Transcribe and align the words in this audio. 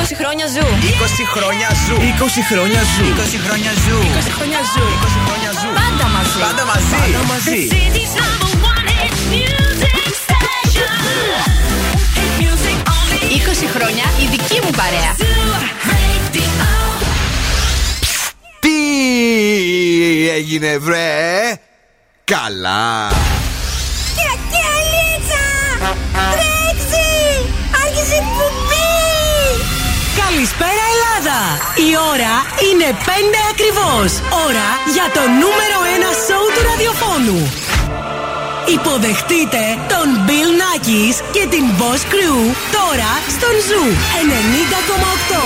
20 0.00 0.14
χρόνια 0.20 0.46
ζου. 0.46 0.60
20 0.60 1.24
χρόνια 1.34 1.68
ζου. 1.86 1.96
20 1.96 2.42
χρόνια 2.50 2.80
ζου. 2.92 3.04
20 3.04 3.38
χρόνια 3.46 3.72
ζου. 3.84 3.98
20 3.98 4.30
χρόνια 4.38 4.60
ζου. 4.72 4.84
20 5.04 5.20
χρόνια 5.26 5.50
ζου. 5.60 5.68
Πάντα 5.80 6.06
μαζί. 6.16 6.38
Πάντα 6.46 6.64
μαζί. 6.72 7.00
Πάντα 7.00 7.22
μαζί. 7.32 7.60
City's 7.74 8.12
number 8.20 8.52
one 8.70 8.88
hit 8.98 9.16
music 9.34 10.04
station. 10.26 10.92
Hit 12.18 12.32
music 12.42 12.78
only. 12.96 13.20
20 13.64 13.66
χρόνια 13.74 14.04
η 14.22 14.26
δική 14.30 14.58
μου 14.64 14.70
παρέα. 14.80 15.12
Zoo 15.22 15.52
Radio. 15.90 16.50
Τι 18.60 18.78
έγινε 20.30 20.78
βρε; 20.78 21.52
Καλά 22.24 23.08
Καλησπέρα 30.40 30.84
Ελλάδα! 30.94 31.40
Η 31.88 31.90
ώρα 32.12 32.34
είναι 32.68 32.88
5 33.08 33.40
ακριβώς. 33.52 34.10
Ώρα 34.46 34.68
για 34.96 35.06
το 35.16 35.22
νούμερο 35.42 35.78
1 35.96 36.26
σόου 36.26 36.48
του 36.54 36.62
ραδιοφώνου. 36.68 37.40
Υποδεχτείτε 38.76 39.62
τον 39.92 40.06
Bill 40.26 40.50
Nakis 40.60 41.16
και 41.34 41.44
την 41.54 41.64
Boss 41.78 42.02
Crew 42.12 42.38
τώρα 42.76 43.12
στον 43.34 43.54
Zoo 43.68 43.84
90,8. 45.32 45.42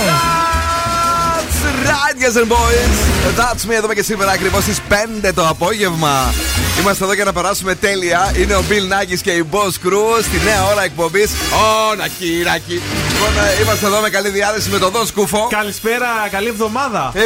That's 1.35 1.59
right, 1.91 2.17
girls 2.23 2.35
and 2.41 2.49
boys. 2.57 2.95
That's 3.39 3.63
me 3.69 3.73
εδώ 3.79 3.93
και 3.93 4.03
σήμερα 4.03 4.31
ακριβώς 4.31 4.63
στις 4.63 4.79
5 4.89 5.31
το 5.33 5.47
απόγευμα. 5.47 6.33
Είμαστε 6.79 7.03
εδώ 7.03 7.13
για 7.13 7.23
να 7.23 7.33
περάσουμε 7.33 7.75
τέλεια. 7.75 8.31
Είναι 8.37 8.55
ο 8.55 8.63
Bill 8.69 8.93
Nakis 8.93 9.19
και 9.21 9.31
η 9.31 9.45
Boss 9.51 9.87
Crew 9.87 10.21
στη 10.21 10.37
νέα 10.45 10.65
ώρα 10.65 10.83
εκπομπής. 10.83 11.31
Ω, 11.31 11.95
Νακί, 11.95 12.41
Νακί. 12.45 12.81
Λοιπόν, 13.11 13.29
ε, 13.57 13.61
είμαστε 13.61 13.85
εδώ 13.85 13.99
με 13.99 14.09
καλή 14.09 14.29
διάθεση 14.29 14.69
με 14.69 14.77
τον 14.77 14.91
Δον 14.91 15.05
Σκούφο. 15.05 15.47
Καλησπέρα, 15.49 16.07
καλή 16.31 16.47
εβδομάδα. 16.47 17.11
Ε, 17.13 17.23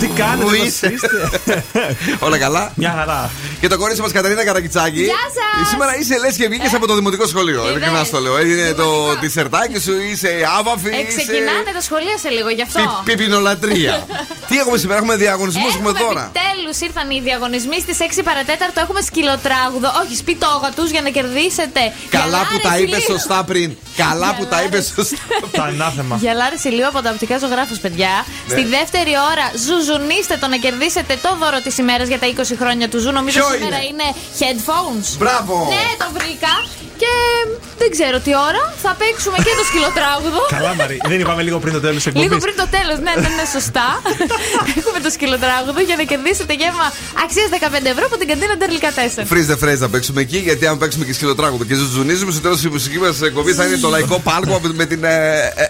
Τι 0.00 0.06
κάνετε, 0.06 0.44
Πού 0.44 0.50
πώς 0.50 0.66
είσαι; 0.66 0.92
είστε; 0.94 1.64
Όλα 2.26 2.38
καλά; 2.38 2.72
Μια 2.74 2.94
χαρά. 2.98 3.30
Και 3.60 3.68
το 3.68 3.76
κορίτσι 3.78 4.02
μας 4.02 4.12
Καταρίνα 4.12 4.44
Καρακιτσάκη. 4.44 5.02
Γεια 5.02 5.24
σας. 5.38 5.68
Σήμερα 5.68 5.98
είσαι 5.98 6.18
λες 6.18 6.36
και 6.36 6.48
βγήκες 6.48 6.74
από 6.74 6.86
το 6.86 6.94
δημοτικό 6.94 7.26
σχολείο. 7.26 7.60
είδες. 7.62 7.70
Ειλικρινά 7.70 8.04
στο 8.04 8.20
λέω. 8.20 8.40
Είναι 8.40 8.72
το 8.72 9.16
τισερτάκι 9.20 9.80
σου, 9.80 9.92
είσαι 10.10 10.30
άβαφη. 10.58 10.88
Ε, 10.88 11.02
ξεκινάτε 11.04 11.70
τα 11.74 11.80
σχολεία 11.80 12.16
σε 12.22 12.28
λίγο 12.28 12.48
γι' 12.48 12.62
αυτό. 12.62 13.02
Πιπινολατρία. 13.04 14.06
Τι 14.48 14.58
έχουμε 14.58 14.78
σήμερα, 14.78 14.98
έχουμε 15.00 15.16
διαγωνισμούς, 15.16 15.74
έχουμε 15.74 15.90
δώρα. 16.02 16.30
Επιτέλους 16.34 16.76
ήρθαν 16.86 17.10
οι 17.10 17.20
διαγωνισμοί 17.20 17.78
στις 17.80 17.98
6 18.18 18.20
παρατέταρτο. 18.24 18.80
Έχουμε 18.80 19.00
σκυλοτράγουδο. 19.00 19.88
Όχι, 20.02 20.14
σπιτόγα 20.16 20.68
τους 20.76 20.90
για 20.90 21.02
να 21.06 21.10
κερδίσετε. 21.16 21.82
Καλά 22.18 22.40
που 22.50 22.56
τα 22.68 22.78
είπες 22.78 22.98
είπε 23.02 23.12
σωστά 23.12 23.38
πριν. 23.50 23.68
Καλά 23.96 24.34
που 24.36 24.44
τα 24.52 24.58
είπες 24.62 24.84
Γυαλάρες. 24.86 24.92
σωστά. 24.96 25.16
Το 25.56 25.62
ανάθεμα. 25.62 26.14
Γελάρες 26.20 26.64
ηλίου 26.64 26.86
από 26.92 27.00
τα 27.04 27.10
οπτικά 27.10 27.38
ζωγράφους, 27.38 27.78
παιδιά. 27.84 28.12
Ναι. 28.46 28.52
Στη 28.54 28.62
δεύτερη 28.76 29.12
ώρα, 29.32 29.46
ζουζουνίστε 29.90 30.36
το 30.36 30.46
να 30.46 30.56
κερδίσετε 30.56 31.18
το 31.22 31.36
δώρο 31.40 31.60
της 31.60 31.78
ημέρας 31.78 32.08
για 32.08 32.18
τα 32.18 32.26
20 32.26 32.42
χρόνια 32.58 32.88
του 32.88 32.98
ζου. 32.98 33.12
Νομίζω 33.12 33.40
Ποιο 33.40 33.50
σήμερα 33.52 33.76
είναι; 33.76 33.86
είναι 33.86 34.08
headphones. 34.38 35.16
Μπράβο. 35.18 35.54
Ναι, 35.68 36.04
το 36.04 36.10
βρήκα. 36.12 36.52
Και 37.02 37.12
δεν 37.80 37.88
ξέρω 37.96 38.16
τι 38.26 38.32
ώρα 38.48 38.62
θα 38.84 38.90
παίξουμε 39.00 39.36
και 39.46 39.52
το 39.60 39.64
σκυλοτράγουδο. 39.70 40.40
Καλά, 40.56 40.72
Μαρή. 40.80 40.96
Δεν 41.12 41.18
είπαμε 41.22 41.42
λίγο 41.46 41.58
πριν 41.62 41.72
το 41.78 41.80
τέλος 41.86 41.96
της 42.00 42.06
εκπομπής. 42.06 42.26
Λίγο 42.28 42.40
πριν 42.44 42.56
το 42.62 42.66
τέλος, 42.76 42.98
ναι, 43.06 43.12
ναι, 43.22 43.30
ναι, 43.38 43.44
σωστά. 43.56 43.88
Έχουμε 44.78 44.98
το 45.06 45.10
σκυλοτράγουδο 45.16 45.80
για 45.88 45.96
να 46.00 46.04
κερδίσετε 46.10 46.52
γεύμα 46.60 46.86
αξίας 47.24 47.48
15 47.84 47.92
ευρώ 47.94 48.04
από 48.10 48.16
την 48.20 48.26
καντίνα 48.30 48.54
Ντερλικά 48.60 48.90
4. 48.98 49.30
Freeze 49.30 49.48
the 49.52 49.58
phrase 49.62 49.78
θα 49.84 49.88
παίξουμε 49.92 50.20
εκεί, 50.26 50.38
γιατί 50.48 50.64
αν 50.70 50.76
παίξουμε 50.82 51.04
και 51.08 51.14
σκυλοτράγουδο 51.18 51.64
και 51.68 51.74
ζουζουνίζουμε, 51.80 52.30
στο 52.34 52.40
τέλος 52.46 52.58
της 52.62 52.68
μουσικής 52.74 52.98
μας 53.04 53.14
εκπομπής 53.28 53.54
θα 53.58 53.64
είναι 53.66 53.76
το 53.86 53.88
λαϊκό 53.94 54.16
πάρκο 54.28 54.54
από- 54.58 54.70
με 54.80 54.86
την 54.92 55.00
ε, 55.04 55.16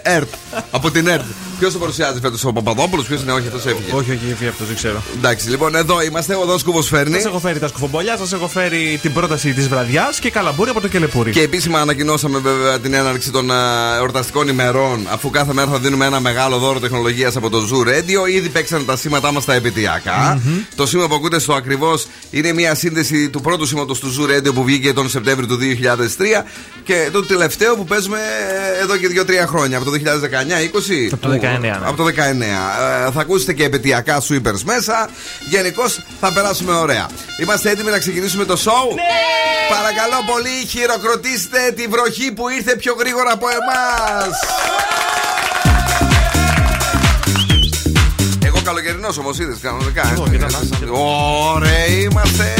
ε, 0.03 0.15
ΕΡΤ. 0.15 0.31
Από 0.77 0.87
την 0.95 1.03
ΕΡΤ. 1.15 1.27
Ποιος 1.59 1.73
το 1.73 1.79
παρουσιάζει 1.79 2.19
φέτος, 2.19 2.43
ο 2.43 2.53
Παπαδόπουλος, 2.53 3.05
ποιος 3.05 3.21
είναι, 3.21 3.31
όχι, 3.31 3.47
αυτός 3.47 3.65
έφυγε. 3.65 3.91
Όχι, 3.93 4.11
όχι, 4.11 4.33
όχι, 4.35 4.47
αυτός 4.47 4.67
δεν 4.67 4.75
ξέρω. 4.75 5.03
Εντάξει, 5.17 5.49
λοιπόν, 5.49 5.75
εδώ 5.75 6.01
είμαστε, 6.01 6.35
ο 6.35 6.45
Δόν 6.45 6.59
Κούβο 6.63 6.81
φέρνει. 6.81 7.13
Σας 7.15 7.25
έχω 7.25 7.39
φέρει 7.39 7.59
τα 7.59 7.67
σκουφομπολιά, 7.67 8.17
σας 8.17 8.33
έχω 8.33 8.47
φέρει 8.47 8.99
την 9.01 9.13
πρόταση 9.13 9.53
της 9.53 9.67
βραδιάς 9.67 10.19
και 10.19 10.29
καλαμπούρι 10.31 10.69
από 10.69 10.81
το 10.81 10.87
κελεπούρι. 10.87 11.20
Και 11.29 11.41
επίσημα 11.41 11.79
ανακοινώσαμε 11.79 12.39
βέβαια 12.39 12.79
την 12.79 12.93
έναρξη 12.93 13.31
των 13.31 13.51
α, 13.51 13.95
εορταστικών 13.97 14.47
ημερών, 14.47 15.07
αφού 15.09 15.29
κάθε 15.29 15.53
μέρα 15.53 15.67
θα 15.67 15.79
δίνουμε 15.79 16.05
ένα 16.05 16.19
μεγάλο 16.19 16.57
δώρο 16.57 16.79
τεχνολογίας 16.79 17.35
από 17.35 17.49
το 17.49 17.57
Zoo 17.71 17.87
Radio. 17.87 18.29
Ήδη 18.29 18.49
παίξαν 18.49 18.85
τα 18.85 18.95
σήματά 18.95 19.31
μας 19.31 19.45
τα 19.45 19.53
επαιτειακά. 19.53 20.41
Το 20.75 20.85
σήμα 20.85 21.07
που 21.07 21.15
ακούτε 21.15 21.39
στο 21.39 21.53
ακριβώς 21.53 22.07
είναι 22.31 22.53
μια 22.53 22.75
σύνδεση 22.75 23.29
του 23.29 23.41
πρώτου 23.41 23.65
σήματος 23.65 23.99
του 23.99 24.15
Zoo 24.15 24.37
Radio 24.37 24.53
που 24.53 24.63
βγήκε 24.63 24.93
τον 24.93 25.09
Σεπτέμβριο 25.09 25.47
του 25.47 25.57
2003 25.59 26.43
και 26.83 27.09
το 27.11 27.25
τελευταίο 27.25 27.75
που 27.75 27.85
παίζουμε 27.85 28.17
ε, 28.17 28.81
εδώ 28.83 28.97
και 28.97 29.07
2-3 29.43 29.47
χρόνια, 29.47 29.77
από 29.77 29.85
το 29.85 29.91
2019-20. 29.91 31.09
Από 31.11 31.27
το 31.27 31.33
19, 31.33 31.59
ναι. 31.59 31.71
Από 31.83 31.97
το 31.97 32.05
19. 32.05 32.11
Ε, 32.17 33.11
θα 33.11 33.21
ακούσετε 33.21 33.53
και 33.53 33.63
επαιτειακά 33.63 34.21
sweepers 34.21 34.61
μέσα. 34.65 35.09
Γενικώς 35.49 35.99
θα 36.19 36.33
περάσουμε 36.33 36.73
ωραία. 36.73 37.09
Είμαστε 37.41 37.69
έτοιμοι 37.69 37.89
να 37.91 37.99
ξεκινήσουμε 37.99 38.45
το 38.45 38.57
show; 38.65 38.97
Παρακαλώ 39.69 40.19
πολύ, 40.31 40.65
χειροκροτήστε 40.67 41.10
ρωτήστε 41.11 41.71
τη 41.75 41.87
βροχή 41.87 42.31
που 42.31 42.49
ήρθε 42.49 42.75
πιο 42.75 42.93
γρήγορα 42.99 43.31
από 43.31 43.47
εμάς. 43.49 44.33
Εγώ 48.45 48.61
καλοκαιρινός 48.63 49.17
όμως 49.17 49.39
είδες 49.39 49.57
κανονικά 49.61 50.01
ε. 50.01 50.89
Ωραία 50.91 51.85
είμαστε. 51.85 52.53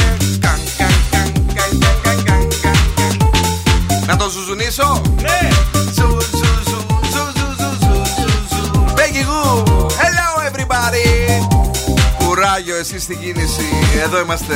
Να 4.07 4.15
το 4.17 4.29
ζουζουνίσω; 4.29 5.01
Ναι. 5.21 5.49
Hello 10.01 10.29
everybody. 10.49 11.07
Κουράγιο 12.25 12.75
εσείς 12.75 13.03
στην 13.03 13.19
κίνηση. 13.19 13.65
Εδώ 14.03 14.19
είμαστε. 14.19 14.55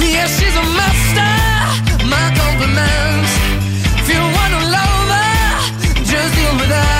Yeah, 0.00 0.26
she's 0.26 0.56
a 0.56 0.64
master. 0.80 1.30
My 2.06 2.26
compliments. 2.40 3.32
If 4.00 4.08
you 4.08 4.20
wanna 4.36 4.60
love 4.76 5.08
her, 5.16 6.04
just 6.04 6.34
deal 6.34 6.54
with 6.56 6.68
that. 6.68 6.99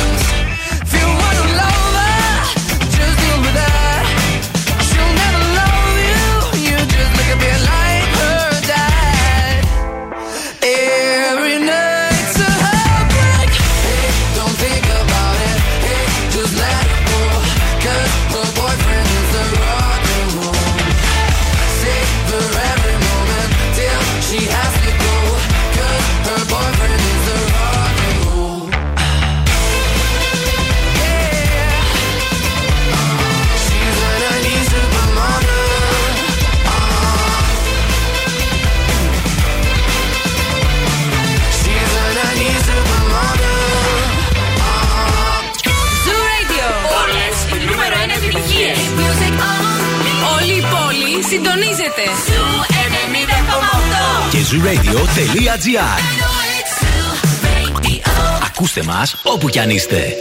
90,8. 54.50 54.50
Και 54.50 54.50
zooradio.gr 54.50 56.00
know 56.20 56.38
it's 56.58 56.72
Zoo 56.80 57.10
Radio. 57.44 58.00
Ακούστε 58.46 58.82
μας 58.82 59.16
όπου 59.24 59.48
κι 59.48 59.58
αν 59.58 59.70
είστε. 59.70 60.16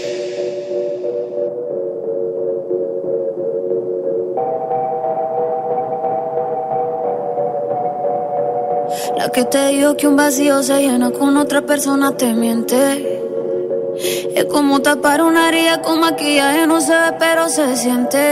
La 9.17 9.27
que 9.29 9.43
te 9.53 9.67
dijo 9.69 9.95
que 9.97 10.07
un 10.07 10.15
vacío 10.15 10.55
se 10.63 10.77
llena 10.85 11.09
con 11.11 11.37
otra 11.37 11.61
persona 11.71 12.15
te 12.19 12.33
miente. 12.33 12.81
Es 14.39 14.45
como 14.45 14.81
tapar 14.81 15.21
una 15.21 15.41
herida 15.49 15.81
con 15.81 15.99
maquillaje, 15.99 16.67
no 16.67 16.79
se 16.81 16.95
ve, 17.03 17.11
pero 17.19 17.41
se 17.49 17.65
siente. 17.75 18.23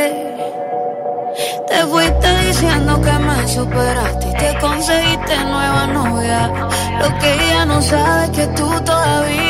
Te 1.79 1.87
fuiste 1.87 2.29
diciendo 2.45 3.01
que 3.01 3.13
me 3.13 3.47
superaste 3.47 4.29
y 4.29 4.33
te 4.33 4.59
conseguiste 4.59 5.45
nueva 5.45 5.87
novia. 5.87 6.51
Lo 7.01 7.19
que 7.21 7.35
ella 7.35 7.67
no 7.67 7.81
sabe 7.81 8.25
es 8.25 8.31
que 8.31 8.47
tú 8.49 8.69
todavía 8.85 9.48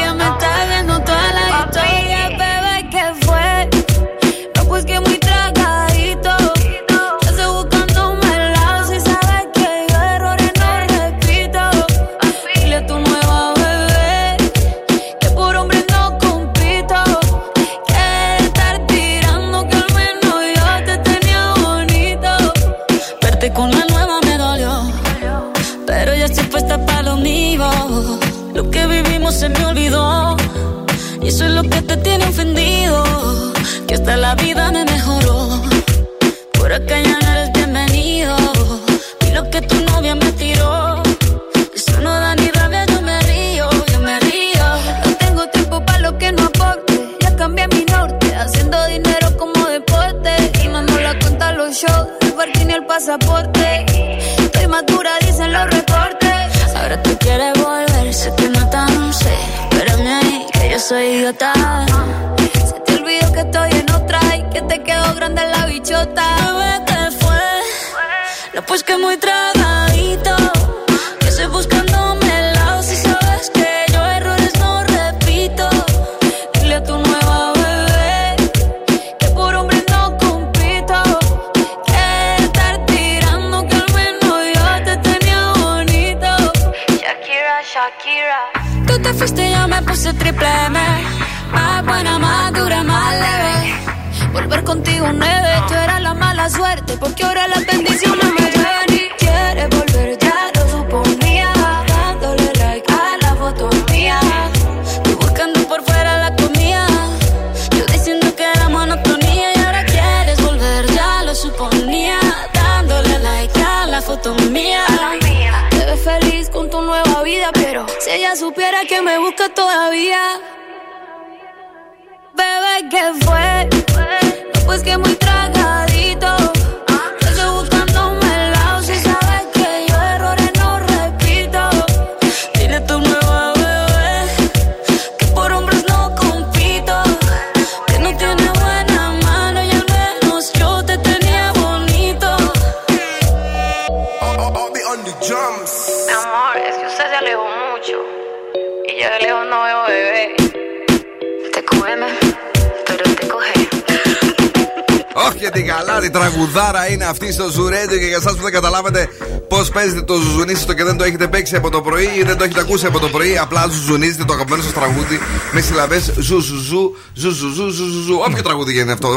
το 162.39 162.45
πρωί 162.47 162.57
ή 162.57 162.57
δεν 162.57 162.57
το 162.57 162.59
έχετε 162.59 162.61
ακούσει 162.61 162.87
από 162.87 162.99
το 162.99 163.09
πρωί, 163.09 163.39
απλά 163.39 163.67
ζουζουνίζετε 163.69 164.25
το 164.25 164.33
αγαπημένο 164.33 164.63
σας 164.63 164.73
τραγούδι 164.73 165.19
με 165.53 165.61
συλλαβές 165.61 166.03
ζου 166.19 166.41
ζου 166.41 166.57
ζου 166.57 166.97
ζου 167.15 167.31
ζου 167.31 167.49
ζου 167.53 167.71
ζου 167.71 167.71
ζου 167.71 168.03
ζου. 168.03 168.15
Όποιο 168.27 168.43
τραγούδι 168.43 168.73
γίνεται 168.73 168.93
αυτό. 168.93 169.09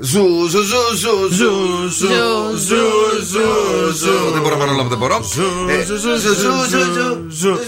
Ζου 0.00 0.48
ζου 0.48 0.62
ζου 0.62 0.96
ζου 0.96 1.28
ζου 1.30 1.50
ζου 1.88 2.08
ζου 2.56 2.84
ζου 3.24 3.92
ζου 3.94 4.32
Δεν 4.32 4.42
μπορώ 4.42 4.54
να 4.54 4.60
βάλω 4.60 4.72
όλα 4.72 4.82
που 4.82 4.88
δεν 4.88 4.98
μπορώ. 4.98 5.16
Ε, 5.68 5.84
ζου, 5.84 5.96
ζου, 5.96 6.16
ζου, 6.16 6.32
ζου, 6.70 7.26
ζου. 7.30 7.58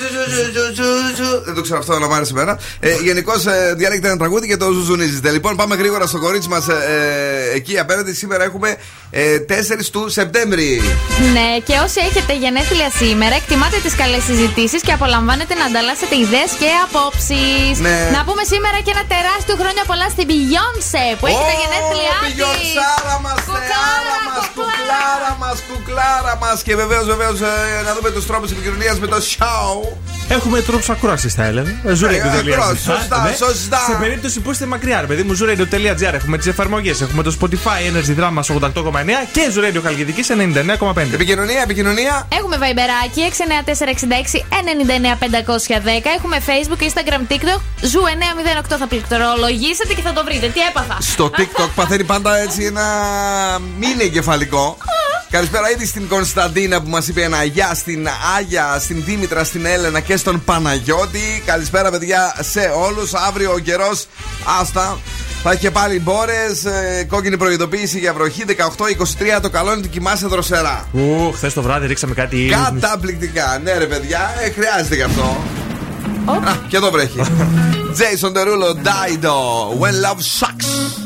Δεν 1.45 1.54
το 1.54 1.61
ξέρω 1.61 1.78
αυτό, 1.78 1.92
αλλά 1.92 2.06
μου 2.06 2.14
άρεσε 2.14 2.33
εμένα. 2.33 2.59
Γενικώς 3.02 3.33
διαλέγετε 3.76 4.09
ένα 4.09 4.16
τραγούδι 4.16 4.47
και 4.47 4.56
το 4.56 4.73
ζουζουνίζετε. 4.73 5.30
Λοιπόν, 5.30 5.56
πάμε 5.56 5.75
γρήγορα 5.75 6.06
στο 6.06 6.18
κορίτσι 6.18 6.49
μας 6.49 6.64
εκεί 7.54 7.78
απέναντι. 7.78 8.12
Σήμερα 8.12 8.45
έχουμε 8.45 8.76
ε, 9.18 9.38
4 9.38 9.90
του 9.92 10.02
Σεπτέμβρη. 10.18 10.70
Ναι, 11.37 11.49
και 11.66 11.75
όσοι 11.85 11.99
έχετε 12.08 12.32
γενέθλια 12.42 12.88
σήμερα, 13.00 13.35
εκτιμάτε 13.40 13.78
τις 13.85 13.94
καλές 14.00 14.23
συζητήσεις 14.30 14.80
και 14.87 14.92
απολαμβάνετε 14.99 15.54
να 15.61 15.64
ανταλλάσσετε 15.70 16.14
ιδέες 16.25 16.52
και 16.61 16.70
απόψεις. 16.87 17.75
Ναι. 17.87 17.99
Να 18.16 18.20
πούμε 18.26 18.42
σήμερα 18.52 18.78
και 18.85 18.92
ένα 18.96 19.04
τεράστιο 19.14 19.56
χρόνια 19.61 19.82
πολλά 19.90 20.06
στην 20.14 20.26
Beyoncé 20.30 21.06
που 21.18 21.25
έχει 21.30 21.44
τα 21.50 21.56
γενέθλιά 21.62 22.16
τη. 22.20 22.26
Πηγιονσάρα 22.26 23.16
μας, 23.25 23.40
θεάρα 23.68 24.16
μας, 24.26 24.44
κουκλάρα 24.56 25.32
μας, 25.42 25.56
κουκλάρα 25.68 26.35
μας. 26.42 26.56
Και 26.66 26.75
βεβαίως, 26.82 27.06
βεβαίως, 27.12 27.37
να 27.87 27.92
δούμε 27.96 28.11
τους 28.16 28.26
τρόπους 28.30 28.50
επικοινωνίας 28.54 28.96
με 29.02 29.06
το 29.12 29.18
show. 29.32 29.70
Έχουμε 30.28 30.61
τρόπους 30.61 30.90
ακρόασης, 30.90 31.35
θα 31.35 31.45
έλεγα. 31.45 31.71
Zuradio.gr. 31.85 32.50
ακρόαση, 32.50 32.83
σωστά, 32.83 33.23
Ναι. 33.23 33.37
σωστά. 33.37 33.78
Σε 33.90 33.97
περίπτωση 34.00 34.40
που 34.40 34.50
είστε 34.50 34.66
μακριά, 34.66 35.00
ρε 35.00 35.06
παιδί 35.06 35.23
μου, 35.23 35.37
Zuradio.gr. 35.40 36.12
Έχουμε 36.14 36.37
τις 36.38 36.47
εφαρμογές. 36.47 37.00
Έχουμε 37.00 37.23
το 37.23 37.37
Spotify 37.40 37.80
Energy 37.92 38.21
Drama 38.21 38.40
88,9 38.40 39.26
και 39.33 39.50
Zuradio 39.54 39.80
Χαλκιδική 39.83 40.23
99,5. 40.23 41.14
Επικοινωνία, 41.14 41.62
επικοινωνία. 41.62 42.28
Έχουμε 42.33 42.56
βαϊμπεράκι 42.59 43.21
69466 43.21 44.45
Έχουμε 46.16 46.37
Facebook, 46.47 46.83
Instagram, 46.83 47.33
TikTok. 47.33 47.61
Zoo 47.80 48.00
908 48.00 48.76
θα 48.78 48.87
πληκτρολογήσετε 48.87 49.95
και 49.95 50.02
θα 50.02 50.12
το 50.12 50.25
βρείτε. 50.25 50.47
Τι 50.49 50.61
έπαθα; 50.61 50.99
Στο 51.00 51.30
TikTok 51.37 51.68
παθαίνει 51.75 52.04
πάντα 52.04 52.37
έτσι 52.38 52.64
ένα 52.64 52.85
μίνι 53.78 54.02
εγκεφαλικό. 54.04 54.76
Καλησπέρα 55.37 55.71
ήδη 55.71 55.87
στην 55.87 56.09
Κωνσταντίνα 56.09 56.83
που 56.83 56.88
μας 56.88 57.09
είπε 57.09 57.23
ένα 57.23 57.45
γεια, 57.45 57.75
στην 57.75 58.09
Άγια, 58.38 58.78
στην 58.81 59.02
Δήμητρα, 59.05 59.45
στην 59.45 59.66
Έλενα 59.66 60.00
και 60.00 60.16
στον 60.16 60.45
Παναγιώτη. 60.45 61.43
Καλησπέρα, 61.45 61.90
παιδιά, 61.90 62.37
σε 62.40 62.61
όλους. 62.61 63.14
Αύριο 63.14 63.52
ο 63.52 63.59
καιρός, 63.59 64.07
άστα. 64.61 64.99
Θα 65.43 65.50
έχει 65.50 65.61
και 65.61 65.71
πάλι 65.71 66.00
μπόρες, 66.00 66.64
κόκκινη 67.09 67.37
προειδοποίηση 67.37 67.99
για 67.99 68.12
βροχή 68.12 68.45
18-23. 69.37 69.40
Το 69.43 69.50
καλό 69.50 69.71
είναι 69.71 69.78
ότι 69.78 69.88
κοιμάσαι 69.88 70.26
δροσερά. 70.26 70.88
Ου, 70.93 71.33
χθες 71.33 71.52
το 71.52 71.62
βράδυ 71.62 71.87
ρίξαμε 71.87 72.14
κάτι 72.14 72.37
ήλιο. 72.37 72.57
Καταπληκτικά. 72.81 73.61
Ναι, 73.62 73.78
ρε 73.78 73.87
παιδιά, 73.87 74.35
ε, 74.45 74.50
χρειάζεται 74.50 74.95
γι' 74.95 75.02
αυτό. 75.02 75.45
Α, 76.26 76.57
και 76.69 76.76
εδώ 76.76 76.90
βρέχει. 76.90 77.21
Jason 77.99 78.33
Derulo, 78.33 78.75
Dido, 78.87 79.37
When 79.81 79.95
Love 80.05 80.21
Sucks. 80.40 81.05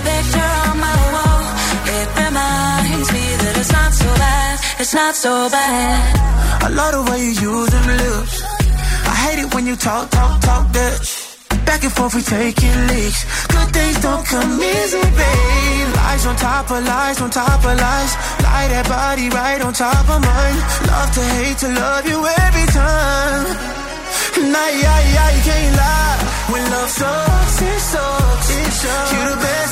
Picture 0.00 0.52
on 0.68 0.76
my 0.80 1.00
wall, 1.14 1.42
it 1.96 2.08
reminds 2.24 3.08
me 3.12 3.24
that 3.42 3.54
it's 3.60 3.72
not 3.72 3.92
so 3.92 4.08
bad, 4.24 4.54
It's 4.80 4.94
not 4.94 5.14
so 5.14 5.32
bad. 5.50 6.62
I 6.64 6.68
love 6.68 6.92
the 6.96 7.02
way 7.10 7.20
you 7.20 7.34
use 7.52 7.70
them 7.74 7.86
lips. 8.02 8.34
I 9.12 9.14
hate 9.24 9.38
it 9.44 9.54
when 9.54 9.66
you 9.66 9.76
talk, 9.76 10.10
talk, 10.10 10.40
talk 10.40 10.72
that. 10.72 10.94
Back 11.66 11.82
and 11.84 11.92
forth, 11.92 12.14
we 12.14 12.22
taking 12.22 12.76
leaks. 12.88 13.20
Good 13.52 13.68
things 13.76 13.96
don't 14.00 14.24
come 14.26 14.52
easy, 14.62 15.02
babe. 15.20 15.88
Lies 16.00 16.26
on 16.26 16.36
top 16.36 16.70
of 16.70 16.82
lies, 16.84 17.20
on 17.20 17.30
top 17.30 17.60
of 17.64 17.76
lies. 17.86 18.12
Lie 18.42 18.68
that 18.74 18.86
body 18.88 19.28
right 19.30 19.60
on 19.62 19.72
top 19.72 20.06
of 20.14 20.20
mine. 20.20 20.58
Love 20.90 21.10
to 21.14 21.22
hate 21.38 21.58
to 21.58 21.68
love 21.68 22.04
you 22.10 22.18
every 22.46 22.66
time. 22.74 23.44
Nah, 24.52 24.70
yeah, 24.82 25.00
yeah, 25.14 25.28
you 25.36 25.42
can't 25.42 25.76
lie. 25.76 26.18
When 26.50 26.62
love 26.70 26.90
sucks, 26.90 27.62
it 27.62 27.80
sucks. 27.92 28.48
It 28.50 28.72
sucks. 28.82 29.12
You 29.12 29.20
the 29.30 29.36
best 29.36 29.69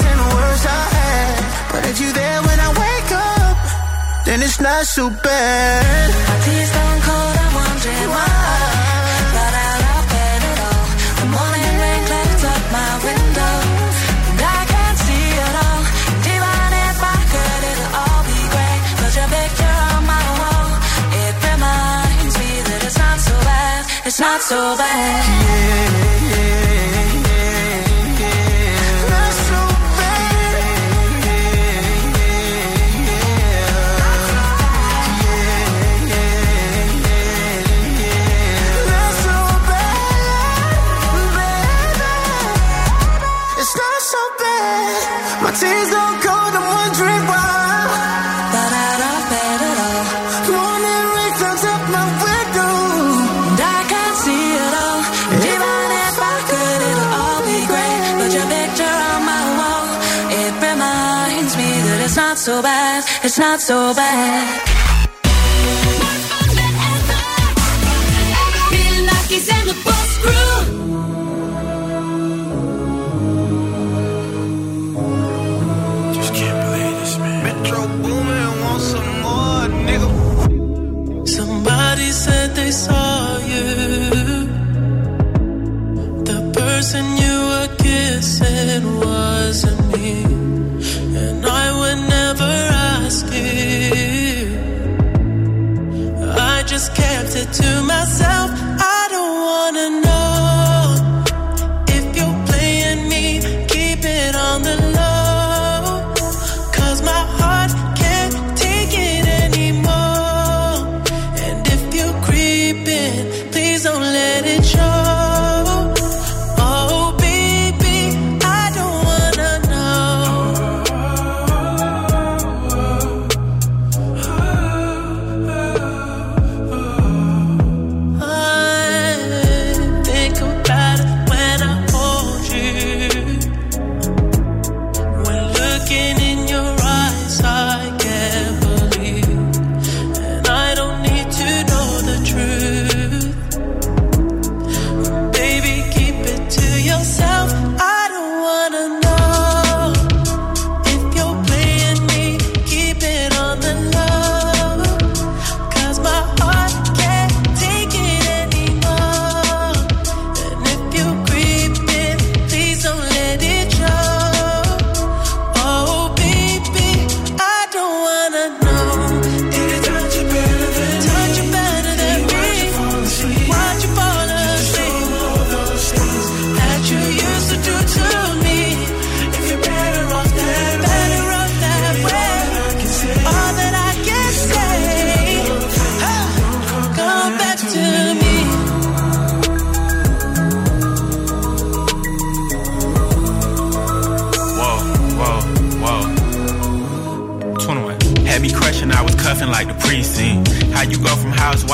I 0.67 0.85
had. 0.99 1.41
But 1.73 1.83
if 1.91 2.01
you 2.01 2.11
there 2.13 2.41
when 2.43 2.59
I 2.59 2.71
wake 2.85 3.13
up, 3.13 3.59
then 4.27 4.43
it's 4.43 4.61
not 4.61 4.85
so 4.87 5.11
bad. 5.11 6.11
My 6.31 6.39
tea's 6.45 6.71
gone 6.77 7.01
cold, 7.09 7.37
I'm 7.45 7.53
wondering 7.61 8.09
why. 8.15 8.27
But 9.35 9.53
out 9.67 9.83
of 9.95 10.03
bed 10.13 10.41
at 10.51 10.59
all. 10.69 10.87
The 11.21 11.27
morning 11.37 11.75
rain 11.83 12.03
clouds 12.09 12.45
up 12.53 12.63
my 12.79 12.93
window. 13.09 13.55
And 14.31 14.41
I 14.59 14.61
can't 14.73 14.99
see 15.07 15.27
it 15.47 15.55
all. 15.67 15.83
And 16.13 16.25
even 16.35 16.71
if 16.89 16.99
I 17.15 17.19
could, 17.33 17.63
it'll 17.71 17.93
all 18.03 18.23
be 18.31 18.41
great. 18.55 18.81
But 18.99 19.13
your 19.19 19.29
picture 19.37 19.77
on 19.93 20.03
my 20.15 20.27
wall, 20.41 20.71
it 21.23 21.35
reminds 21.49 22.35
me 22.41 22.51
that 22.69 22.81
it's 22.89 22.99
not 22.99 23.19
so 23.29 23.35
bad. 23.49 23.81
It's 24.09 24.21
not 24.21 24.41
so 24.43 24.61
bad. 24.77 25.23
Not 26.99 27.08
so 62.49 62.63
bad. 62.63 63.05
It's 63.25 63.39
not 63.39 63.61
so 63.61 63.93
bad. 63.95 64.68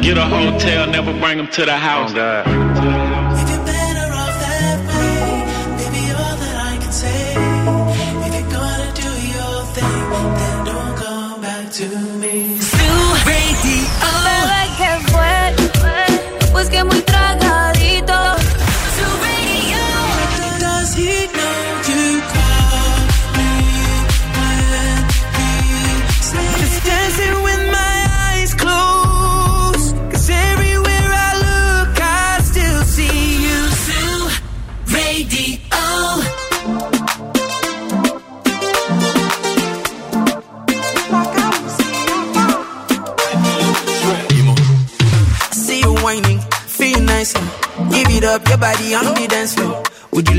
Get 0.00 0.18
a 0.18 0.24
hotel, 0.24 0.86
never 0.86 1.12
bring 1.18 1.38
them 1.38 1.48
to 1.48 1.64
the 1.64 1.76
house. 1.76 2.12
Oh, 2.14 2.42
if 2.42 3.15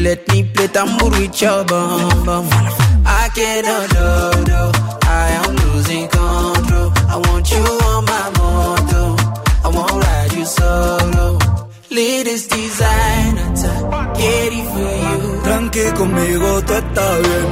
let 0.07 0.21
me 0.31 0.39
play 0.53 0.67
tambour 0.75 1.09
with 1.19 1.41
your 1.41 1.59
bum 1.65 2.25
bum? 2.27 2.45
I 3.21 3.25
cannot 3.37 3.85
do, 3.95 4.09
do. 4.51 4.61
I 5.21 5.25
am 5.39 5.49
losing 5.63 6.07
control. 6.15 6.89
I 7.13 7.15
want 7.25 7.45
you 7.53 7.63
on 7.89 8.01
my 8.13 8.25
moto. 8.39 9.01
I 9.65 9.69
won't 9.75 9.97
ride 10.05 10.33
you 10.37 10.45
solo. 10.57 11.27
Latest 11.99 12.45
designer, 12.55 13.47
get 14.21 14.49
it 14.59 14.67
for 14.73 14.91
you. 15.05 15.19
Tranqui 15.45 15.85
conmigo, 15.99 16.49
tú 16.67 16.73
estás 16.81 17.15
bien. 17.27 17.47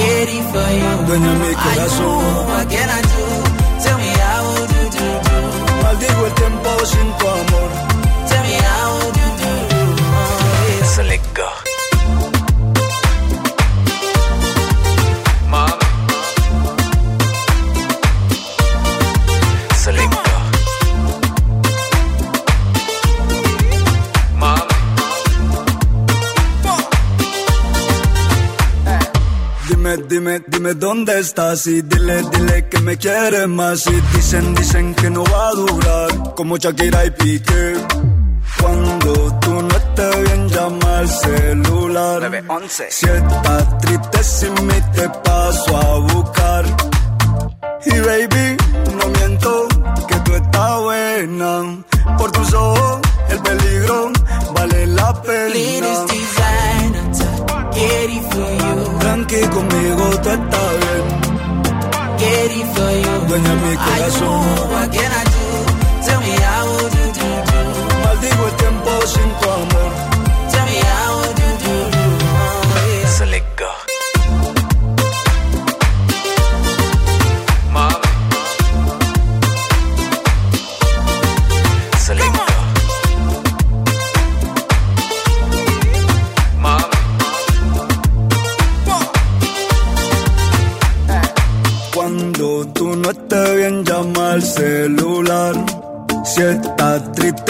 Get 0.00 0.28
it 0.36 0.44
for 0.52 0.68
you. 0.80 0.92
Dueña 1.08 1.32
mi 1.42 1.48
I 1.48 1.54
do, 1.54 1.60
corazón. 1.62 2.46
what 2.50 2.64
can 2.72 2.88
I 2.98 3.02
do? 3.10 3.21
Dime, 30.62 30.74
dónde 30.74 31.18
estás 31.18 31.66
y 31.66 31.82
dile, 31.82 32.22
dile 32.30 32.68
que 32.68 32.78
me 32.80 32.96
quieres 32.96 33.48
más 33.48 33.84
y 33.86 34.00
dicen, 34.14 34.54
dicen 34.54 34.94
que 34.94 35.10
no 35.10 35.24
va 35.24 35.48
a 35.48 35.52
durar 35.52 36.34
como 36.36 36.56
Shakira 36.56 37.04
y 37.04 37.10
Piqué. 37.10 37.74
Cuando 38.60 39.12
tú 39.40 39.62
no 39.62 39.76
estés 39.76 40.22
bien 40.22 40.48
llama 40.48 40.98
al 40.98 41.08
celular. 41.08 42.44
Si 42.70 43.06
estás 43.06 43.78
triste 43.78 44.22
sin 44.22 44.66
mí 44.66 44.74
te 44.94 45.08
paso 45.08 45.76
a 45.76 45.98
buscar. 46.12 46.64
Y 47.86 47.98
baby, 47.98 48.56
no 48.96 49.06
miento 49.18 49.68
que 50.06 50.14
tú 50.24 50.34
estás 50.34 50.80
buena. 50.80 51.84
Por 52.18 52.30
tus 52.30 52.54
ojos 52.54 53.00
el 53.30 53.38
peligro 53.40 54.12
vale 54.54 54.86
la 54.86 55.22
pena. 55.22 56.61
Get 57.82 58.10
it 58.16 58.24
for 58.32 58.48
you. 58.62 58.98
Tranqui 59.02 59.40
conmigo 59.54 60.04
tú 60.22 60.28
estás 60.38 60.72
bien. 60.82 61.04
Get 62.22 62.52
it 62.60 62.66
for 62.74 62.92
you. 63.04 63.14
Dueña 63.28 63.54
mi 63.62 63.70
I 63.70 63.74
do, 63.74 63.78
corazón. 63.86 64.44
what 64.72 64.88
can 64.94 65.10
I 65.20 65.24
do? 65.34 65.46
Tell 66.06 66.20
me 66.26 66.34
how 66.46 66.64
do 66.94 67.04
do 67.16 67.30
do. 67.50 67.60
Maldigo 68.04 68.42
el 68.48 68.54
tiempo 68.62 68.90
sin 69.12 69.30
tu 69.40 69.46
amor. 69.50 70.11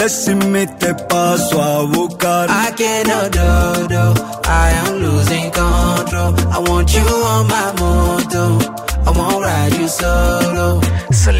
Estás 0.05 0.25
triste 0.25 0.31
sin 0.31 0.51
mí 0.51 0.65
te 0.79 0.93
paso 0.93 1.61
a 1.61 1.83
buscar. 1.83 2.49
I 2.49 2.71
cannot 2.75 3.31
do, 3.31 3.87
do. 3.87 4.13
I 4.45 4.71
am 4.85 4.99
losing 4.99 5.51
control. 5.51 6.35
I 6.51 6.59
want 6.59 6.93
you 6.93 7.01
on 7.01 7.47
my 7.47 7.71
moto. 7.79 8.59
I 9.05 9.11
won't 9.11 9.43
ride 9.43 9.73
you 9.79 9.87
solo. 9.87 10.81
So 11.11 11.31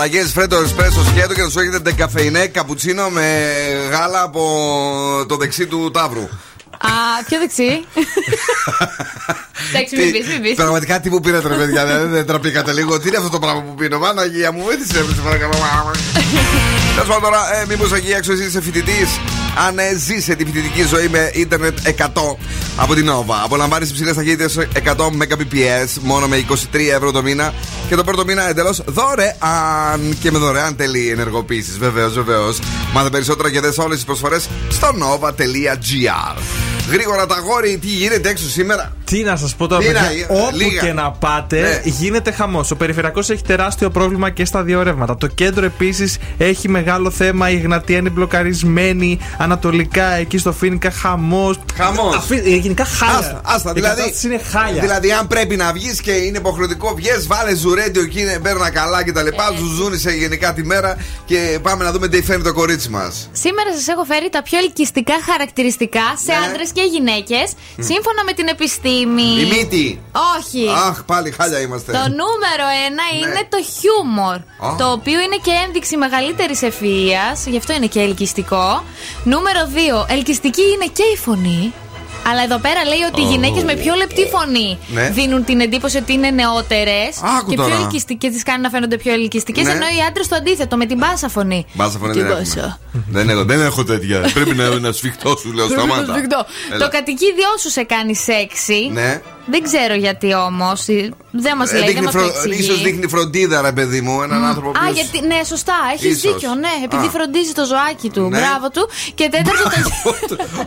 Να 0.00 0.06
παραγγέλνει 0.06 0.32
φρέτο 0.32 0.56
εσπρέσο 0.56 1.04
σκέτο 1.04 1.34
και 1.34 1.42
να 1.42 1.48
σου 1.48 1.60
έχετε 1.60 1.92
καφεϊνέ 1.92 2.46
καπουτσίνο 2.46 3.08
με 3.08 3.46
γάλα 3.90 4.22
από 4.22 4.44
το 5.28 5.36
δεξί 5.36 5.66
του 5.66 5.90
τάβρου. 5.90 6.28
Α, 6.78 7.24
πιο 7.26 7.38
δεξί; 7.38 7.70
Εντάξει, 9.70 9.96
μην 9.96 10.12
πεις, 10.12 10.26
μην 10.26 10.42
πεις. 10.42 10.54
Πραγματικά 10.54 11.00
τι 11.00 11.10
μου 11.10 11.20
πήρατε, 11.20 11.48
ρε 11.48 11.54
παιδιά, 11.54 11.84
δεν, 11.86 12.10
δεν 12.10 12.26
τραπήκατε 12.26 12.72
λίγο. 12.72 13.00
Τι 13.00 13.08
είναι 13.08 13.16
αυτό 13.16 13.28
το 13.28 13.38
πράγμα 13.38 13.62
που 13.62 13.74
πίνω, 13.74 13.98
Παναγία 13.98 14.52
μου, 14.52 14.62
βοήθησε, 14.64 14.92
σε 15.14 15.20
παρακαλώ. 15.24 15.52
Τέλος 16.94 17.08
πάντων 17.08 17.22
τώρα, 17.22 17.60
ε, 17.60 17.64
μήπως 17.68 17.92
εκεί 17.92 18.10
έξω 18.10 18.32
εσύ 18.32 18.44
είσαι 18.44 18.60
φοιτητής; 18.60 19.20
Αν 19.66 19.78
ε, 19.78 19.94
ζείσαι 19.96 20.34
τη 20.34 20.44
φοιτητική 20.44 20.82
ζωή 20.82 21.08
με 21.08 21.30
ίντερνετ 21.34 21.78
100 21.86 21.92
από 22.76 22.94
την 22.94 23.08
Nova. 23.10 23.34
Απολαμβάνεις 23.44 23.90
υψηλές 23.90 24.14
ταχύτητες 24.14 24.58
100 24.84 24.90
Mbps 24.96 25.88
μόνο 26.00 26.26
με 26.28 26.44
23 26.50 26.54
ευρώ 26.96 27.10
το 27.12 27.22
μήνα. 27.22 27.52
Και 27.88 27.94
το 27.94 28.04
πρώτο 28.04 28.24
μήνα 28.24 28.48
εντελώς 28.48 28.82
δωρεάν 28.86 30.16
και 30.20 30.30
με 30.30 30.38
δωρεάν 30.38 30.76
τέλη 30.76 31.08
ενεργοποίησης. 31.10 31.78
Βεβαίως, 31.78 32.14
βεβαίως. 32.14 32.58
Μάθε 32.92 33.10
περισσότερα 33.10 33.50
και 33.50 33.60
δες 33.60 33.78
όλες 33.78 33.96
τις 33.96 34.04
προσφορές 34.04 34.48
στο 34.68 34.88
nova.gr. 34.88 36.36
Γρήγορα 36.90 37.26
τα 37.26 37.36
γόρι, 37.38 37.78
τι 37.80 37.86
γίνεται 37.86 38.28
έξω 38.28 38.48
σήμερα; 38.48 38.92
Τι 39.04 39.22
να 39.22 39.36
σας 39.36 39.54
πω 39.54 39.66
τώρα, 39.66 39.80
Τι 39.80 39.86
παιδιά, 39.86 40.26
να- 40.30 40.40
όπου 40.42 40.56
λίγα. 40.56 40.80
και 40.82 40.92
να 40.92 41.10
πάτε, 41.10 41.60
Ναι. 41.60 41.80
γίνεται 41.84 42.30
χαμός. 42.30 42.70
Ο 42.70 42.76
περιφερειακός 42.76 43.30
έχει 43.30 43.42
τεράστιο 43.42 43.90
πρόβλημα 43.90 44.30
και 44.30 44.44
στα 44.44 44.62
δύο 44.62 44.82
ρεύματα. 44.82 45.16
Το 45.16 45.26
κέντρο 45.26 45.64
επίσης 45.64 46.16
έχει 46.38 46.68
μεγάλο 46.68 47.10
θέμα. 47.10 47.50
Η 47.50 47.54
Εγνατία 47.54 47.98
είναι 47.98 48.10
μπλοκαρισμένη. 48.10 49.18
Ανατολικά, 49.42 50.04
εκεί 50.12 50.38
στο 50.38 50.52
Φίνικα, 50.52 50.90
χαμός. 50.90 51.58
Χαμός. 51.76 52.26
Γενικά 52.44 52.84
χάλια. 52.84 53.18
Άστα, 53.18 53.40
άστα, 53.44 53.70
Η 53.70 53.72
δηλαδή. 53.74 53.96
κατάσταση 53.96 54.26
είναι 54.26 54.40
χάλια. 54.52 54.80
Δηλαδή, 54.80 55.12
αν 55.12 55.26
πρέπει 55.26 55.56
να 55.56 55.72
βγεις 55.72 56.00
και 56.00 56.12
είναι 56.12 56.38
υποχρεωτικό, 56.38 56.94
βγες 56.94 57.26
βάλε 57.26 57.54
ζουρέντιο 57.54 58.02
εκεί, 58.02 58.20
είναι 58.20 58.38
μπέρνα 58.38 58.70
καλά 58.70 59.04
κτλ. 59.04 59.26
Ζουζούνι 59.58 59.98
σε 59.98 60.10
γενικά 60.10 60.52
τη 60.52 60.64
μέρα 60.64 60.96
και 61.24 61.58
πάμε 61.62 61.84
να 61.84 61.92
δούμε 61.92 62.08
τι 62.08 62.22
φέρνει 62.22 62.42
το 62.44 62.52
κορίτσι 62.52 62.88
μας. 62.88 63.28
Σήμερα 63.32 63.72
σας 63.74 63.86
έχω 63.88 64.04
φέρει 64.04 64.30
τα 64.30 64.42
πιο 64.42 64.58
ελκυστικά 64.58 65.14
χαρακτηριστικά 65.30 66.06
σε 66.24 66.32
Ναι. 66.32 66.46
άντρες 66.46 66.70
και 66.72 66.82
γυναίκες, 66.82 67.46
σύμφωνα 67.78 68.24
με 68.26 68.32
την 68.32 68.46
επιστήμη. 68.48 69.22
Η 69.40 69.44
μύτη. 69.56 70.00
Όχι. 70.38 70.66
Αχ, 70.88 71.02
πάλι 71.04 71.30
χάλια 71.30 71.60
είμαστε. 71.60 71.92
Το 71.92 71.98
νούμερο 71.98 72.66
ένα 72.86 73.02
Ναι. 73.12 73.18
είναι 73.18 73.42
το 73.48 73.58
χιούμορ. 73.74 74.34
Α. 74.34 74.76
Το 74.78 74.86
οποίο 74.90 75.18
είναι 75.20 75.38
και 75.42 75.50
ένδειξη 75.66 75.96
μεγαλύτερης 75.96 76.62
ευφυα, 76.62 77.24
γι' 77.46 77.56
αυτό 77.56 77.72
είναι 77.72 77.86
και 77.86 78.00
ελκυστικό. 78.00 78.84
Νούμερο 79.32 79.60
2. 80.06 80.10
Ελκυστική 80.10 80.62
είναι 80.62 80.88
και 80.92 81.02
η 81.14 81.16
φωνή. 81.16 81.72
Αλλά 82.30 82.42
εδώ 82.42 82.58
πέρα 82.58 82.84
λέει 82.84 83.02
ότι 83.12 83.20
οι 83.20 83.24
γυναίκες 83.24 83.62
με 83.62 83.74
πιο 83.74 83.94
λεπτή 83.94 84.26
φωνή 84.26 84.78
ναι. 84.92 85.10
δίνουν 85.10 85.44
την 85.44 85.60
εντύπωση 85.60 85.96
ότι 85.96 86.12
είναι 86.12 86.30
νεότερες 86.30 87.16
και 87.48 87.54
πιο 87.54 87.76
ελκυστικέ. 87.80 88.30
Τις 88.30 88.42
κάνουν 88.42 88.60
να 88.60 88.70
φαίνονται 88.70 88.96
πιο 88.96 89.12
ελκυστικές, 89.12 89.64
ναι. 89.64 89.70
ενώ 89.70 89.84
οι 89.84 90.00
άντρες 90.08 90.28
το 90.28 90.36
αντίθετο, 90.36 90.76
με 90.76 90.86
την 90.86 90.96
μπάσα 90.96 91.28
φωνή. 91.28 91.66
Μπάσα 91.72 91.98
φωνή 91.98 92.12
δεν, 92.12 93.46
δεν, 93.46 93.60
έχω, 93.60 93.82
δεν 93.82 93.86
τέτοια. 93.86 94.30
Πρέπει 94.34 94.54
να, 94.54 94.78
να 94.78 94.92
σφιχτώ, 94.92 95.36
σου 95.36 95.52
λέω 95.52 95.66
σταμάτα. 95.66 96.14
Το 96.78 96.88
κατοικίδιό 96.88 97.50
σου 97.60 97.70
σε 97.70 97.82
κάνει 97.82 98.14
σεξι. 98.14 98.90
Ναι. 98.92 99.20
Δεν 99.46 99.62
ξέρω 99.62 99.94
γιατί 99.94 100.34
όμως. 100.34 100.86
Δεν 101.32 101.56
μας 101.56 101.72
λέει, 101.72 101.92
δεν 101.92 102.10
φρο... 102.10 102.32
Ίσως 102.58 102.82
δείχνει 102.82 103.08
φροντίδα, 103.08 103.60
ρε 103.60 103.72
παιδί 103.72 104.00
μου, 104.00 104.22
έναν 104.22 104.42
mm. 104.42 104.46
άνθρωπο 104.46 104.70
που. 104.70 104.78
Α, 104.84 104.90
γιατί. 104.90 105.26
Ναι, 105.26 105.40
σωστά, 105.44 105.74
έχεις 105.94 106.20
δίκιο, 106.20 106.54
ναι. 106.54 106.74
Επειδή 106.84 107.06
Α. 107.06 107.10
φροντίζει 107.10 107.52
το 107.52 107.64
ζωάκι 107.64 108.08
του. 108.10 108.20
Ναι. 108.20 108.38
Μπράβο 108.38 108.70
του. 108.70 108.88
Και 109.14 109.28
τέταρτο. 109.34 109.70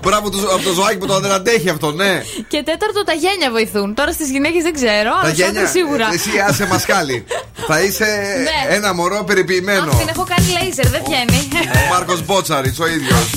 Μπράβο 0.04 0.30
του 0.30 0.40
από 0.54 0.64
το 0.64 0.74
ζωάκι 0.74 0.98
που 0.98 1.06
το 1.06 1.20
δεν 1.20 1.32
αντέχει 1.32 1.70
αυτό, 1.70 1.92
ναι. 1.92 2.22
Και 2.48 2.64
τέταρτο, 2.64 3.04
τα 3.04 3.14
γένια 3.14 3.52
βοηθούν. 3.52 3.94
Τώρα 3.94 4.12
στις 4.12 4.30
γυναίκες 4.30 4.64
δεν 4.64 4.74
ξέρω, 4.74 5.12
αλλά 5.22 5.32
γένια, 5.32 5.68
σίγουρα. 5.68 6.10
Εσύ 6.14 6.30
άσε 6.48 6.66
μασκάλι. 6.66 7.26
Θα 7.68 7.82
είσαι 7.82 8.06
ναι. 8.44 8.76
ένα 8.76 8.94
μωρό 8.94 9.24
περιποιημένο. 9.24 9.92
Την 9.98 10.08
έχω 10.10 10.26
κάνει 10.30 10.48
λέιζερ, 10.58 10.88
δεν 10.88 11.02
βγαίνει. 11.06 11.48
Ο 11.86 11.94
Μάρκος 11.94 12.26
Μπότσαρης, 12.26 12.80
ο 12.80 12.88
ίδιος. 12.88 13.30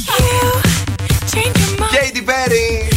Κέιτι 1.90 2.22
Πέρι. 2.22 2.88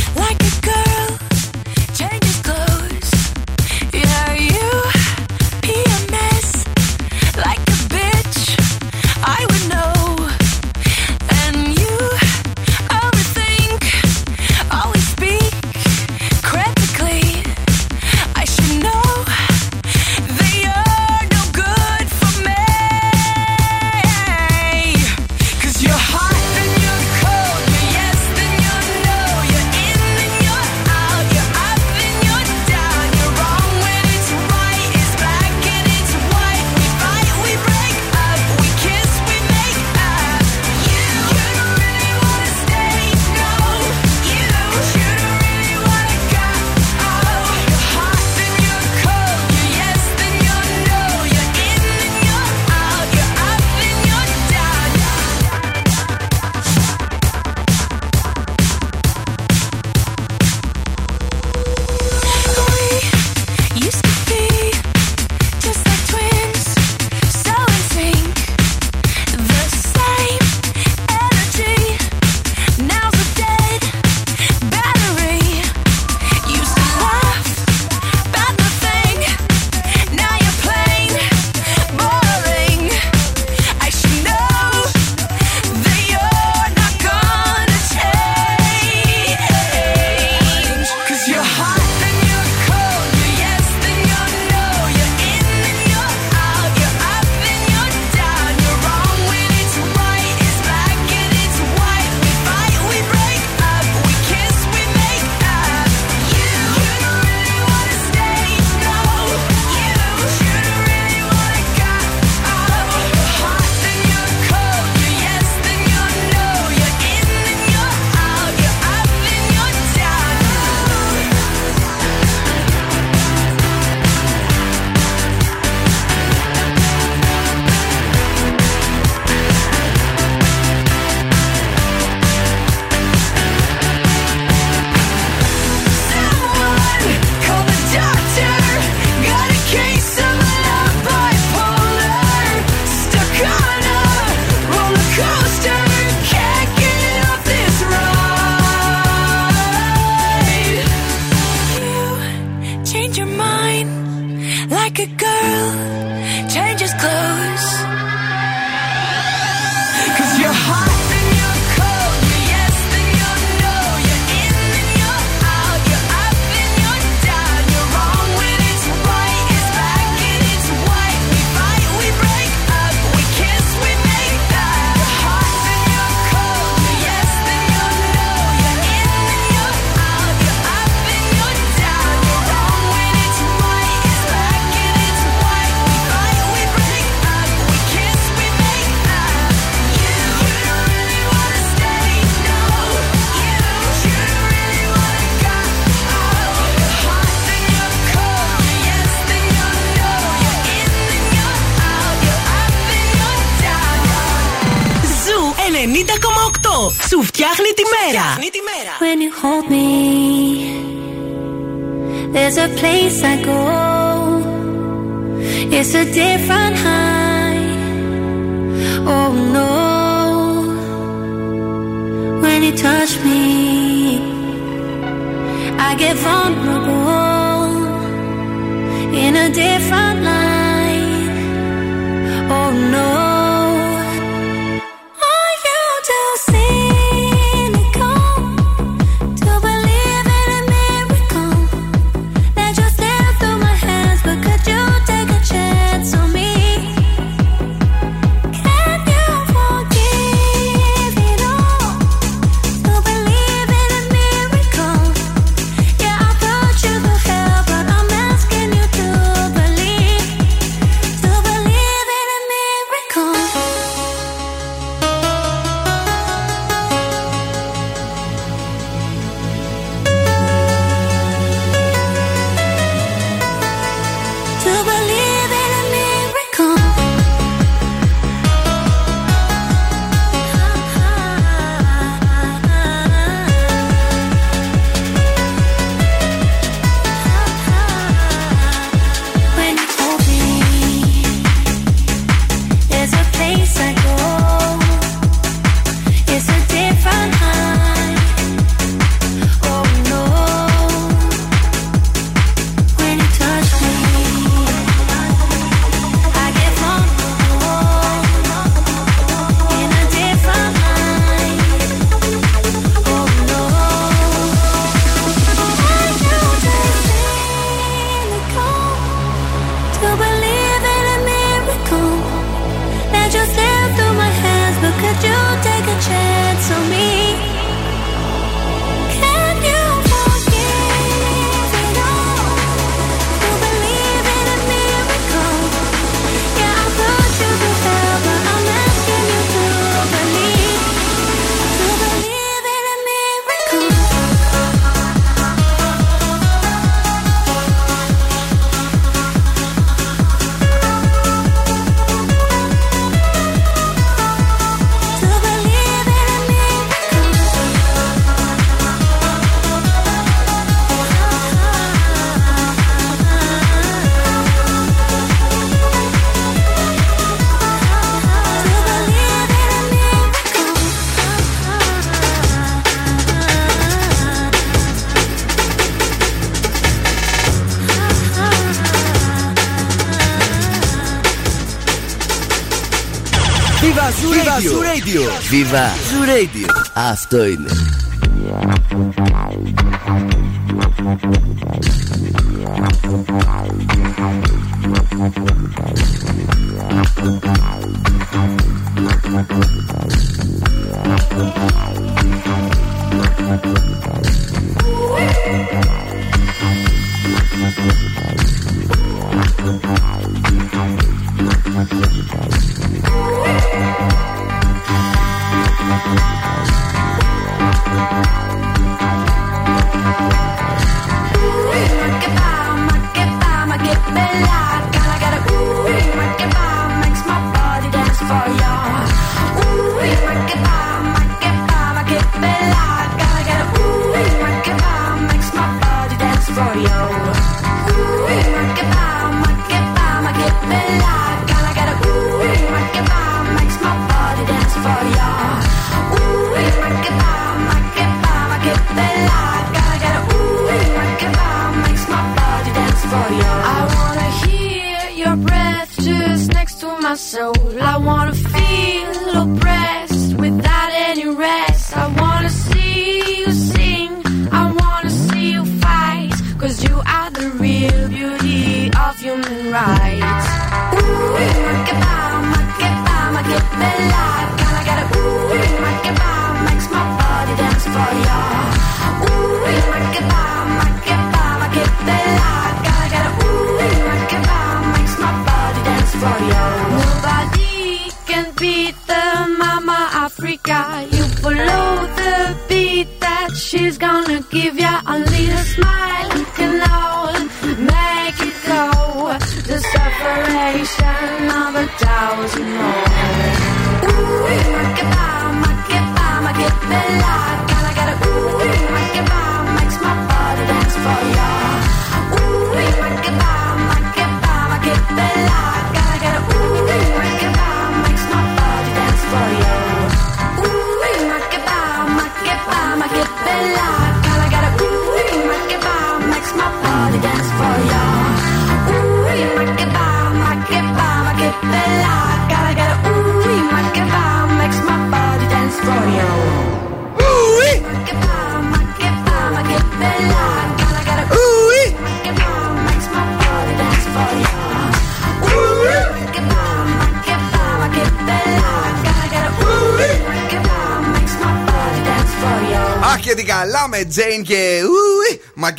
Viva 385.50 385.90
Zoo 386.10 386.24
Radio. 386.26 386.68
Αυτό 386.94 387.46
είναι. 387.46 387.70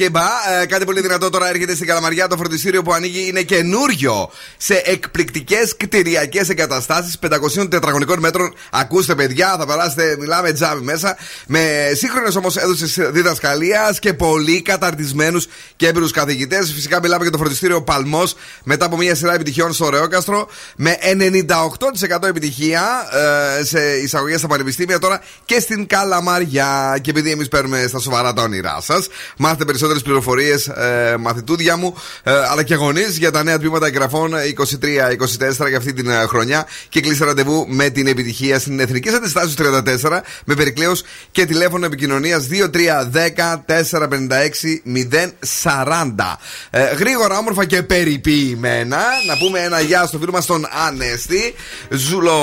Ουι, 0.01 0.11
Μακέμπα. 0.11 0.61
Ε, 0.61 0.67
κάτι 0.67 0.85
πολύ 0.85 1.01
δυνατό 1.01 1.31
τώρα 1.31 1.49
έρχεται 1.49 1.75
στην 1.75 1.87
Καλαμαριά. 1.87 2.27
Το 2.27 2.37
φροντιστήριο 2.37 2.83
που 2.83 2.93
ανοίγει 2.93 3.29
είναι 3.29 3.43
καινούριο. 3.43 4.31
Σε 4.57 4.83
εκπληκτικές 4.85 5.77
κτηριακές 5.77 6.49
εγκαταστάσεις 6.49 7.19
500 7.19 7.71
τετραγωνικών 7.71 8.19
μέτρων. 8.19 8.55
Ακούστε, 8.71 9.15
παιδιά, 9.15 9.57
θα 9.59 9.67
περάσετε, 9.67 10.17
μιλάμε 10.19 10.53
τζάμι 10.53 10.83
μέσα. 10.83 11.17
Με 11.47 11.91
σύγχρονες 11.95 12.37
όμως 12.37 12.57
έδουσε 12.57 13.11
διδασκαλίας 13.11 13.99
και 13.99 14.15
πολύ 14.15 14.63
καταρτισμένους 14.63 15.47
και 15.81 15.87
έμπειρου 15.87 16.09
καθηγητές. 16.09 16.73
Φυσικά 16.73 17.01
μιλάμε 17.01 17.23
για 17.23 17.33
το 17.33 17.39
φροντιστήριο 17.39 17.83
Παλμός 17.83 18.35
μετά 18.65 18.85
από 18.85 18.97
μια 18.97 19.15
σειρά 19.15 19.35
επιτυχιών 19.35 19.73
στο 19.73 19.89
Ρεόκαστρο. 19.89 20.49
Με 20.77 20.97
98% 22.21 22.29
επιτυχία 22.29 22.83
ε, 23.61 23.65
σε 23.65 23.97
εισαγωγές 23.97 24.39
στα 24.39 24.49
πανεπιστήμια 24.49 24.99
τώρα 24.99 25.21
και 25.45 25.61
στην 25.61 25.87
Καλαμαριά. 25.87 26.99
Και 27.01 27.11
επειδή 27.11 27.31
εμείς 27.31 27.49
παίρνουμε 27.49 27.85
στα 27.89 27.99
σοβαρά 27.99 28.33
τα 28.33 28.43
όνειρά 28.43 28.79
σας, 28.81 29.09
μάθετε 29.37 29.65
περισσότερες 29.65 30.03
πληροφορίες, 30.03 30.67
ε, 30.67 31.17
μαθητούδια 31.19 31.77
μου, 31.77 31.95
ε, 32.23 32.33
αλλά 32.33 32.63
και 32.63 32.75
γονείς 32.75 33.19
για 33.19 33.31
τα 33.31 33.43
νέα 33.43 33.59
τμήματα 33.59 33.87
εγγραφών 33.87 34.33
23-24 34.35 35.69
για 35.69 35.77
αυτή 35.77 35.93
την 35.93 36.11
ε, 36.11 36.27
χρονιά. 36.27 36.67
Και 36.89 37.01
κλείστε 37.01 37.25
ραντεβού 37.25 37.67
με 37.69 37.89
την 37.91 38.07
επιτυχία 38.07 38.59
στην 38.59 38.81
Εθνική 38.81 39.09
Αντιστάσεως 39.09 39.55
34 39.59 40.21
με 40.45 40.55
περικλέου 40.55 40.93
και 41.31 41.45
τηλέφωνο 41.45 41.87
επικοινωνίας 41.87 42.47
2310-456-040. 45.67 45.70
Ε, 46.71 46.83
γρήγορα, 46.95 47.39
όμορφα 47.39 47.65
και 47.65 47.83
περιποιημένα. 47.83 48.99
Να 49.27 49.37
πούμε 49.37 49.59
ένα 49.59 49.81
γεια 49.81 50.07
στο 50.07 50.19
φίλο 50.19 50.33
μας 50.33 50.47
τον 50.47 50.67
Ανέστη. 50.87 51.55
Ζούλο 51.91 52.37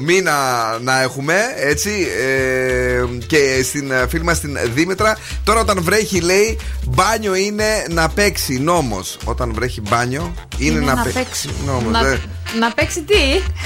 μήνα 0.00 0.34
να 0.80 1.00
έχουμε, 1.02 1.34
έτσι. 1.56 2.06
Ε, 2.20 3.04
και 3.26 3.62
στην 3.64 3.90
ε, 3.90 4.06
φίλη 4.08 4.24
μας 4.24 4.40
την 4.40 4.58
Δήμητρα. 4.74 5.16
Τώρα 5.44 5.60
όταν 5.60 5.82
βρέχει, 5.82 6.20
λέει, 6.20 6.58
μπάνιο 6.86 7.34
είναι 7.34 7.84
να 7.90 8.08
παίξει 8.08 8.58
νόμος. 8.58 9.18
Όταν 9.24 9.52
βρέχει 9.54 9.80
μπάνιο 9.80 10.34
είναι, 10.58 10.70
Είναι 10.76 10.84
να, 10.86 10.94
να 10.94 11.02
παίξει 11.02 11.18
παίξει. 11.18 11.48
νόμος, 11.66 11.92
Να, 11.92 12.08
ε. 12.08 12.20
να 12.58 12.72
παίξει 12.72 13.02
τι; 13.02 13.14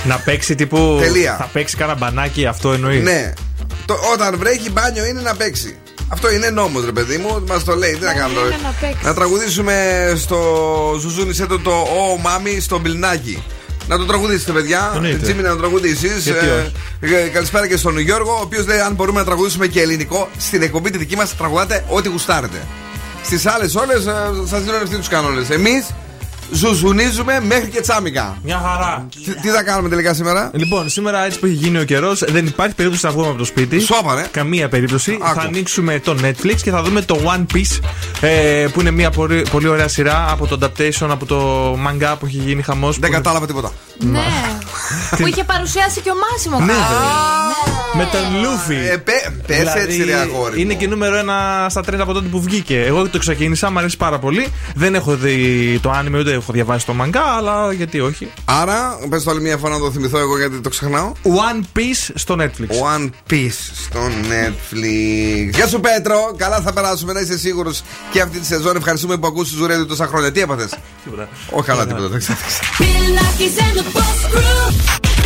Να 0.08 0.18
παίξει 0.18 0.54
τύπου. 0.54 0.98
Τελεία. 1.00 1.36
Θα 1.38 1.44
παίξει 1.52 1.76
κάνα 1.76 1.94
μπανάκι, 1.94 2.46
αυτό 2.46 2.72
εννοείς; 2.72 3.02
Ναι. 3.02 3.32
Το, 3.86 3.96
όταν 4.12 4.38
βρέχει 4.38 4.70
μπάνιο 4.70 5.04
είναι 5.04 5.20
να 5.20 5.34
παίξει. 5.34 5.76
Αυτό 6.08 6.32
είναι 6.32 6.50
νόμος, 6.50 6.84
ρε 6.84 6.92
παιδί 6.92 7.16
μου. 7.16 7.44
Μας 7.48 7.64
το 7.64 7.76
λέει. 7.76 7.92
Τι 7.92 8.04
να 8.04 8.14
κάνουμε 8.14 8.40
τώρα. 8.40 8.54
είναι 8.54 8.62
να 8.62 8.74
παίξεις. 8.80 9.04
Να 9.04 9.14
τραγουδήσουμε 9.14 9.74
στο 10.16 10.38
Ζουζούνι 11.00 11.34
Σέτο 11.34 11.58
το 11.58 11.70
Ω 11.70 12.18
Μάμι 12.22 12.60
στο 12.60 12.78
Μπιλνάκι. 12.78 13.42
Να 13.88 13.98
το 13.98 14.04
τραγουδήσετε, 14.04 14.52
παιδιά. 14.52 14.92
Εννοείται. 14.94 15.18
Τζίμι 15.18 15.42
να 15.42 15.48
το 15.50 15.56
τραγουδήσει. 15.56 16.08
Γιατί 16.18 16.46
όχι. 16.46 17.28
καλησπέρα 17.32 17.68
και 17.68 17.76
στον 17.76 17.98
Γιώργο, 17.98 18.32
ο 18.32 18.40
οποίος 18.42 18.66
λέει: 18.66 18.78
Αν 18.78 18.94
μπορούμε 18.94 19.18
να 19.18 19.24
τραγουδήσουμε 19.24 19.66
και 19.66 19.80
ελληνικό, 19.80 20.28
στην 20.38 20.62
εκπομπή 20.62 20.90
τη 20.90 20.98
δική 20.98 21.16
μας 21.16 21.36
τραγουδάτε 21.36 21.84
ό,τι 21.88 22.08
γουστάρετε. 22.08 22.66
Στις 23.22 23.46
άλλες 23.46 23.74
όλες 23.74 24.02
σας 24.48 24.62
δίνω 24.62 24.76
ευθύνη 24.76 24.98
τους 24.98 25.08
κανόνες. 25.08 25.50
Εμείς 25.50 25.86
ζουζουνίζουμε 26.52 27.40
μέχρι 27.40 27.68
και 27.68 27.80
τσάμικα. 27.80 28.38
Μια 28.42 28.62
χαρά. 28.64 29.06
Τι, 29.24 29.34
τι 29.34 29.48
θα 29.48 29.62
κάνουμε 29.62 29.88
τελικά 29.88 30.14
σήμερα; 30.14 30.50
Λοιπόν, 30.54 30.88
σήμερα 30.88 31.24
έτσι 31.24 31.38
που 31.38 31.46
έχει 31.46 31.54
γίνει 31.54 31.78
ο 31.78 31.84
καιρός, 31.84 32.24
δεν 32.28 32.46
υπάρχει 32.46 32.74
περίπτωση 32.74 33.04
να 33.06 33.10
βγούμε 33.12 33.28
από 33.28 33.38
το 33.38 33.44
σπίτι. 33.44 33.80
Σώπα, 33.80 34.14
ρε. 34.14 34.26
Καμία 34.30 34.68
περίπτωση. 34.68 35.18
Άκου. 35.22 35.40
Θα 35.40 35.46
ανοίξουμε 35.46 36.00
το 36.00 36.16
Netflix 36.22 36.56
και 36.62 36.70
θα 36.70 36.82
δούμε 36.82 37.02
το 37.02 37.20
One 37.24 37.56
Piece, 37.56 37.78
ε, 38.20 38.66
που 38.72 38.80
είναι 38.80 38.90
μια 38.90 39.10
πολύ, 39.10 39.46
πολύ 39.50 39.68
ωραία 39.68 39.88
σειρά 39.88 40.26
από 40.30 40.46
το 40.46 40.58
adaptation, 40.60 41.06
από 41.08 41.26
το 41.26 41.72
manga 41.72 42.14
που 42.18 42.26
έχει 42.26 42.36
γίνει 42.36 42.62
χαμός. 42.62 42.98
Δεν 42.98 43.10
κατάλαβα 43.10 43.46
τίποτα. 43.46 43.72
Ναι. 43.98 44.24
που 45.18 45.26
είχε 45.26 45.44
παρουσιάσει 45.44 46.00
και 46.00 46.10
ο 46.10 46.14
Μάσιμο 46.14 46.60
Ναι, 46.60 46.72
με 47.96 48.08
τον 48.12 48.40
Λούφι. 48.42 48.74
Ε, 48.74 48.96
πε, 48.96 49.12
πες 49.46 49.58
δηλαδή, 49.58 49.80
έτσι, 49.80 50.04
ρε 50.04 50.14
αγόρι. 50.14 50.60
Είναι 50.60 50.74
και 50.74 50.88
νούμερο 50.88 51.16
ένα 51.16 51.66
στα 51.70 51.82
τρέντα 51.82 52.02
από 52.02 52.12
τότε 52.12 52.28
που 52.28 52.40
βγήκε. 52.40 52.80
Εγώ 52.80 53.08
το 53.08 53.18
ξεκίνησα, 53.18 53.70
μου 53.70 53.78
αρέσει 53.78 53.96
πάρα 53.96 54.18
πολύ. 54.18 54.46
Δεν 54.74 54.94
έχω 54.94 55.16
δει 55.16 55.78
το 55.82 55.90
άνιμε, 55.90 56.18
ούτε 56.18 56.32
έχω 56.32 56.52
διαβάσει 56.52 56.86
το 56.86 56.94
μαγκά, 56.94 57.22
αλλά 57.22 57.72
γιατί 57.72 58.00
όχι. 58.00 58.30
Άρα, 58.44 58.98
πες 59.08 59.22
το 59.22 59.30
άλλη 59.30 59.40
μια 59.40 59.56
φορά 59.56 59.74
να 59.74 59.80
το 59.80 59.90
θυμηθώ 59.90 60.18
εγώ 60.18 60.38
γιατί 60.38 60.60
το 60.60 60.68
ξεχνάω. 60.68 61.12
One 61.22 61.78
Piece 61.78 62.10
στο 62.14 62.36
Netflix. 62.40 62.96
One 62.96 63.10
Piece 63.30 63.70
στο 63.84 64.00
Netflix. 64.06 65.54
Γεια 65.54 65.66
σου, 65.66 65.80
Πέτρο. 65.80 66.34
Καλά 66.36 66.60
θα 66.60 66.72
περάσουμε 66.72 67.12
να 67.12 67.20
είσαι 67.20 67.38
σίγουρος 67.38 67.82
και 68.10 68.20
αυτή 68.20 68.38
τη 68.38 68.46
σεζόν. 68.46 68.76
Ευχαριστούμε 68.76 69.16
που 69.16 69.26
ακούσει 69.26 69.54
ζουρέδι 69.54 69.86
τόσα 69.86 70.06
χρόνια. 70.06 70.32
Τι 70.32 70.40
έπαθες; 70.40 70.74
Σίγουρα. 71.02 71.28
Όχι, 71.50 71.66
καλά, 71.66 71.86
τίποτα. 71.86 72.18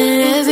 it 0.00 0.20
every 0.20 0.49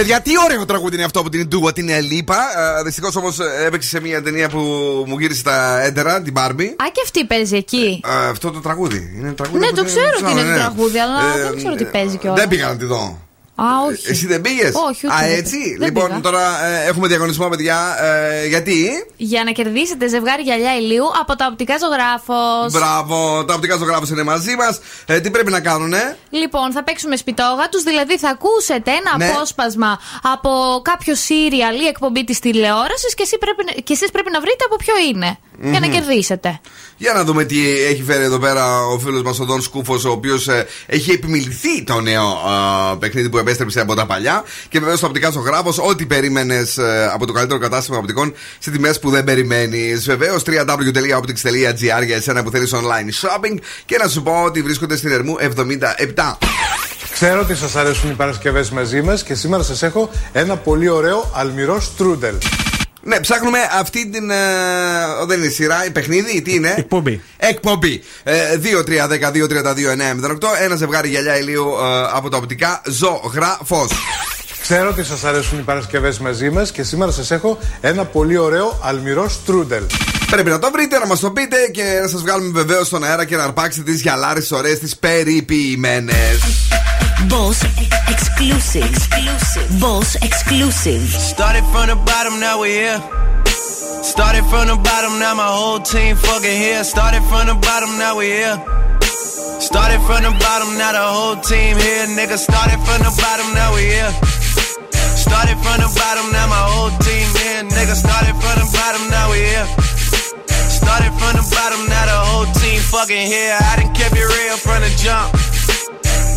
Παιδιά, 0.00 0.20
τι 0.20 0.30
ωραίο 0.44 0.64
τραγούδι 0.64 0.94
είναι 0.94 1.04
αυτό 1.04 1.20
από 1.20 1.28
την 1.28 1.48
Ντούα, 1.48 1.72
την 1.72 1.88
Ελίπα. 1.88 2.36
Δυστυχώς 2.84 3.16
όμως 3.16 3.38
έπαιξε 3.66 3.88
σε 3.88 4.00
μια 4.00 4.22
ταινία 4.22 4.48
που 4.48 4.58
μου 5.06 5.18
γύρισε 5.18 5.42
τα 5.42 5.80
έντερα, 5.82 6.22
την 6.22 6.32
Barbie. 6.36 6.62
Α, 6.76 6.84
και 6.92 7.00
αυτή 7.04 7.24
παίζει 7.24 7.56
εκεί. 7.56 8.00
Ε, 8.06 8.28
αυτό 8.28 8.50
το 8.50 8.60
τραγούδι. 8.60 9.14
Είναι 9.18 9.32
τραγούδι 9.32 9.58
Ναι, 9.58 9.66
που 9.68 9.74
το 9.74 9.82
δεν- 9.82 9.90
ξέρω 9.92 10.10
ξέρω, 10.10 10.30
ότι 10.30 10.40
είναι 10.40 10.48
ναι. 10.50 10.54
το 10.54 10.60
τραγούδι, 10.60 10.98
αλλά 10.98 11.20
Ε, 11.36 11.42
δεν 11.42 11.56
ξέρω 11.56 11.74
τι 11.74 11.84
παίζει 11.84 12.16
κιόλας. 12.16 12.38
Δεν 12.40 12.48
πήγα 12.48 12.68
να 12.68 12.76
τη 12.76 12.84
δω. 12.84 13.18
Α, 13.62 13.66
όχι. 13.88 14.10
Εσύ 14.10 14.26
δεν 14.26 14.40
πήγες; 14.40 14.72
Όχι, 14.88 15.06
ούτε 15.06 15.14
Α, 15.16 15.18
δεν 15.20 15.38
έτσι. 15.38 15.56
πήγα. 15.58 15.76
Δεν 15.78 15.86
λοιπόν, 15.88 16.06
πήγα. 16.08 16.20
τώρα 16.20 16.64
ε, 16.64 16.88
έχουμε 16.88 17.06
διαγωνισμό, 17.08 17.48
παιδιά. 17.48 17.96
Ε, 18.04 18.46
γιατί; 18.46 18.90
Για 19.16 19.44
να 19.44 19.50
κερδίσετε 19.50 20.08
ζευγάρι 20.08 20.42
γυαλιά 20.42 20.76
ηλίου 20.76 21.04
από 21.20 21.36
τα 21.36 21.48
οπτικά 21.50 21.74
ζωγράφος. 21.78 22.72
Μπράβο, 22.72 23.44
τα 23.44 23.54
οπτικά 23.54 23.76
ζωγράφος 23.76 24.08
είναι 24.10 24.22
μαζί 24.22 24.54
μας. 24.56 24.80
Ε, 25.06 25.20
τι 25.20 25.30
πρέπει 25.30 25.50
να 25.50 25.60
κάνουνε; 25.60 26.16
Λοιπόν, 26.30 26.72
θα 26.72 26.82
παίξουμε 26.84 27.16
σπιτόγατους, 27.16 27.82
δηλαδή 27.82 28.18
θα 28.18 28.28
ακούσετε 28.28 28.90
ένα 28.90 29.16
Ναι. 29.16 29.28
απόσπασμα 29.28 30.00
από 30.22 30.80
κάποιο 30.84 31.14
σύριαλ 31.14 31.80
ή 31.80 31.86
εκπομπή 31.86 32.24
της 32.24 32.38
τηλεόρασης 32.38 33.14
και, 33.14 33.22
εσύ 33.22 33.38
πρέπει, 33.38 33.64
να- 33.64 33.72
και 33.72 33.92
εσείς 33.92 34.10
πρέπει 34.10 34.30
να 34.30 34.40
βρείτε 34.40 34.64
από 34.64 34.76
ποιο 34.76 34.94
είναι. 35.10 35.38
Για 35.62 35.80
να 35.80 35.86
Μμμ. 35.86 35.92
κερδίσετε. 35.92 36.60
Για 36.96 37.12
να 37.12 37.24
δούμε 37.24 37.44
τι 37.44 37.70
έχει 37.84 38.02
φέρει 38.02 38.24
εδώ 38.24 38.38
πέρα 38.38 38.86
ο 38.86 38.98
φίλος 38.98 39.22
μας 39.22 39.40
ο 39.40 39.44
Δον 39.44 39.62
Σκούφος, 39.62 40.04
ο 40.04 40.10
οποίος 40.10 40.48
έχει 40.86 41.10
επιμιληθεί 41.10 41.84
το 41.84 42.00
νέο 42.00 42.26
α, 42.26 42.96
παιχνίδι 42.96 43.28
που 43.28 43.38
επέστρεψε 43.38 43.80
από 43.80 43.94
τα 43.94 44.06
παλιά. 44.06 44.44
Και 44.68 44.78
βεβαίω 44.78 44.98
το 44.98 45.06
οπτικά 45.06 45.30
ζωγράφο, 45.30 45.74
ό,τι 45.88 46.06
περίμενες 46.06 46.78
από 47.12 47.26
το 47.26 47.32
καλύτερο 47.32 47.58
κατάστημα 47.58 47.96
οπτικών 47.98 48.34
σε 48.58 48.70
τιμές 48.70 48.98
που 48.98 49.10
δεν 49.10 49.24
περιμένεις. 49.24 50.04
Βεβαίως 50.04 50.42
www.optics.gr 50.46 52.04
για 52.06 52.16
εσένα 52.16 52.42
που 52.42 52.50
θέλεις 52.50 52.74
online 52.74 53.26
shopping. 53.26 53.58
Και 53.84 53.96
να 53.96 54.08
σου 54.08 54.22
πω 54.22 54.42
ότι 54.42 54.62
βρίσκονται 54.62 54.96
στην 54.96 55.10
Ερμού 55.10 55.36
77. 56.14 56.36
Ξέρω 57.12 57.40
ότι 57.40 57.54
σας 57.54 57.76
αρέσουν 57.76 58.10
οι 58.10 58.14
Παρασκευές 58.14 58.70
μαζί 58.70 59.02
μας 59.02 59.22
και 59.22 59.34
σήμερα 59.34 59.62
σας 59.62 59.82
έχω 59.82 60.10
ένα 60.32 60.56
πολύ 60.56 60.88
ωραίο 60.88 61.30
αλμυρός 61.34 61.84
στρούντελ. 61.84 62.34
Ναι, 63.02 63.20
ψάχνουμε 63.20 63.58
αυτή 63.78 64.08
την. 64.08 64.30
Ε, 64.30 64.36
δεν 65.26 65.40
είναι 65.40 65.48
σειρά, 65.48 65.84
η 65.86 65.90
παιχνίδι, 65.90 66.42
τι 66.42 66.54
είναι; 66.54 66.74
Εκπομπή. 66.76 67.22
Εκπομπή. 67.36 68.02
Ε, 68.22 68.56
2-3-10-2-32-9-08. 68.56 70.54
Ένα 70.60 70.76
ζευγάρι 70.76 71.08
γυαλιά 71.08 71.38
ηλίου 71.38 71.66
ε, 71.66 72.08
από 72.12 72.28
τα 72.28 72.36
οπτικά 72.36 72.82
ζωγραφός. 72.86 73.92
Ξέρω 74.62 74.88
ότι 74.88 75.04
σας 75.04 75.24
αρέσουν 75.24 75.58
οι 75.58 75.62
Παρασκευές 75.62 76.18
μαζί 76.18 76.50
μας 76.50 76.72
και 76.72 76.82
σήμερα 76.82 77.10
σας 77.10 77.30
έχω 77.30 77.58
ένα 77.80 78.04
πολύ 78.04 78.36
ωραίο 78.36 78.80
αλμυρό 78.82 79.28
στρούντελ. 79.28 79.82
Πρέπει 80.30 80.50
να 80.50 80.58
το 80.58 80.70
βρείτε, 80.70 80.98
να 80.98 81.06
μας 81.06 81.20
το 81.20 81.30
πείτε 81.30 81.56
και 81.72 81.98
να 82.02 82.08
σας 82.08 82.20
βγάλουμε 82.20 82.50
βεβαίως 82.52 82.86
στον 82.86 83.04
αέρα 83.04 83.24
και 83.24 83.36
να 83.36 83.42
αρπάξετε 83.42 83.90
τις 83.90 84.00
γυαλάρες 84.00 84.50
ωραίες, 84.50 84.78
τις 84.78 84.96
περιποιημένες. 84.96 86.38
Boss 87.28 87.62
exclusive. 88.08 88.88
Boss 89.80 90.16
exclusive. 90.16 91.02
Started 91.02 91.64
from 91.72 91.88
the 91.88 91.96
bottom, 92.06 92.40
now 92.40 92.60
we're 92.60 92.96
here. 92.96 93.00
Started 94.02 94.44
from 94.46 94.68
the 94.68 94.76
bottom, 94.76 95.18
now 95.18 95.34
my 95.34 95.46
whole 95.46 95.80
team 95.80 96.16
fucking 96.16 96.56
here. 96.56 96.82
Started 96.84 97.22
from 97.28 97.46
the 97.46 97.54
bottom, 97.54 97.98
now 97.98 98.16
we're 98.16 98.32
here. 98.32 98.56
Started 99.60 100.00
from 100.08 100.24
the 100.24 100.32
bottom, 100.40 100.78
now 100.78 100.92
the 100.92 101.04
whole 101.04 101.36
team 101.44 101.76
here. 101.76 102.06
Nigga, 102.16 102.38
started 102.38 102.80
from 102.88 103.04
the 103.04 103.12
bottom, 103.20 103.52
now 103.52 103.74
we 103.74 103.84
here. 103.92 104.12
Started 105.18 105.58
from 105.60 105.76
the 105.84 105.90
bottom, 105.92 106.32
now 106.32 106.48
my 106.48 106.62
whole 106.72 106.94
team 107.04 107.28
here. 107.36 107.62
Nigga, 107.68 107.94
started 107.94 108.34
from 108.40 108.56
the 108.56 108.68
bottom, 108.72 109.02
now 109.10 109.30
we 109.30 109.44
here. 109.44 109.68
Started 110.72 111.12
from 111.20 111.36
the 111.36 111.44
bottom, 111.52 111.80
now 111.84 112.04
the 112.08 112.18
whole 112.32 112.48
team 112.56 112.80
fucking 112.80 113.26
here. 113.28 113.58
I 113.60 113.76
done 113.76 113.92
kept 113.94 114.16
it 114.16 114.24
real 114.24 114.56
from 114.56 114.80
the 114.80 114.90
jump. 114.96 115.49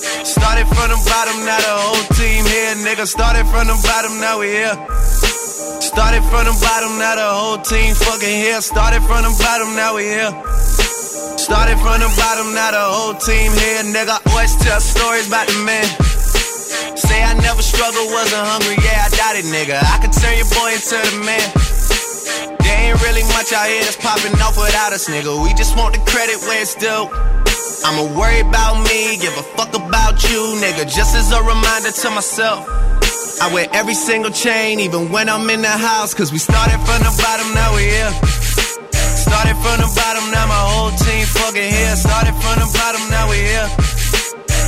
Started 0.00 0.64
from 0.72 0.88
the 0.88 1.00
bottom, 1.04 1.36
now 1.44 1.60
the 1.60 1.74
whole 1.76 2.06
team 2.16 2.40
here, 2.48 2.74
nigga. 2.80 3.04
Started 3.04 3.44
from 3.52 3.68
the 3.68 3.76
bottom, 3.84 4.16
now 4.20 4.40
we 4.40 4.48
here. 4.48 4.72
Started 5.80 6.24
from 6.32 6.48
the 6.48 6.56
bottom, 6.60 6.96
now 6.96 7.14
the 7.20 7.28
whole 7.28 7.60
team 7.60 7.92
fucking 7.94 8.36
here. 8.40 8.60
Started 8.60 9.04
from 9.04 9.28
the 9.28 9.32
bottom, 9.36 9.76
now 9.76 9.96
we 9.96 10.04
here. 10.08 10.32
Started 11.36 11.76
from 11.84 12.00
the 12.00 12.08
bottom, 12.16 12.54
now 12.56 12.70
the 12.72 12.80
whole 12.80 13.16
team 13.20 13.52
here, 13.52 13.84
nigga. 13.92 14.16
Always 14.32 14.56
tell 14.64 14.80
stories 14.80 15.28
about 15.28 15.48
the 15.48 15.56
man. 15.68 15.84
Say 16.96 17.20
I 17.20 17.36
never 17.44 17.60
struggled, 17.60 18.08
wasn't 18.12 18.44
hungry, 18.44 18.80
yeah, 18.80 19.04
I 19.04 19.08
doubt 19.12 19.36
it, 19.36 19.44
nigga. 19.52 19.84
I 19.84 20.00
could 20.00 20.16
turn 20.16 20.36
your 20.36 20.48
boy 20.56 20.72
into 20.76 20.96
the 20.96 21.16
man. 21.28 21.44
There 22.60 22.76
ain't 22.88 23.00
really 23.04 23.24
much 23.36 23.52
out 23.52 23.68
here 23.68 23.84
that's 23.84 23.96
popping 23.96 24.32
off 24.40 24.56
without 24.56 24.92
us, 24.92 25.08
nigga. 25.08 25.32
We 25.44 25.52
just 25.54 25.76
want 25.76 25.92
the 25.92 26.00
credit 26.08 26.40
where 26.48 26.60
it's 26.62 26.74
due. 26.76 27.08
I'ma 27.84 28.04
worry 28.18 28.40
about 28.40 28.84
me, 28.84 29.16
give 29.16 29.32
a 29.38 29.42
fuck 29.56 29.74
about 29.74 30.22
you, 30.28 30.40
nigga. 30.60 30.84
Just 30.84 31.16
as 31.16 31.32
a 31.32 31.40
reminder 31.42 31.90
to 31.90 32.10
myself. 32.10 32.68
I 33.40 33.48
wear 33.54 33.68
every 33.72 33.94
single 33.94 34.30
chain, 34.30 34.80
even 34.80 35.10
when 35.10 35.28
I'm 35.28 35.48
in 35.48 35.62
the 35.62 35.68
house. 35.68 36.12
Cause 36.12 36.30
we 36.30 36.38
started 36.38 36.76
from 36.84 37.00
the 37.00 37.12
bottom, 37.16 37.48
now 37.54 37.74
we 37.74 37.84
here. 37.88 38.12
Started 38.92 39.56
from 39.64 39.80
the 39.80 39.88
bottom, 39.96 40.30
now 40.30 40.46
my 40.46 40.62
whole 40.70 40.92
team 40.92 41.24
fucking 41.24 41.72
here. 41.72 41.96
Started 41.96 42.36
from 42.36 42.56
the 42.60 42.68
bottom, 42.76 43.02
now 43.08 43.30
we 43.30 43.38
here. 43.38 43.68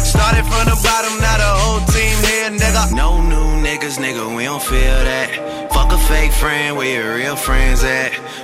Started 0.09 0.45
from 0.49 0.65
the 0.73 0.79
bottom, 0.81 1.13
now 1.21 1.37
the 1.37 1.53
whole 1.61 1.85
team 1.93 2.17
here, 2.25 2.51
nigga. 2.57 2.97
No 2.97 3.21
new 3.21 3.61
niggas, 3.61 3.99
nigga, 4.01 4.35
we 4.35 4.45
don't 4.45 4.63
feel 4.63 4.99
that. 5.05 5.69
Fuck 5.73 5.93
a 5.93 5.99
fake 5.99 6.33
friend, 6.33 6.77
where 6.77 6.89
your 6.89 7.17
real 7.17 7.37
friends 7.37 7.85
at? 7.85 8.12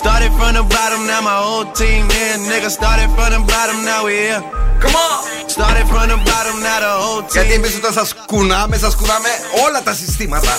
Started 0.00 0.30
from 0.38 0.50
the 0.58 0.64
bottom, 0.74 1.00
now 1.10 1.20
my 1.30 1.36
whole 1.46 1.66
team 1.80 2.02
here. 2.14 2.36
Nigga, 2.50 2.70
started 2.78 3.08
from 3.16 3.28
the 3.34 3.40
bottom, 3.52 3.78
now 3.90 4.00
we 4.06 4.12
here. 4.24 4.40
Come 4.82 4.96
on! 5.06 5.18
Started 5.56 5.86
from 5.92 6.04
the 6.12 6.18
bottom, 6.30 6.56
now 6.68 6.78
the 6.86 6.92
whole 7.02 7.22
team. 7.22 7.32
Γιατί 7.36 7.52
εμεί 7.52 7.68
όταν 7.80 7.92
σα 7.92 8.04
κουνάμε, 8.30 8.76
σα 8.76 8.88
κουνάμε 8.98 9.28
όλα 9.66 9.82
τα 9.82 9.92
συστήματα. 9.94 10.52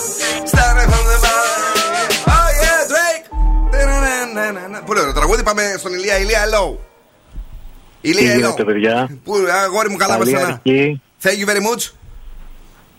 Started 0.54 0.88
from 0.92 1.04
the 1.12 1.18
bottom. 1.26 1.58
Oh 2.36 2.50
yeah, 2.64 2.92
Drake! 2.92 3.26
Τε-να-να-να-να. 3.72 4.80
Πολύ 4.84 5.00
ωραίο 5.00 5.14
τραγούδι. 5.14 5.44
Πάμε 5.44 5.76
στον 5.78 5.94
Ηλία. 5.94 6.18
Ηλία, 6.18 6.40
hello. 6.46 6.78
Τι 8.02 8.10
Ηλία, 8.10 8.34
hello. 8.34 8.36
γίνεται, 8.38 8.64
παιδιά. 8.64 9.10
Πού, 9.24 9.34
αγόρι 9.66 9.90
μου, 9.90 9.98
καλά 9.98 10.18
Καλή 10.18 10.32
μας 10.34 10.44
αρχή 10.44 11.02
Thank 11.24 11.38
you 11.42 11.46
very 11.52 11.64
much. 11.70 11.84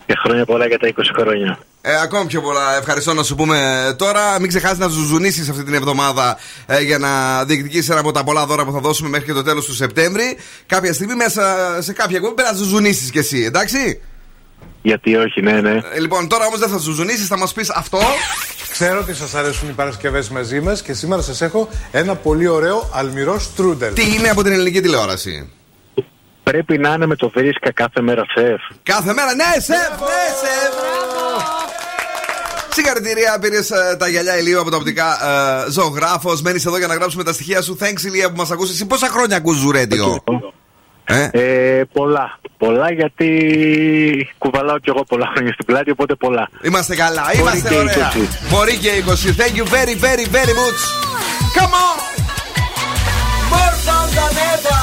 και 0.05 0.15
χρόνια 0.23 0.45
πολλά 0.45 0.65
για 0.67 0.79
τα 0.79 0.87
20 0.87 0.91
χρόνια. 1.19 1.59
Ε, 1.83 2.01
ακόμη 2.01 2.25
πιο 2.25 2.41
πολλά 2.41 2.77
ευχαριστώ 2.77 3.13
να 3.13 3.23
σου 3.23 3.35
πούμε 3.35 3.59
τώρα. 3.97 4.39
Μην 4.39 4.47
ξεχάσεις 4.47 4.77
να 4.77 4.87
ζουζουνίσεις 4.87 5.49
αυτή 5.49 5.63
την 5.63 5.73
εβδομάδα 5.73 6.37
ε, 6.65 6.81
για 6.81 6.97
να 6.97 7.43
διεκδικήσεις 7.45 7.89
ένα 7.89 7.99
από 7.99 8.11
τα 8.11 8.23
πολλά 8.23 8.45
δώρα 8.45 8.65
που 8.65 8.71
θα 8.71 8.79
δώσουμε 8.79 9.09
μέχρι 9.09 9.25
και 9.25 9.33
το 9.33 9.43
τέλος 9.43 9.65
του 9.65 9.73
Σεπτέμβρη. 9.73 10.37
Κάποια 10.65 10.93
στιγμή 10.93 11.15
μέσα 11.15 11.77
σε 11.81 11.93
κάποια 11.93 12.17
εκπομπή 12.17 12.33
πρέπει 12.35 12.49
να 12.51 12.57
ζουζουνίσεις 12.57 13.11
κι 13.11 13.17
εσύ, 13.17 13.43
εντάξει; 13.43 14.01
Γιατί 14.81 15.15
όχι, 15.15 15.41
ναι, 15.41 15.61
ναι. 15.61 15.81
Ε, 15.93 15.99
λοιπόν, 15.99 16.27
τώρα 16.27 16.45
όμως 16.45 16.59
δεν 16.59 16.69
θα 16.69 16.77
ζουζουνίσεις, 16.77 17.27
θα 17.27 17.37
μας 17.37 17.53
πεις 17.53 17.69
αυτό. 17.69 17.99
Ξέρω 18.71 18.99
ότι 18.99 19.13
σας 19.13 19.33
αρέσουν 19.33 19.69
οι 19.69 19.73
Παρασκευές 19.73 20.29
μαζί 20.29 20.59
μας 20.59 20.81
και 20.81 20.93
σήμερα 20.93 21.21
σας 21.21 21.41
έχω 21.41 21.69
ένα 21.91 22.15
πολύ 22.15 22.47
ωραίο 22.47 22.89
αλμυρό 22.93 23.39
στρούντελ. 23.39 23.93
Τι 23.93 24.13
είναι 24.13 24.29
από 24.29 24.43
την 24.43 24.51
ελληνική 24.51 24.81
τηλεόραση; 24.81 25.49
Πρέπει 26.43 26.77
να 26.77 26.93
είναι 26.93 27.05
με 27.05 27.15
το 27.15 27.29
βρίσκα 27.29 27.71
κάθε 27.71 28.01
μέρα 28.01 28.23
σεφ. 28.35 28.61
Κάθε 28.83 29.13
μέρα, 29.13 29.35
ναι, 29.35 29.59
σεφ, 29.59 29.89
ναι, 29.89 30.25
σεφ. 30.41 31.60
Συγχαρητήρια, 32.73 33.39
πήρες 33.41 33.71
τα 33.97 34.07
γυαλιά 34.07 34.37
ηλίου 34.37 34.59
από 34.59 34.69
τα 34.69 34.77
οπτικά 34.77 35.05
ε, 35.67 35.71
ζωγράφος. 35.71 36.41
Μένεις 36.41 36.65
εδώ 36.65 36.77
για 36.77 36.87
να 36.87 36.93
γράψουμε 36.93 37.23
τα 37.23 37.33
στοιχεία 37.33 37.61
σου. 37.61 37.77
Thanks, 37.81 38.01
Ηλία, 38.05 38.29
που 38.29 38.35
μας 38.35 38.51
ακούσει. 38.51 38.71
Εσύ 38.71 38.85
πόσα 38.85 39.07
χρόνια 39.07 39.35
ακούς 39.37 39.57
Ζουρέντιο. 39.57 40.23
Ε; 41.03 41.29
Ε, 41.31 41.83
πολλά. 41.93 42.39
Πολλά 42.57 42.91
γιατί 42.91 43.27
κουβαλάω 44.37 44.79
κι 44.79 44.89
εγώ 44.89 45.03
πολλά 45.03 45.31
χρόνια 45.33 45.53
στην 45.53 45.65
πλάτη, 45.65 45.91
οπότε 45.91 46.15
πολλά. 46.15 46.49
Είμαστε 46.61 46.95
καλά, 46.95 47.23
Μπορεί 47.25 47.37
είμαστε 47.37 47.69
και 47.69 47.75
ωραία. 47.75 48.11
20. 48.15 48.17
Μπορεί 48.49 48.77
και 48.77 48.89
20. 49.07 49.11
Thank 49.11 49.55
you 49.59 49.65
very, 49.65 49.95
very, 49.95 50.25
very 50.37 50.53
much. 50.61 50.79
Come 51.57 51.73
on! 51.85 51.97
More 53.53 53.75
fun 53.85 54.07
than 54.17 54.33
ever! 54.53 54.79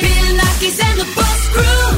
Bill 0.00 0.28
Nackis 0.40 0.78
and 0.86 0.96
the 1.00 1.06
Boss 1.16 1.42
Crew. 1.54 1.97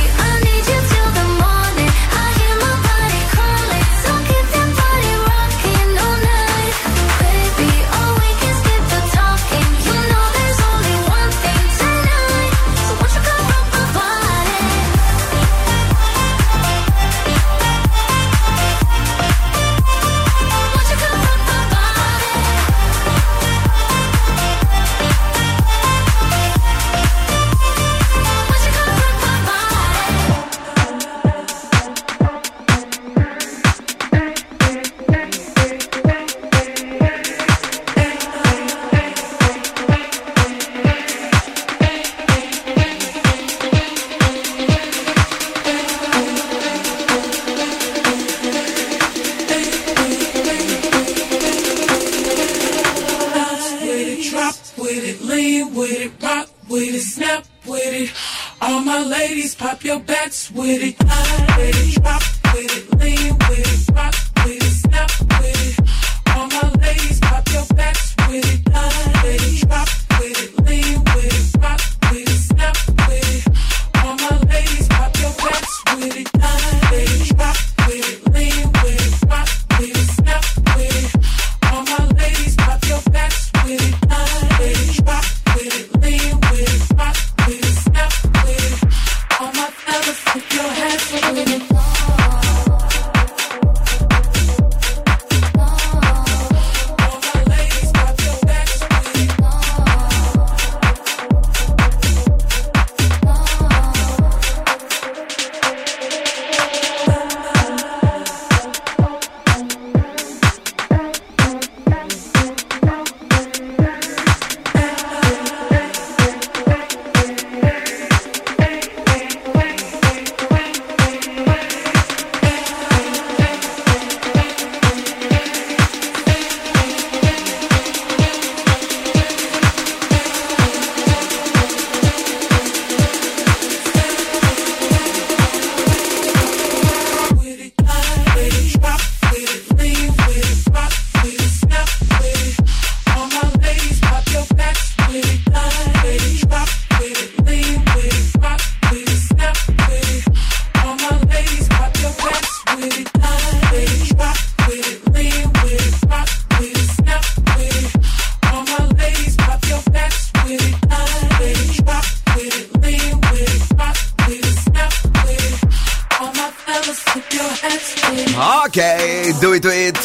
do 169.41 169.53
it 169.53 169.61
to 169.63 169.71
it. 169.87 169.99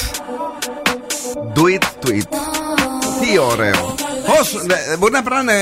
Do 1.57 1.65
it 1.75 1.85
to 2.03 2.11
it. 2.21 2.29
Τι 3.21 3.39
ωραίο. 3.39 3.95
Όσο, 4.41 4.59
ναι, 4.67 4.97
μπορεί 4.99 5.13
να 5.13 5.23
περνάνε 5.23 5.53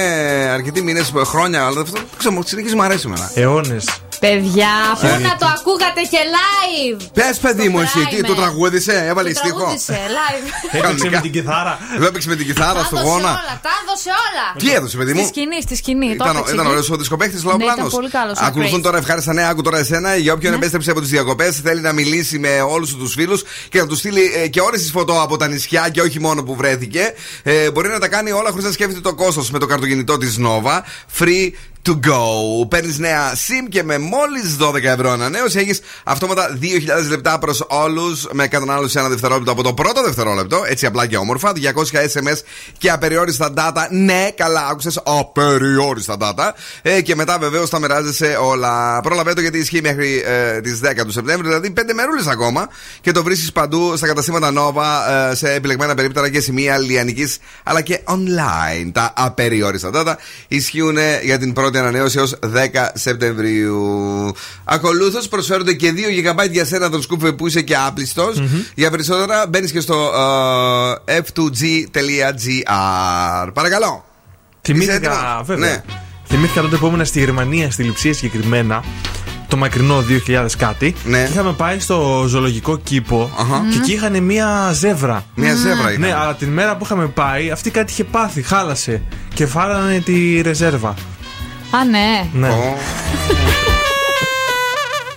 αρκετοί 0.52 0.82
μήνες, 0.82 1.12
χρόνια, 1.24 1.66
αλλά 1.66 1.80
αυτό 1.80 1.92
δεν 1.92 2.04
ξέρω, 2.18 2.42
συνεχίζει 2.44 2.74
μου 2.74 2.82
αρέσει 2.82 3.04
εμένα. 3.06 3.30
Αιώνες. 3.34 3.88
Παιδιά, 4.26 4.72
πού 5.00 5.06
Ε. 5.06 5.18
να 5.18 5.36
το 5.40 5.46
ακούγατε 5.56 6.00
και 6.12 6.18
live! 6.36 7.00
Πες, 7.14 7.36
παιδί 7.38 7.68
μου, 7.68 7.80
εσύ, 7.80 8.00
τι, 8.10 8.16
είμαι. 8.16 8.26
το 8.26 8.34
τραγούδισε, 8.34 9.04
έβαλε 9.10 9.32
Το 9.32 9.38
στίχο; 9.38 9.56
τραγούδισε 9.56 9.98
live. 10.16 10.76
Έπαιξε 10.78 11.08
με 11.10 11.20
την 11.20 11.32
κιθάρα. 11.32 11.78
Δεν 11.98 12.02
έπαιξε 12.08 12.28
με 12.28 12.36
την 12.36 12.46
κιθάρα 12.46 12.84
στο 12.84 12.96
Έδωσε 12.96 13.10
γόνα. 13.12 13.28
όλα, 13.28 13.54
τα 13.62 13.70
έδωσε 13.82 14.10
όλα. 14.26 14.46
Τι 14.58 14.74
έδωσε, 14.76 14.96
παιδί 14.96 15.12
μου; 15.12 15.18
Στη 15.20 15.28
σκηνή, 15.28 15.62
στη 15.62 15.76
σκηνή. 15.76 16.06
το 16.08 16.14
Ήταν, 16.14 16.28
έπαιξε 16.36 16.52
ήταν 16.52 16.64
εκεί. 16.64 16.72
ωραίος 16.74 16.90
ο 16.90 16.96
δισκοπαίχτη 16.96 17.36
Ναι, 17.36 17.42
Λαοπλάνο. 17.44 17.74
ήταν 17.78 17.88
πολύ 17.90 18.10
καλός 18.10 18.38
ο 18.38 18.44
Ακολουθούν 18.44 18.78
Crazy. 18.78 18.82
τώρα 18.82 18.98
ευχάριστα 18.98 19.32
νέα, 19.32 19.48
άκου 19.48 19.62
τώρα 19.62 19.78
εσένα. 19.78 20.16
Για 20.16 20.32
όποιον 20.32 20.52
επέστρεψε 20.54 20.90
από 20.90 21.00
τις 21.00 21.08
διακοπές, 21.10 21.60
θέλει 21.64 21.80
να 21.80 21.92
μιλήσει 21.92 22.38
με 22.38 22.60
όλους 22.60 22.96
τους 22.96 23.12
φίλους 23.14 23.42
και 23.68 23.78
να 23.80 23.86
του 23.86 23.96
στείλει 23.96 24.32
ε, 24.42 24.48
και 24.48 24.60
όλες 24.60 24.80
τις 24.80 24.90
φωτό 24.90 25.20
από 25.22 25.36
τα 25.36 25.46
νησιά 25.48 25.88
και 25.88 26.00
όχι 26.00 26.20
μόνο 26.20 26.42
που 26.42 26.54
βρέθηκε. 26.56 27.14
Ε, 27.42 27.70
μπορεί 27.70 27.88
να 27.88 27.98
τα 27.98 28.08
κάνει 28.08 28.30
όλα 28.32 28.50
χωρίς 28.50 28.64
να 28.64 28.72
σκέφτεται 28.72 29.00
το 29.00 29.14
κόστος 29.14 29.50
με 29.50 29.58
το 29.58 29.66
καρτογεννητό 29.66 30.18
της 30.18 30.38
Nova. 30.40 30.80
Free 31.18 31.50
to 31.84 31.92
go. 31.92 32.68
Παίρνεις 32.68 32.98
νέα 32.98 33.32
SIM 33.32 33.66
και 33.68 33.82
με 33.82 33.98
μόλις 33.98 34.56
12 34.60 34.82
ευρώ 34.82 35.10
ανανέωση 35.10 35.58
έχεις 35.58 35.80
αυτόματα 36.04 36.58
2.000 36.62 37.08
λεπτά 37.08 37.38
προς 37.38 37.64
όλους 37.68 38.26
με 38.32 38.46
κατανάλωση 38.46 38.98
ένα 38.98 39.08
δευτερόλεπτο 39.08 39.50
από 39.52 39.62
το 39.62 39.74
πρώτο 39.74 40.02
δευτερόλεπτο. 40.02 40.62
Έτσι 40.66 40.86
απλά 40.86 41.06
και 41.06 41.16
όμορφα. 41.16 41.52
200 41.52 41.98
SMS 42.12 42.36
και 42.78 42.90
απεριόριστα 42.90 43.52
data. 43.56 43.86
Ναι, 43.90 44.28
καλά 44.34 44.66
άκουσες. 44.66 45.00
Απεριόριστα 45.04 46.16
data. 46.20 46.50
Ε, 46.82 47.00
και 47.00 47.14
μετά 47.14 47.38
βεβαίως 47.38 47.68
θα 47.68 47.78
μοιράζεσαι 47.78 48.38
όλα. 48.40 49.00
Προλαβαίνω 49.00 49.40
γιατί 49.40 49.58
ισχύει 49.58 49.80
μέχρι 49.80 50.22
ε, 50.26 50.60
τις 50.60 50.80
10 50.84 51.04
του 51.04 51.12
Σεπτέμβρη, 51.12 51.46
δηλαδή 51.46 51.72
5 51.76 51.80
μερούλες 51.94 52.26
ακόμα. 52.26 52.68
Και 53.00 53.12
το 53.12 53.22
βρίσκεις 53.22 53.52
παντού 53.52 53.96
στα 53.96 54.06
καταστήματα 54.06 54.52
Nova 54.56 54.84
ε, 55.30 55.34
σε 55.34 55.52
επιλεγμένα 55.52 55.94
περίπτερα 55.94 56.30
και 56.30 56.40
σημεία 56.40 56.78
λιανικής 56.78 57.38
αλλά 57.62 57.80
και 57.80 58.00
online. 58.04 58.90
Τα 58.92 59.12
απεριόριστα 59.16 59.90
data 59.94 60.14
ισχύουν 60.48 60.96
για 61.22 61.38
την 61.38 61.52
πρώτη 61.52 61.73
ανανέωση 61.78 62.18
έως 62.18 62.34
10 62.42 62.46
Σεπτεμβρίου. 62.94 64.32
Ακολούθως 64.64 65.28
προσφέρονται 65.28 65.72
και 65.72 65.92
2 65.92 65.98
GB 66.30 66.50
για 66.50 66.64
σένα 66.64 66.90
τον 66.90 67.02
σκούφε 67.02 67.32
που 67.32 67.46
είσαι 67.46 67.62
και 67.62 67.76
άπλιστος. 67.86 68.42
Για 68.74 68.90
περισσότερα 68.90 69.46
μπαίνεις 69.48 69.72
και 69.72 69.80
στο 69.80 70.10
ε, 71.04 71.18
f2g.gr. 71.20 72.64
Παρακαλώ. 73.52 74.04
Θυμήθηκα, 74.62 74.94
έτοιμος; 74.94 75.16
βέβαια. 75.42 75.70
Ναι. 75.70 75.82
Θυμήθηκα 76.26 76.60
τότε 76.60 76.76
που 76.76 76.86
ήμουν 76.86 77.04
στη 77.04 77.18
Γερμανία, 77.18 77.70
στη 77.70 77.82
Λιψία 77.82 78.14
συγκεκριμένα, 78.14 78.84
το 79.48 79.56
μακρινό 79.56 80.04
2000 80.26 80.46
κάτι. 80.58 80.94
Ναι. 81.04 81.24
Και 81.24 81.32
είχαμε 81.32 81.52
πάει 81.52 81.78
στο 81.78 82.24
ζωολογικό 82.28 82.78
κήπο 82.78 83.30
και 83.72 83.78
εκεί 83.78 83.92
είχαν 83.92 84.22
μία 84.22 84.70
ζεύρα. 84.72 85.24
Μία 85.34 85.54
ζεύρα 85.54 85.90
είχαν. 85.90 86.00
Ναι, 86.00 86.14
αλλά 86.14 86.34
την 86.34 86.48
μέρα 86.48 86.76
που 86.76 86.84
είχαμε 86.84 87.06
πάει, 87.06 87.50
αυτή 87.50 87.70
κάτι 87.70 87.92
είχε 87.92 88.04
πάθει, 88.04 88.42
χάλασε. 88.42 89.02
Και 89.34 89.46
φάρανε 89.46 90.00
τη 90.00 90.40
ρεζέρβα. 90.40 90.94
Α, 91.76 91.84
ναι. 91.84 92.10
Ναι. 92.32 92.48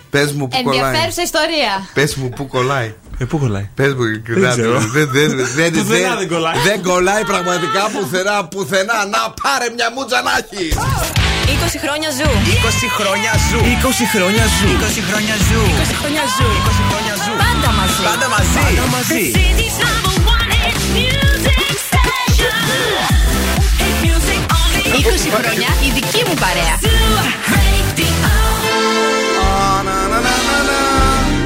Πες 0.09 0.31
μου 0.33 0.47
που 0.47 0.57
κολλάει. 0.63 0.79
Ενδιαφέρουσα 0.79 1.21
ιστορία. 1.29 1.73
Πες 1.93 2.15
μου 2.15 2.29
που 2.29 2.47
κολλάει. 2.47 2.89
Ε, 3.19 3.25
πού 3.25 3.37
κολλάει; 3.43 3.69
Πες 3.79 3.91
μου, 3.97 4.03
Δεν 4.43 4.49
ξέρω. 4.51 4.79
δεν, 4.95 5.07
δεν, 5.17 5.29
δεν, 5.59 5.71
Πουθενά 5.73 6.15
δεν 6.21 6.27
κολλάει. 6.33 6.57
Δεν 6.69 6.77
κολλάει 6.83 7.23
πραγματικά 7.31 7.81
πουθενά, 7.93 8.35
πουθενά. 8.53 8.97
Να 9.15 9.21
πάρε 9.43 9.67
μια 9.77 9.87
μούτζα 9.95 10.19
να 10.27 10.33
έχει. 10.41 10.65
20 10.73 11.77
χρόνια 11.83 12.09
ζου. 12.17 12.29
20 12.29 12.83
χρόνια 12.97 13.31
ζου. 13.47 13.59
20 13.59 14.03
χρόνια 14.13 14.43
ζου. 14.57 14.69
20 14.83 15.01
χρόνια 15.11 15.35
ζου. 15.47 15.61
20 15.81 15.93
χρόνια 16.01 16.23
ζου. 16.37 16.49
20 16.69 16.83
χρόνια 16.89 17.13
ζου. 17.23 17.33
Πάντα 17.45 17.69
μαζί. 17.79 18.01
Πάντα 18.09 18.27
μαζί. 18.35 18.59
Πάντα 18.65 18.85
μαζί. 18.95 20.06
20 24.97 24.99
χρόνια 25.33 25.69
η 25.87 25.89
δική 25.93 26.23
μου 26.27 26.33
παρέα. 26.33 26.75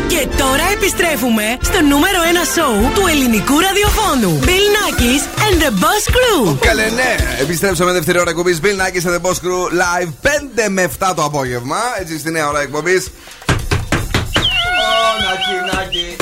Και 0.08 0.28
τώρα 0.38 0.64
επιστρέφουμε 0.74 1.58
στο 1.62 1.82
νούμερο 1.82 2.20
1 2.56 2.60
σοου 2.60 2.92
του 2.94 3.08
ελληνικού 3.08 3.60
ραδιοφώνου. 3.60 4.40
Bill 4.44 4.68
Nackis 4.78 5.24
and 5.46 5.56
the 5.64 5.72
Boss 5.84 6.04
Crew. 6.16 6.58
Καλέ, 6.60 6.90
ναι. 6.90 7.16
Επιστρέψαμε 7.40 7.92
δεύτερη 7.92 8.20
ώρα 8.20 8.30
εκπομπής. 8.30 8.60
Bill 8.64 8.66
Nackis 8.82 9.06
and 9.10 9.14
the 9.16 9.22
Boss 9.28 9.38
Crew 9.44 9.62
live 9.84 10.10
5 10.22 10.70
με 10.70 10.90
7 11.00 11.14
το 11.16 11.24
απόγευμα. 11.24 11.78
Έτσι 12.00 12.20
στη 12.20 12.32
νέα 12.32 12.48
ώρα 12.48 12.62
εκπομπής. 12.62 13.12
Νάκι, 15.22 15.76
νάκι. 15.76 16.16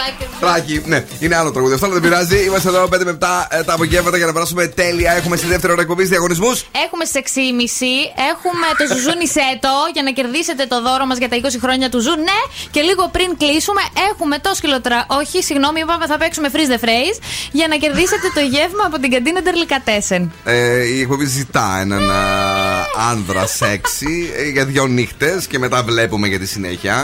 I 0.00 0.10
do 0.10 0.24
it 0.24 0.28
like 0.28 0.36
a 0.36 0.40
truck, 0.40 0.82
ναι, 0.86 1.04
είναι 1.18 1.36
άλλο 1.36 1.50
τραγούδι. 1.50 1.74
Αυτό 1.74 1.86
αλλά 1.86 1.94
δεν 1.94 2.02
πειράζει. 2.02 2.44
Είμαστε 2.44 2.68
εδώ 2.68 2.84
5 2.84 3.04
με 3.04 3.18
7 3.20 3.26
ε, 3.48 3.62
τα 3.62 3.72
απογεύματα 3.72 4.16
για 4.16 4.26
να 4.26 4.32
περάσουμε 4.32 4.66
τέλεια. 4.66 5.12
Έχουμε 5.12 5.36
στη 5.36 5.46
δεύτερη 5.46 5.72
ώρα 5.72 5.82
εκπομπής 5.82 6.08
διαγωνισμούς. 6.08 6.64
Έχουμε 6.84 7.04
στις 7.04 7.22
6.30. 7.34 7.84
Έχουμε 8.32 8.66
το 8.78 8.84
Ζουζούνισέ 8.94 9.26
το 9.28 9.74
για 9.92 10.02
να 10.02 10.10
κερδίσετε 10.10 10.66
το 10.66 10.82
δώρο 10.82 11.06
μας 11.06 11.18
για 11.18 11.28
τα 11.28 11.36
20 11.36 11.40
χρόνια 11.62 11.90
του 11.90 12.00
Zoo. 12.00 12.14
Ναι, 12.16 12.40
και 12.70 12.80
λίγο 12.80 13.08
πριν 13.12 13.36
κλείσουμε, 13.36 13.82
έχουμε 14.10 14.38
το 14.38 14.50
σκυλοτρα. 14.54 15.06
Όχι, 15.08 15.42
συγγνώμη, 15.42 15.80
είπαμε 15.80 16.06
θα 16.06 16.16
παίξουμε 16.18 16.48
freeze 16.54 16.70
the 16.74 16.80
phrase 16.84 17.18
για 17.52 17.68
να 17.68 17.76
κερδίσετε 17.76 18.26
το 18.34 18.40
γεύμα 18.40 18.84
από 18.86 18.98
την 18.98 19.10
καντίνα 19.10 19.42
Ντερλικατέσεν. 19.42 20.32
Ε, 20.44 20.84
η 20.84 21.00
εκπομπή 21.00 21.24
ζητά 21.24 21.78
έναν 21.80 22.10
α, 22.10 22.22
άνδρα 23.10 23.46
σεξι 23.46 24.32
ε, 24.36 24.48
για 24.48 24.64
δύο 24.64 24.86
νύχτες 24.86 25.46
και 25.46 25.58
μετά 25.58 25.82
βλέπουμε 25.82 26.26
για 26.28 26.38
τη 26.38 26.46
συνέχεια. 26.46 26.96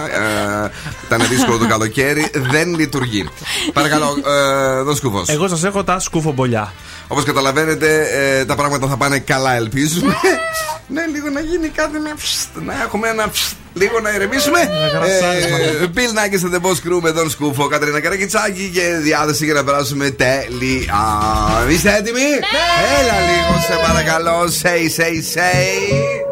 Ε, 0.64 0.70
ήταν 1.06 1.28
δύσκολο 1.28 1.58
το 1.58 1.66
καλοκαίρι, 1.66 2.30
δεν 2.34 2.74
λειτουργεί. 2.86 3.28
Παρακαλώ, 3.72 4.08
ε, 4.26 4.82
δώσ' 4.82 5.00
κουβό. 5.00 5.22
Εγώ 5.26 5.48
σας 5.48 5.64
έχω 5.64 5.84
τα 5.84 5.98
σκουφομπολιά. 5.98 6.72
Όπως 7.08 7.24
καταλαβαίνετε, 7.24 8.08
ε, 8.12 8.44
τα 8.44 8.54
πράγματα 8.54 8.86
θα 8.86 8.96
πάνε 8.96 9.18
καλά, 9.18 9.54
ελπίζουμε. 9.54 10.16
ναι, 10.94 11.02
λίγο 11.12 11.28
να 11.28 11.40
γίνει 11.40 11.68
κάτι, 11.68 11.98
να, 11.98 12.12
φστ, 12.16 12.48
να 12.66 12.74
έχουμε 12.82 13.08
ένα. 13.08 13.28
φστ, 13.32 13.56
λίγο 13.74 14.00
να 14.00 14.10
ηρεμήσουμε. 14.14 14.58
γραψάρισμα. 14.92 15.58
Ε, 15.58 15.90
Bill 15.94 16.12
Nackis 16.18 16.42
and 16.46 16.54
the 16.56 16.60
Boss 16.66 16.78
Crew 16.84 17.00
με 17.02 17.12
τον 17.12 17.30
Σκούφο, 17.30 17.66
Κατρίνα 17.66 18.00
Καρακιτσάκη 18.00 18.70
και 18.74 18.82
διάθεση 19.02 19.44
για 19.44 19.54
να 19.54 19.64
περάσουμε 19.64 20.10
τέλεια. 20.10 21.04
Είστε 21.68 21.94
έτοιμοι; 21.96 22.28
Έλα 23.00 23.18
λίγο, 23.28 23.60
σε 23.66 23.78
παρακαλώ. 23.86 24.38
Say, 24.62 25.00
say, 25.00 25.14
say. 25.34 25.36
Say, 25.36 26.25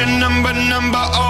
Ocean 0.00 0.18
number, 0.18 0.54
number, 0.54 0.96
oh. 1.12 1.29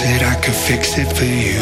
I 0.00 0.34
could 0.36 0.54
fix 0.54 0.96
it 0.96 1.12
for 1.16 1.24
you. 1.24 1.57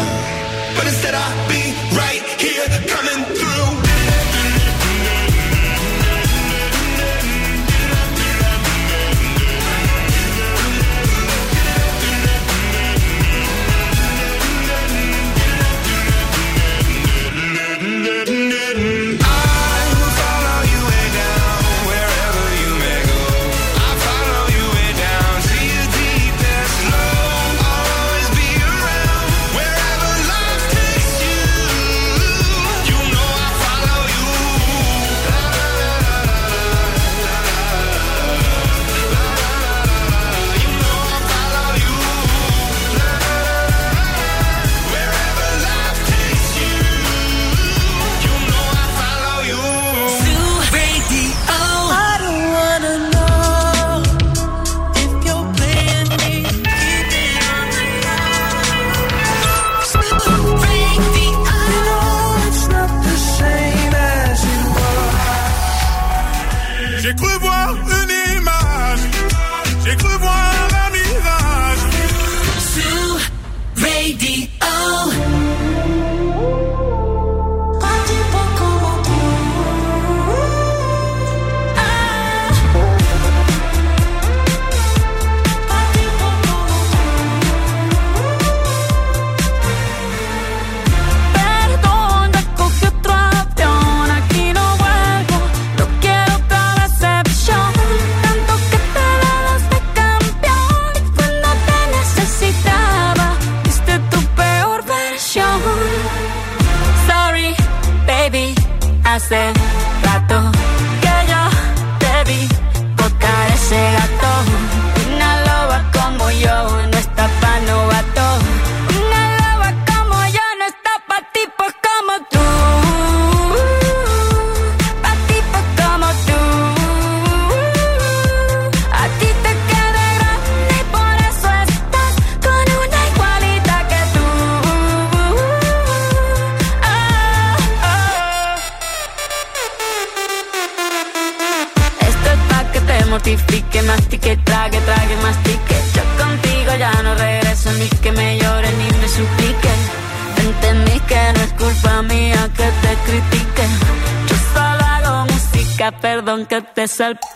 myself. 156.87 157.36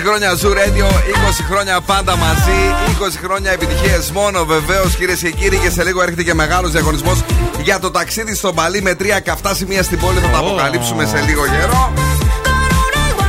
χρόνια 0.00 0.30
Zoo 0.42 0.52
Radio, 0.52 0.86
20 0.86 1.44
χρόνια 1.50 1.80
πάντα 1.80 2.16
μαζί, 2.16 2.60
20 3.00 3.18
χρόνια 3.24 3.50
επιτυχίες 3.50 4.10
μόνο 4.10 4.44
βεβαίως 4.44 4.96
κυρίες 4.96 5.18
και 5.20 5.30
κύριοι. 5.30 5.58
Και 5.58 5.70
σε 5.70 5.84
λίγο 5.84 6.02
έρχεται 6.02 6.22
και 6.22 6.34
μεγάλος 6.34 6.70
διαγωνισμός 6.70 7.24
για 7.62 7.78
το 7.78 7.90
ταξίδι 7.90 8.34
στο 8.34 8.52
Μπαλί 8.52 8.82
με 8.82 8.94
τρία 8.94 9.20
καυτά 9.20 9.54
σημεία 9.54 9.82
στην 9.82 9.98
πόλη. 9.98 10.18
Θα 10.18 10.28
τα 10.28 10.38
αποκαλύψουμε 10.38 11.06
σε 11.06 11.20
λίγο 11.20 11.42
καιρό. 11.46 11.92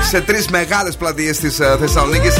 Σε 0.10 0.22
τρεις 0.22 0.48
μεγάλες 0.48 0.96
πλατείες 0.96 1.38
της 1.38 1.60
Θεσσαλονίκης 1.80 2.36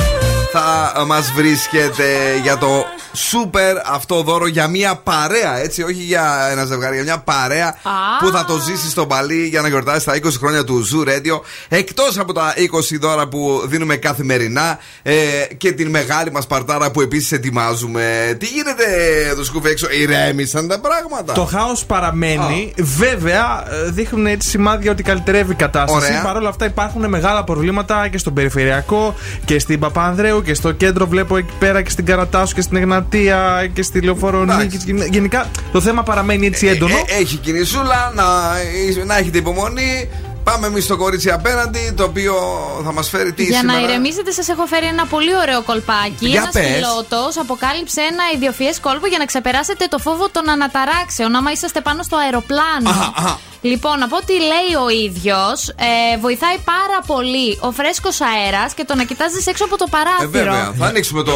θα 0.54 1.04
μας 1.06 1.32
βρίσκεται 1.32 2.06
για 2.44 2.58
το 2.58 2.86
σούπερ 3.14 3.78
αυτό 3.86 4.22
δώρο 4.22 4.48
για 4.48 4.68
μια 4.68 4.96
παρέα, 4.96 5.58
έτσι, 5.58 5.84
όχι 5.84 6.02
για 6.04 6.48
ένα 6.52 6.66
ζευγάρι, 6.66 6.96
για 6.96 7.04
μια 7.04 7.18
παρέα 7.18 7.76
που 8.20 8.32
θα 8.32 8.46
το 8.46 8.58
ζήσει 8.58 8.90
στο 8.90 9.06
Μπαλί 9.06 9.48
για 9.48 9.62
να 9.62 9.68
γιορτάσει 9.68 10.06
τα 10.06 10.16
20 10.16 10.30
χρόνια 10.38 10.64
του 10.64 10.88
Zoo 10.88 11.08
Radio. 11.08 11.42
Εκτός 11.70 12.18
από 12.18 12.34
τα 12.34 12.54
20 12.58 12.98
δώρα 13.00 13.28
που 13.28 13.64
δίνουμε 13.66 13.96
καθημερινά 13.96 14.80
ε, 15.02 15.14
και 15.58 15.72
την 15.72 15.90
μεγάλη 15.90 16.32
μας 16.32 16.48
παρτάρα 16.48 16.92
που 16.92 17.02
επίσης 17.02 17.32
ετοιμάζουμε. 17.32 18.36
Τι 18.40 18.46
γίνεται 18.46 18.84
εδώ 19.30 19.44
σκούφι 19.44 19.70
έξω, 19.70 19.88
ηρέμησαν 19.92 20.68
τα 20.68 20.80
πράγματα. 20.80 21.34
Το 21.34 21.46
χάος 21.46 21.86
παραμένει. 21.86 22.74
Βέβαια, 22.78 23.66
ε, 23.72 23.90
δείχνουν 23.92 24.26
έτσι 24.26 24.50
σημάδια 24.50 24.92
ότι 24.92 25.04
καλυτερεύει 25.04 25.52
η 25.52 25.56
κατάσταση. 25.56 26.06
Ωραία. 26.06 26.22
Παρ' 26.22 26.36
όλα 26.36 26.50
αυτά, 26.50 26.66
υπάρχουν 26.66 27.10
μεγάλα 27.10 27.44
προβλήματα 27.44 28.08
και 28.08 28.18
στον 28.18 28.34
περιφερειακό 28.34 29.16
και 29.46 29.60
στην 29.60 29.80
Παπανδρέου 29.80 30.43
και 30.44 30.54
στο 30.54 30.72
κέντρο. 30.72 31.08
Βλέπω 31.08 31.38
εκεί 31.38 31.54
πέρα 31.60 31.82
και 31.82 31.90
στην 31.90 32.06
Καρατάσου 32.06 32.56
και 32.56 32.62
στην 32.62 32.78
Εγνατία 32.78 33.70
και 33.74 33.82
στη 33.82 34.02
Λεωφορονίκη. 34.02 34.78
Γενικά, 35.12 35.50
το 35.72 35.82
θέμα 35.82 36.04
παραμένει 36.04 36.46
έτσι 36.46 36.68
έντονο. 36.68 36.96
Ε, 36.96 37.22
έχει 37.22 37.38
κινησούλα, 37.38 38.12
να, 38.16 38.24
να 39.06 39.18
έχετε 39.18 39.38
υπομονή. 39.38 40.10
Πάμε 40.44 40.68
εμείς 40.68 40.84
στο 40.84 40.98
κορίτσι 40.98 41.32
απέναντι, 41.32 41.94
το 41.98 42.04
οποίο 42.04 42.34
θα 42.86 42.94
μας 42.94 43.10
φέρει 43.10 43.34
τι 43.34 43.44
Για 43.44 43.60
σήμερα. 43.60 43.80
να 43.80 43.88
ηρεμήσετε, 43.88 44.32
σας 44.32 44.48
έχω 44.50 44.66
φέρει 44.66 44.86
ένα 44.86 45.06
πολύ 45.06 45.36
ωραίο 45.36 45.62
κολπάκι. 45.62 46.28
Για 46.28 46.42
Ένα 46.42 46.50
πες. 46.52 46.66
πιλότο 46.76 47.30
αποκάλυψε 47.40 48.02
ένα 48.02 48.24
ιδιοφιέ 48.36 48.72
κόλπο 48.82 49.08
για 49.08 49.18
να 49.18 49.26
ξεπεράσετε 49.26 49.86
το 49.90 49.98
φόβο 49.98 50.30
των 50.30 50.50
αναταράξεων. 50.50 51.36
Άμα 51.36 51.52
είσαστε 51.52 51.82
πάνω 51.82 52.04
στο 52.04 52.18
αεροπλάνο. 52.18 52.90
Αχα, 52.90 53.14
αχα. 53.18 53.40
Λοιπόν, 53.62 54.04
από 54.04 54.16
ό,τι 54.16 54.34
λέει 54.34 54.72
ο 54.86 54.90
ίδιος, 55.08 55.70
ε, 55.70 56.18
βοηθάει 56.20 56.58
πάρα 56.58 56.98
πολύ 57.06 57.58
ο 57.62 57.72
φρέσκος 57.72 58.18
αέρας 58.22 58.74
και 58.74 58.84
το 58.84 58.96
να 58.96 59.04
κοιτάζεις 59.04 59.48
έξω 59.48 59.64
από 59.66 59.78
το 59.78 59.86
Ε, 59.88 59.92
παράθυρο. 59.96 60.30
βέβαια, 60.30 60.74
θα 60.80 60.86
ανοίξουμε 60.86 61.24
το, 61.24 61.34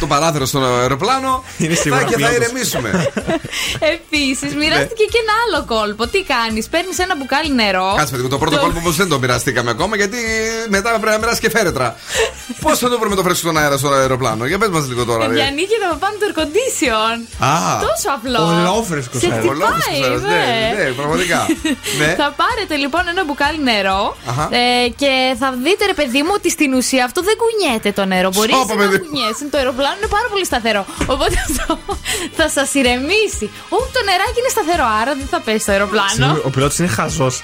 το 0.00 0.06
παράθυρο 0.06 0.44
στον 0.46 0.64
αεροπλάνο 0.80 1.44
Είναι 1.58 1.74
θα, 1.74 1.80
σίγουρα 1.82 2.02
και 2.02 2.10
θα 2.10 2.16
πιλότος. 2.16 2.36
ηρεμήσουμε. 2.36 2.88
Επίσης, 3.94 4.54
μοιράστηκε 4.54 5.04
και 5.12 5.18
ένα 5.24 5.34
άλλο 5.44 5.60
κόλπο. 5.72 6.06
Τι 6.06 6.20
κάνεις, 6.22 6.68
παίρνεις 6.68 6.98
ένα 6.98 7.16
μπουκάλι 7.16 7.52
νερό. 7.54 7.94
Κάτσε 8.02 8.16
παιδί 8.16 8.28
μου, 8.28 8.34
το 8.36 8.42
πρώτο 8.44 8.58
κόλπο 8.64 8.78
όμως 8.78 8.96
δεν 8.96 9.08
το 9.08 9.18
μοιραστήκαμε 9.18 9.70
ακόμα 9.70 9.96
γιατί 9.96 10.16
μετά 10.68 10.88
πρέπει 10.90 11.06
να 11.06 11.18
μοιράσει 11.18 11.40
και 11.40 11.50
φέρετρα. 11.50 11.96
Πώς 12.64 12.78
θα 12.78 12.88
το 12.88 12.98
βρούμε 12.98 13.14
το 13.14 13.22
φρέσκο 13.22 13.42
στον 13.48 13.56
αέρα 13.60 13.76
στο 13.78 13.88
αεροπλάνο, 13.88 14.46
για 14.46 14.58
πες 14.58 14.68
μας 14.68 14.84
λίγο 14.88 15.04
τώρα. 15.04 15.26
ρε. 15.26 15.34
Για 15.34 15.46
ανοίγεται 15.46 15.86
από 15.90 15.98
πάνω 16.04 16.14
το 16.20 16.24
air 16.28 16.34
condition. 16.40 17.16
Α. 17.50 17.54
Τόσο 17.88 18.08
απλό. 18.16 18.40
Ολόφρεσκος 18.54 19.20
Σε 19.20 19.26
αέρας. 19.32 19.44
Ολόφρεσκος 19.52 19.84
χτυπάει, 19.84 20.02
αέρας, 20.02 20.22
ναι, 20.22 20.28
ναι. 20.28 20.82
ναι, 20.84 20.84
πραγματικά. 20.98 21.40
Ναι. 22.00 22.10
Θα 22.20 22.28
πάρετε 22.42 22.74
λοιπόν 22.82 23.02
ένα 23.12 23.22
μπουκάλι 23.24 23.60
νερό 23.70 24.02
Αχα. 24.30 24.44
ε, 24.60 24.88
και 25.00 25.10
θα 25.40 25.48
δείτε, 25.64 25.82
ρε 25.92 25.96
παιδί 26.00 26.20
μου, 26.24 26.32
ότι 26.38 26.48
στην 26.56 26.70
ουσία 26.78 27.02
αυτό 27.08 27.20
δεν 27.28 27.36
κουνιέται 27.42 27.90
το 27.98 28.04
νερό. 28.12 28.28
Μπορεί 28.36 28.52
Σώπα, 28.52 28.74
να 28.74 28.80
παιδί. 28.80 28.98
κουνιέσαι. 29.04 29.44
Το 29.52 29.56
αεροπλάνο 29.60 29.96
είναι 30.00 30.10
πάρα 30.16 30.28
πολύ 30.32 30.44
σταθερό. 30.50 30.82
Οπότε 31.14 31.36
αυτό 31.48 31.66
θα 32.38 32.46
σας 32.56 32.68
ηρεμήσει. 32.80 33.46
Όχι, 33.76 33.88
το 33.96 34.00
νεράκι 34.08 34.38
είναι 34.42 34.52
σταθερό, 34.56 34.86
άρα 35.00 35.12
δεν 35.20 35.28
θα 35.34 35.38
πέσει 35.46 35.64
το 35.68 35.72
αεροπλάνο. 35.76 36.12
Συγγνώμη, 36.14 36.40
Ο 36.48 36.50
πιλότος 36.54 36.78
είναι 36.80 36.92
χαζός. 36.98 37.34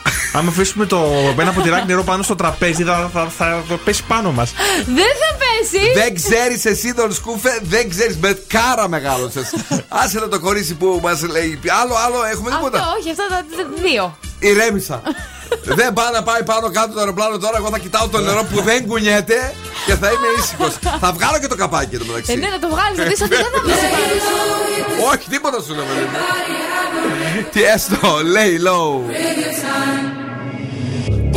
Άμα 0.48 0.56
αφήσουμε 0.56 0.86
το, 0.86 1.04
ένα 1.40 1.52
ποτηράκι 1.52 1.86
νερό 1.86 2.02
πάνω 2.02 2.22
στο 2.22 2.34
τραπέζι, 2.34 2.84
θα, 2.84 3.10
θα, 3.12 3.28
θα, 3.38 3.62
θα 3.68 3.76
πέσει 3.84 4.04
πάνω 4.08 4.32
μας. 4.32 4.52
Δεν 4.86 5.12
θα 5.22 5.30
πέσει. 5.42 5.92
Δεν 5.94 6.14
ξέρεις 6.14 6.64
εσύ 6.64 6.94
τον 6.94 7.12
σκούφε, 7.12 7.60
δεν 7.62 7.90
ξέρεις. 7.90 8.16
Με 8.16 8.38
κάρα 8.46 8.88
μεγάλωσες. 8.88 9.54
Άσε 10.02 10.18
να 10.18 10.28
το 10.28 10.40
κορίτσι 10.40 10.74
που 10.74 11.00
μας 11.02 11.22
λέει. 11.22 11.60
Άλλο, 11.82 11.94
άλλο, 12.06 12.24
έχουμε 12.32 12.50
τίποτα; 12.50 12.78
Αυτό, 12.78 12.90
όχι, 12.98 13.10
αυτά 13.10 13.24
τα 13.30 13.44
δύο. 13.82 14.18
Ηρέμησα. 14.38 15.02
δεν 15.80 15.92
πάει 15.92 16.12
να 16.12 16.22
πάει 16.22 16.42
πάνω 16.42 16.70
κάτω 16.70 16.92
το 16.92 17.00
αεροπλάνο 17.00 17.38
τώρα. 17.38 17.56
Εγώ 17.56 17.68
θα 17.70 17.78
κοιτάω 17.78 18.08
το 18.08 18.18
νερό 18.18 18.44
που 18.44 18.62
δεν 18.62 18.86
κουνιέται 18.86 19.54
και 19.86 19.94
θα 19.94 20.08
είμαι 20.08 20.28
ήσυχος. 20.38 20.74
θα 21.00 21.12
βγάλω 21.12 21.38
και 21.38 21.46
το 21.46 21.56
καπάκι 21.56 21.94
εδώ 21.94 22.04
μεταξύ. 22.04 22.32
Ε, 22.32 22.36
ναι, 22.36 22.48
να 22.48 22.58
το 22.58 22.68
βγάλεις, 22.68 22.98
να 22.98 23.04
δει 23.04 23.12
ότι 23.22 23.34
δεν 23.34 23.50
θα 23.54 23.60
πέσει. 23.66 23.86
Όχι, 25.12 25.28
τίποτα 25.28 25.62
σου 25.62 25.74
λέω. 25.74 25.84
παιδί 25.84 26.04
μου. 26.04 26.18
Τι 27.52 27.62
έστω, 27.62 27.98
lay 28.34 28.54
low. 28.68 30.17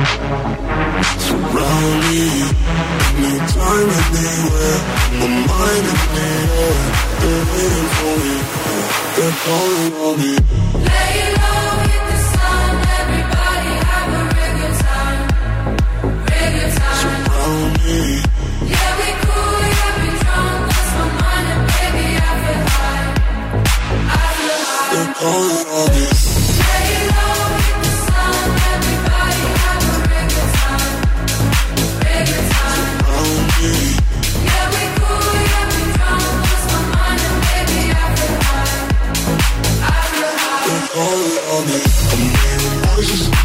Surround 0.00 1.92
me, 2.00 2.24
need 3.20 3.44
time 3.52 3.90
anywhere. 4.16 4.78
My 5.20 5.28
mind 5.44 5.86
in 5.90 5.98
the 6.00 6.24
air, 6.24 6.72
they're 7.20 7.44
waiting 7.52 7.88
for 7.96 8.14
me. 8.24 8.36
They're 9.16 9.36
calling 9.44 9.92
on 10.00 10.14
me. 10.16 10.32
Lay 10.88 11.16
low 11.36 11.84
in 11.84 12.02
the 12.08 12.18
sun, 12.32 12.72
everybody 12.96 13.72
have 13.90 14.12
a 14.16 14.32
Surround 17.00 17.72
me. 17.84 18.00
Yeah, 18.72 18.90
we 18.96 19.08
cool, 19.20 19.60
yeah, 19.68 20.00
we 20.00 20.08
drunk. 20.16 20.60
Lost 20.70 20.92
my 20.96 21.04
mind 21.20 21.48
and 21.52 21.64
baby, 21.68 22.06
I. 22.16 22.32
I. 24.08 24.32
They're 24.92 25.12
calling 25.20 25.66
on 25.68 25.88
me. 25.92 26.09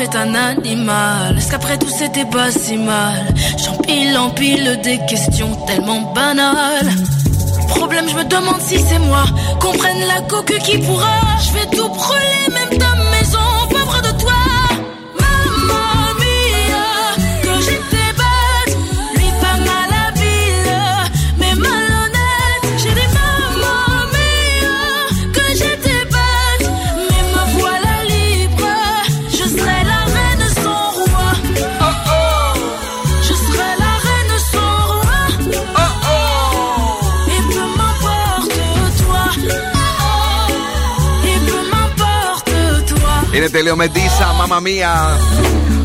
est 0.00 0.14
un 0.14 0.34
animal 0.34 1.36
Est-ce 1.36 1.50
qu'après 1.50 1.78
tout 1.78 1.88
c'était 1.88 2.24
pas 2.24 2.50
si 2.50 2.76
mal? 2.76 3.34
J'empile, 3.56 4.16
empile 4.16 4.80
des 4.82 4.98
questions 5.06 5.54
tellement 5.66 6.12
banales. 6.12 6.88
Problème, 7.68 8.06
je 8.08 8.14
me 8.16 8.24
demande 8.24 8.60
si 8.60 8.78
c'est 8.78 8.98
moi. 8.98 9.24
Comprenne 9.60 10.00
la 10.06 10.20
coque 10.22 10.58
qui 10.58 10.78
pourra. 10.78 11.20
Je 11.40 11.52
vais 11.52 11.76
tout 11.76 11.88
brûler, 11.88 12.57
Είναι 43.38 43.48
τέλειο 43.48 43.76
με 43.76 43.86
Ντίσα, 43.86 44.32
mamma 44.38 44.60
mia. 44.60 45.18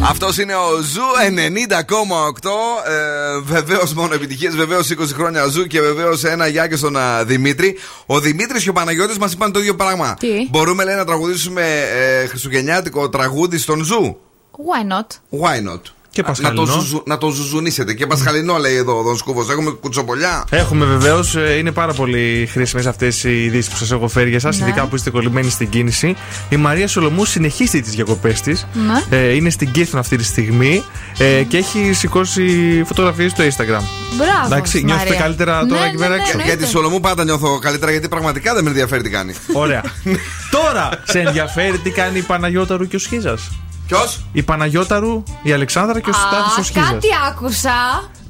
Αυτός 0.10 0.38
είναι 0.38 0.56
ο 0.56 0.82
Zoo 0.82 1.02
90,8. 1.30 2.50
Ε, 2.88 3.40
βεβαίως 3.44 3.94
μόνο 3.94 4.14
επιτυχίες. 4.14 4.56
Βεβαίως 4.56 4.90
20 4.90 5.14
χρόνια 5.14 5.48
Zoo 5.48 5.68
και 5.68 5.82
βεβαίως 5.82 6.24
ένα 6.24 6.48
γεια 6.48 6.68
και 6.68 6.76
στον 6.76 6.98
α, 6.98 7.24
Δημήτρη. 7.24 7.78
Ο 8.06 8.20
Δημήτρης 8.20 8.64
και 8.64 8.70
ο 8.70 8.74
Παναγιώτης 8.74 9.18
μας 9.18 9.34
είπαν 9.34 9.52
το 9.52 9.60
ίδιο 9.60 9.76
πράγμα. 9.76 10.16
Τι; 10.20 10.48
Μπορούμε 10.50 10.84
λέει 10.84 10.96
να 10.96 11.06
τραγουδήσουμε 11.06 11.62
ε, 11.94 12.26
χριστουγεννιάτικο 12.28 13.10
τραγούδι 13.10 13.58
στον 13.58 13.84
Zoo; 13.84 14.18
Why 14.52 14.92
not? 14.92 15.40
Why 15.42 15.72
not? 15.72 15.82
Και 16.14 16.22
να, 16.22 16.28
το 16.28 16.34
Πασχαλινό. 16.42 16.66
ζουζου- 16.66 17.08
να 17.08 17.18
το 17.18 17.30
ζουζουνίσετε. 17.30 17.94
Και 17.94 18.08
Πασχαλινό 18.08 18.58
λέει 18.58 18.76
εδώ 18.76 18.98
ο 19.00 19.02
Δον 19.02 19.18
Σκούβος. 19.18 19.50
Έχουμε 19.50 19.72
κουτσομπολιά. 19.72 20.46
Έχουμε 20.50 20.86
βεβαίως, 20.86 21.36
είναι 21.60 21.72
πάρα 21.72 21.94
πολύ 21.94 22.50
χρήσιμες 22.52 22.86
αυτές 22.86 23.24
οι 23.24 23.44
ειδήσεις 23.44 23.72
που 23.72 23.78
σας 23.78 23.92
έχω 23.92 24.08
φέρει 24.08 24.28
για 24.30 24.38
εσάς, 24.38 24.50
Ναι. 24.50 24.56
ειδικά 24.56 24.86
που 24.86 24.96
είστε 24.96 25.10
κολλημένοι 25.10 25.50
στην 25.50 25.70
κίνηση. 25.70 26.16
Η 26.50 26.56
Μαρία 26.58 26.88
Σολομού 26.88 27.26
συνεχίζει 27.26 27.82
τις 27.82 27.92
διακοπές 27.94 28.42
της. 28.42 28.68
Ναι. 29.10 29.18
Ε, 29.18 29.34
είναι 29.36 29.50
στην 29.50 29.72
Κίθον 29.72 30.00
αυτή 30.00 30.18
τη 30.18 30.24
στιγμή 30.24 30.84
ε, 31.18 31.44
και 31.44 31.58
έχει 31.58 31.94
σηκώσει 31.94 32.84
φωτογραφίες 32.86 33.32
στο 33.32 33.44
Instagram. 33.44 33.84
Μπράβο. 34.18 34.46
Εντάξει, 34.46 34.84
νιώθετε 34.84 35.10
Μαρία. 35.10 35.22
καλύτερα 35.24 35.66
τώρα 35.66 35.82
Ναι, 35.82 35.88
εκεί 35.88 35.96
ναι, 35.98 36.02
πέρα 36.04 36.16
ναι, 36.16 36.22
έξω. 36.22 36.38
ναι, 36.38 36.44
Για 36.44 36.58
τη 36.58 36.68
Σολομού 36.68 37.00
πάντα 37.00 37.24
νιώθω 37.24 37.60
καλύτερα 37.60 37.92
γιατί 37.92 38.08
πραγματικά 38.08 38.54
δεν 38.54 38.64
με 38.64 38.70
ενδιαφέρει 38.70 39.02
τι 39.04 39.10
κάνει. 39.10 39.34
Ωραία. 39.54 39.82
Τώρα, 40.58 40.90
σε 41.04 41.20
ενδιαφέρει 41.20 41.78
τι 41.78 41.90
κάνει 41.90 42.18
η 42.18 42.22
Παναγιώταρου 42.22 42.88
και 42.88 42.96
ο 42.96 43.00
Σχίζας; 43.00 43.50
Ποιος; 43.88 44.20
Η 44.32 44.44
Παναγιώταρου, 44.44 45.24
η 45.44 45.52
Αλεξάνδρα 45.54 46.00
και 46.00 46.10
ο 46.10 46.14
Στάθης 46.14 46.58
ο 46.58 46.62
Α, 46.62 46.64
Σχίζα. 46.64 46.92
κάτι 46.92 47.08
άκουσα. 47.30 47.72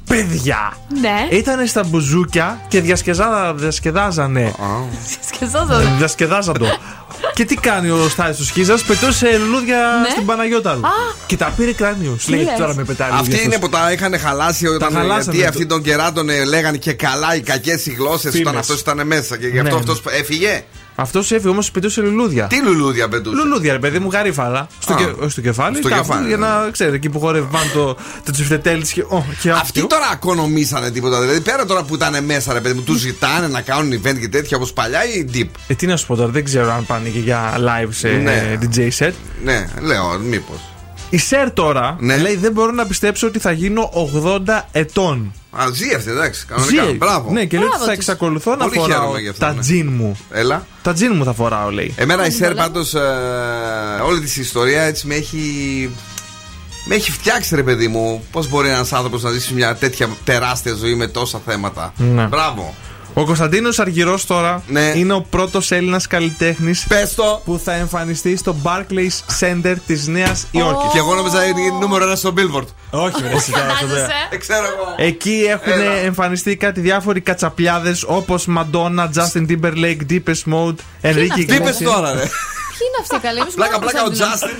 Παιδιά! 0.08 0.72
Ναι. 1.00 1.36
Ήταν 1.36 1.66
στα 1.66 1.84
μπουζούκια 1.84 2.60
και 2.68 2.80
διασκεδάζα, 2.80 3.54
διασκεδάζανε. 3.54 4.54
Σκεφτόταν. 5.34 5.94
Διασκεδάζαν 5.98 6.58
το. 6.58 6.66
και 7.34 7.44
τι 7.44 7.54
κάνει 7.54 7.90
ο 7.90 8.08
Στάθης 8.08 8.40
ο 8.40 8.44
Σχίζα, 8.44 8.78
πετούσε 8.86 9.36
λουλούδια 9.38 9.76
Ναι. 10.02 10.08
στην 10.10 10.26
Παναγιώταρου. 10.26 10.80
Α. 10.86 10.90
Και 11.26 11.36
τα 11.36 11.52
πήρε 11.56 11.72
κράνιος. 11.72 12.28
Λέει 12.28 12.42
λες. 12.42 12.58
τώρα 12.58 12.74
με 12.74 12.84
πετάει 12.84 13.10
λουλούδια 13.10 13.32
Αυτοί 13.34 13.44
είναι 13.46 13.54
αυτός. 13.54 13.70
που 13.70 13.76
τα 13.76 13.92
είχαν 13.92 14.18
χαλάσει 14.18 14.66
όταν. 14.66 14.92
χαλάσανε 14.92 15.36
γιατί 15.36 15.42
το- 15.42 15.48
αυτοί 15.48 15.66
των 15.66 15.82
κεράτων 15.82 16.28
ε, 16.28 16.44
λέγανε 16.44 16.76
και 16.76 16.92
καλά 16.92 17.34
οι 17.36 17.40
κακές 17.40 17.86
οι 17.86 17.90
γλώσσες 17.92 18.30
Φήμες. 18.32 18.46
όταν 18.46 18.58
αυτός 18.60 18.80
ήταν 18.80 19.06
μέσα. 19.06 19.36
Και 19.36 19.46
γι' 19.46 19.58
αυτό 19.58 19.74
Ναι, 19.74 19.78
αυτός 19.80 20.02
έφυγε. 20.18 20.64
Αυτό 20.96 21.18
έφυγε 21.18 21.48
όμως 21.48 21.70
πετούσε 21.70 22.00
λουλούδια. 22.00 22.46
Τι 22.46 22.62
λουλούδια 22.62 23.08
πετούσε; 23.08 23.36
Λουλούδια, 23.36 23.72
ρε 23.72 23.78
παιδί 23.78 23.98
μου, 23.98 24.08
γαρίφαλα. 24.12 24.66
Στο, 24.78 24.92
Α. 24.92 24.96
και- 24.96 25.28
στο 25.28 25.40
κεφάλι, 25.40 25.76
Στο 25.76 25.88
κάπου, 25.88 26.02
κεφάλι, 26.06 26.26
για 26.28 26.36
ναι. 26.36 26.46
να 26.46 26.68
ξέρετε, 26.70 26.96
εκεί 26.96 27.08
που 27.08 27.20
χορεύει 27.20 27.48
πάνω 27.52 27.70
το, 27.74 27.96
το 28.24 28.32
τσιφτετέλ 28.32 28.82
και, 28.92 29.00
ο, 29.00 29.24
και 29.42 29.50
Αυτοί 29.50 29.60
αυτοί 29.62 29.86
τώρα 29.86 30.08
ακονομήσανε 30.12 30.90
τίποτα. 30.90 31.20
Δηλαδή 31.20 31.40
πέρα 31.40 31.64
τώρα 31.66 31.82
που 31.82 31.94
ήταν 31.94 32.24
μέσα, 32.24 32.52
ρε 32.52 32.60
παιδί 32.60 32.74
μου, 32.74 32.82
τους 32.82 32.98
ζητάνε 32.98 33.46
να 33.48 33.60
κάνουν 33.60 33.92
event 33.92 34.18
και 34.20 34.28
τέτοια 34.28 34.56
όπως 34.56 34.72
παλιά 34.72 35.04
ή 35.04 35.24
deep; 35.34 35.48
Ε, 35.66 35.74
τι 35.74 35.86
να 35.86 35.96
σου 35.96 36.06
πω 36.06 36.16
τώρα, 36.16 36.28
δεν 36.30 36.44
ξέρω 36.44 36.72
αν 36.72 36.86
πάνε 36.86 37.08
και 37.08 37.18
για 37.18 37.54
live 37.58 37.88
σε 37.90 38.08
Ναι. 38.08 38.32
ε, 38.32 38.58
DJ 38.74 38.88
set. 38.98 39.12
Ναι, 39.44 39.66
λέω, 39.80 40.18
μήπως. 40.24 40.58
Η 41.14 41.18
Σερ 41.18 41.52
τώρα 41.52 41.96
Ναι. 42.00 42.16
λέει: 42.16 42.36
Δεν 42.36 42.52
μπορώ 42.52 42.70
να 42.72 42.86
πιστέψω 42.86 43.26
ότι 43.26 43.38
θα 43.38 43.52
γίνω 43.52 43.90
80 44.46 44.60
ετών. 44.72 45.32
Α, 45.50 45.64
ζει 45.72 45.94
αυτή, 45.94 46.10
εντάξει. 46.10 46.46
Κανονικά. 46.46 46.84
Ζει. 46.84 46.92
Μπράβο. 46.92 47.32
Ναι, 47.32 47.44
και 47.44 47.56
λέει 47.56 47.66
ότι 47.66 47.76
Μπράβο 47.76 47.84
θα 47.84 47.90
της. 47.90 47.98
εξακολουθώ 47.98 48.50
να 48.50 48.56
Πολύ 48.64 48.78
φοράω 48.78 48.98
χαίρομαι 48.98 49.20
γι' 49.20 49.28
αυτό, 49.28 49.44
τα 49.46 49.52
ναι. 49.52 49.60
τζιν 49.60 49.88
μου. 49.92 50.16
Έλα. 50.30 50.66
Τα 50.82 50.92
τζιν 50.92 51.12
μου 51.16 51.24
θα 51.24 51.32
φοράω, 51.32 51.70
λέει. 51.70 51.94
Εμένα 51.96 52.26
η 52.26 52.30
Σερ 52.30 52.54
πάντως 52.54 52.94
όλη 54.06 54.20
της 54.20 54.36
ιστορία 54.36 54.82
έτσι 54.82 55.06
με 55.06 55.14
έχει. 55.14 55.40
Με 56.86 56.94
έχει 56.94 57.10
φτιάξει 57.12 57.54
ρε 57.54 57.62
παιδί 57.62 57.88
μου. 57.88 58.24
Πώς 58.30 58.48
μπορεί 58.48 58.68
ένας 58.68 58.92
άνθρωπος 58.92 59.22
να 59.22 59.30
ζήσει 59.30 59.54
μια 59.54 59.74
τέτοια 59.74 60.08
τεράστια 60.24 60.74
ζωή 60.74 60.94
με 60.94 61.06
τόσα 61.06 61.40
θέματα. 61.46 61.92
Ναι. 61.96 62.22
Μπράβο. 62.26 62.74
Ο 63.16 63.24
Κωνσταντίνος 63.24 63.78
Αργυρός 63.78 64.26
τώρα 64.26 64.62
Ναι. 64.66 64.92
είναι 64.94 65.12
ο 65.12 65.20
πρώτος 65.30 65.70
Έλληνας 65.70 66.06
καλλιτέχνης 66.06 66.84
Πες 66.88 67.14
το. 67.14 67.42
που 67.44 67.60
θα 67.64 67.72
εμφανιστεί 67.72 68.36
στο 68.36 68.56
Barclays 68.62 69.38
Center 69.40 69.74
της 69.86 70.06
Νέας 70.06 70.46
Υόρκης. 70.50 70.92
Και 70.92 70.98
εγώ 70.98 71.14
νόμιζα 71.14 71.44
είναι 71.44 71.60
νούμερο 71.80 72.04
ένα 72.04 72.16
στο 72.16 72.34
Billboard. 72.36 72.66
Όχι, 72.90 73.22
ρε, 73.22 73.28
εσύ 73.36 73.50
τώρα, 73.52 73.64
στο 73.76 73.86
Φαντάζεσαι; 73.86 74.12
Δεν 74.30 74.40
ξέρω 74.40 74.64
εγώ. 74.66 75.08
Εκεί 75.08 75.44
έχουν 75.48 75.72
Έλα. 75.72 75.90
εμφανιστεί 75.92 76.56
κάτι 76.56 76.80
διάφοροι 76.80 77.20
κατσαπλιάδες 77.20 78.04
όπως 78.06 78.46
Madonna, 78.56 79.08
Justin 79.14 79.46
Timberlake, 79.48 79.98
Deepest 80.10 80.52
Mode, 80.52 80.74
Enrique 81.02 81.34
Τι 81.34 81.40
είπε 81.40 81.58
Iglesias. 81.64 81.82
τώρα, 81.84 82.12
ρε. 82.12 82.24
Ποιοι 82.76 82.86
είναι 82.88 82.98
αυτοί 83.04 83.14
οι 83.16 83.18
καλοί, 83.26 83.38
μήπως 83.38 83.54
Πλάκα, 83.54 83.72
μόνο 83.78 83.84
πλάκα, 83.84 84.00
ο 84.00 84.04
Κωνσταντίνος. 84.08 84.40
Justin 84.40 84.58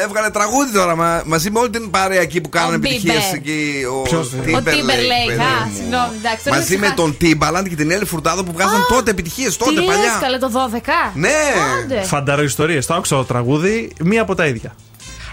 ε, 0.00 0.02
έβγαλε 0.04 0.30
τραγούδι 0.38 0.72
τώρα 0.72 0.94
μα- 0.96 1.22
μαζί 1.32 1.48
με 1.50 1.58
όλη 1.58 1.70
την 1.70 1.90
παρέα 1.90 2.20
εκεί 2.20 2.40
που 2.40 2.48
κάνανε 2.48 2.72
Ο 2.72 2.74
επιτυχίες. 2.74 3.24
Bieber. 3.30 3.34
εκεί. 3.40 3.60
Ο 3.98 4.02
Ποιος, 4.02 4.32
ε; 4.32 4.36
Ο 4.36 4.62
Timberlake, 4.72 5.40
α, 5.50 5.52
συγγνώμη, 5.76 6.12
εντάξει. 6.20 6.42
τώρα 6.44 6.56
Μαζί 6.56 6.74
έχω 6.74 6.82
με 6.84 6.88
ξεχάσει. 6.92 6.94
τον 6.94 7.10
Timbaland 7.20 7.68
και 7.68 7.76
την 7.82 7.90
Έλλη 7.90 8.04
Φουρτάδο 8.04 8.40
που 8.44 8.52
βγάζαν 8.52 8.86
τότε 8.88 9.10
επιτυχίες, 9.10 9.56
τότε 9.56 9.70
Τι 9.70 9.76
λες, 9.76 9.86
παλιά. 9.86 10.18
καλέ 10.20 10.38
το 10.38 10.50
12. 10.50 11.12
Ναι! 11.14 11.38
Άντε. 11.84 12.02
Φανταροϊστορίε. 12.02 12.80
Το 12.82 12.94
άκουσα 12.94 13.16
το 13.16 13.24
τραγούδι, 13.24 13.92
μία 14.00 14.22
από 14.22 14.34
τα 14.34 14.46
ίδια. 14.46 14.74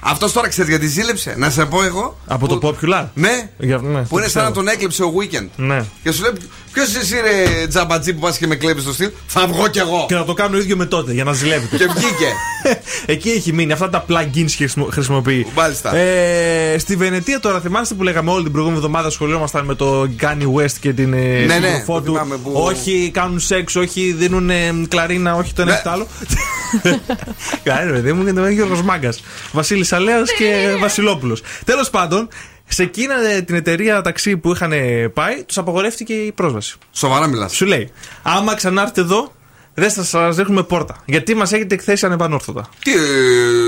Αυτός 0.01 0.31
τώρα 0.31 0.47
ξέρεις 0.47 0.69
γιατί 0.69 0.87
ζήλεψε. 0.87 1.33
Να 1.37 1.49
σε 1.49 1.65
πω 1.65 1.83
εγώ. 1.83 2.17
Από 2.27 2.45
που- 2.47 2.59
το 2.59 2.67
Popular. 2.67 3.05
Ναι. 3.13 3.49
Για- 3.57 3.77
ναι, 3.77 4.01
Που 4.01 4.07
το 4.09 4.17
είναι 4.17 4.27
σαν 4.27 4.43
να 4.43 4.49
ξέρω. 4.49 4.51
τον 4.51 4.67
έκλειψε 4.67 5.03
ο 5.03 5.13
Weekend. 5.19 5.47
Ναι. 5.55 5.83
Και 6.03 6.11
σου 6.11 6.21
λέει, 6.21 6.31
Ποιος 6.73 6.95
εσύ 6.95 7.15
ρε 7.21 7.67
τζαμπατζή 7.67 8.13
που 8.13 8.19
πας 8.19 8.37
και 8.37 8.47
με 8.47 8.55
κλέβεις 8.55 8.83
στο 8.83 8.93
στυλ. 8.93 9.09
Θα 9.27 9.47
βγω 9.47 9.67
κι 9.67 9.79
εγώ. 9.79 10.05
Και 10.07 10.15
να 10.15 10.23
το 10.23 10.33
κάνω 10.33 10.57
ίδιο 10.57 10.75
με 10.77 10.85
τότε 10.85 11.13
για 11.13 11.23
να 11.23 11.33
ζηλεύετε. 11.33 11.77
Και 11.77 11.85
βγήκε. 11.95 12.27
Εκεί 13.13 13.29
έχει 13.29 13.53
μείνει. 13.53 13.71
Αυτά 13.71 13.89
τα 13.89 14.05
plugins 14.09 14.49
χρησιμο- 14.57 14.87
χρησιμοποιεί. 14.91 15.47
Μάλιστα. 15.55 15.95
Ε, 15.95 16.75
στη 16.79 16.95
Βενετία 16.95 17.39
τώρα 17.39 17.59
θυμάστε 17.59 17.93
που 17.95 18.03
λέγαμε 18.03 18.31
όλη 18.31 18.43
την 18.43 18.51
προηγούμενη 18.51 18.81
εβδομάδα 18.83 19.09
σχολιόμασταν 19.09 19.65
με 19.65 19.75
το 19.75 20.07
Kanye 20.21 20.53
West 20.61 20.71
και 20.79 20.93
την 20.93 21.13
ε, 21.13 21.17
Ναι, 21.17 21.45
ναι, 21.45 21.53
σύντροφό 21.67 21.93
το 21.93 22.01
του. 22.01 22.11
θυμάμαι 22.11 22.35
που- 22.37 22.51
Όχι 22.53 23.09
κάνουν 23.13 23.39
σεξ, 23.39 23.75
όχι 23.75 24.11
δίνουν 24.17 24.49
ε, 24.49 24.71
κλαρίνα, 24.87 25.35
όχι 25.35 25.53
το 25.53 25.61
ένα 25.61 25.71
Ναι. 25.71 25.77
ή 25.77 25.81
το 25.83 25.89
άλλο. 25.89 26.07
Κάνει 27.63 27.91
παιδί 27.91 28.13
μου 28.13 28.25
και 28.25 28.33
το 28.33 28.47
Γιώργο 28.47 28.81
Μάγκας. 28.83 29.23
Βασίλης 29.51 29.88
Θησαλέα 29.89 30.21
και 30.37 30.71
ναι. 30.71 30.75
Βασιλόπουλος. 30.75 31.41
Τέλος 31.65 31.89
πάντων, 31.89 32.27
σε 32.67 32.83
εκείνα 32.83 33.27
ε, 33.27 33.41
την 33.41 33.55
εταιρεία 33.55 34.01
ταξί 34.01 34.37
που 34.37 34.51
είχαν 34.51 34.71
πάει, 35.13 35.43
τους 35.43 35.57
απαγορεύτηκε 35.57 36.13
η 36.13 36.31
πρόσβαση. 36.31 36.77
Σοβαρά 36.91 37.27
μιλάς. 37.27 37.55
Σου 37.55 37.65
λέει, 37.65 37.91
άμα 38.21 38.55
ξανάρθετε 38.55 39.01
εδώ, 39.01 39.33
δεν 39.73 39.91
θα 39.91 40.03
σας 40.03 40.35
δείχνουμε 40.35 40.63
πόρτα. 40.63 40.95
Γιατί 41.05 41.35
μας 41.35 41.51
έχετε 41.51 41.75
εκθέσει 41.75 42.05
ανεπανόρθωτα. 42.05 42.69
Τι 42.83 42.91
ε, 42.91 42.97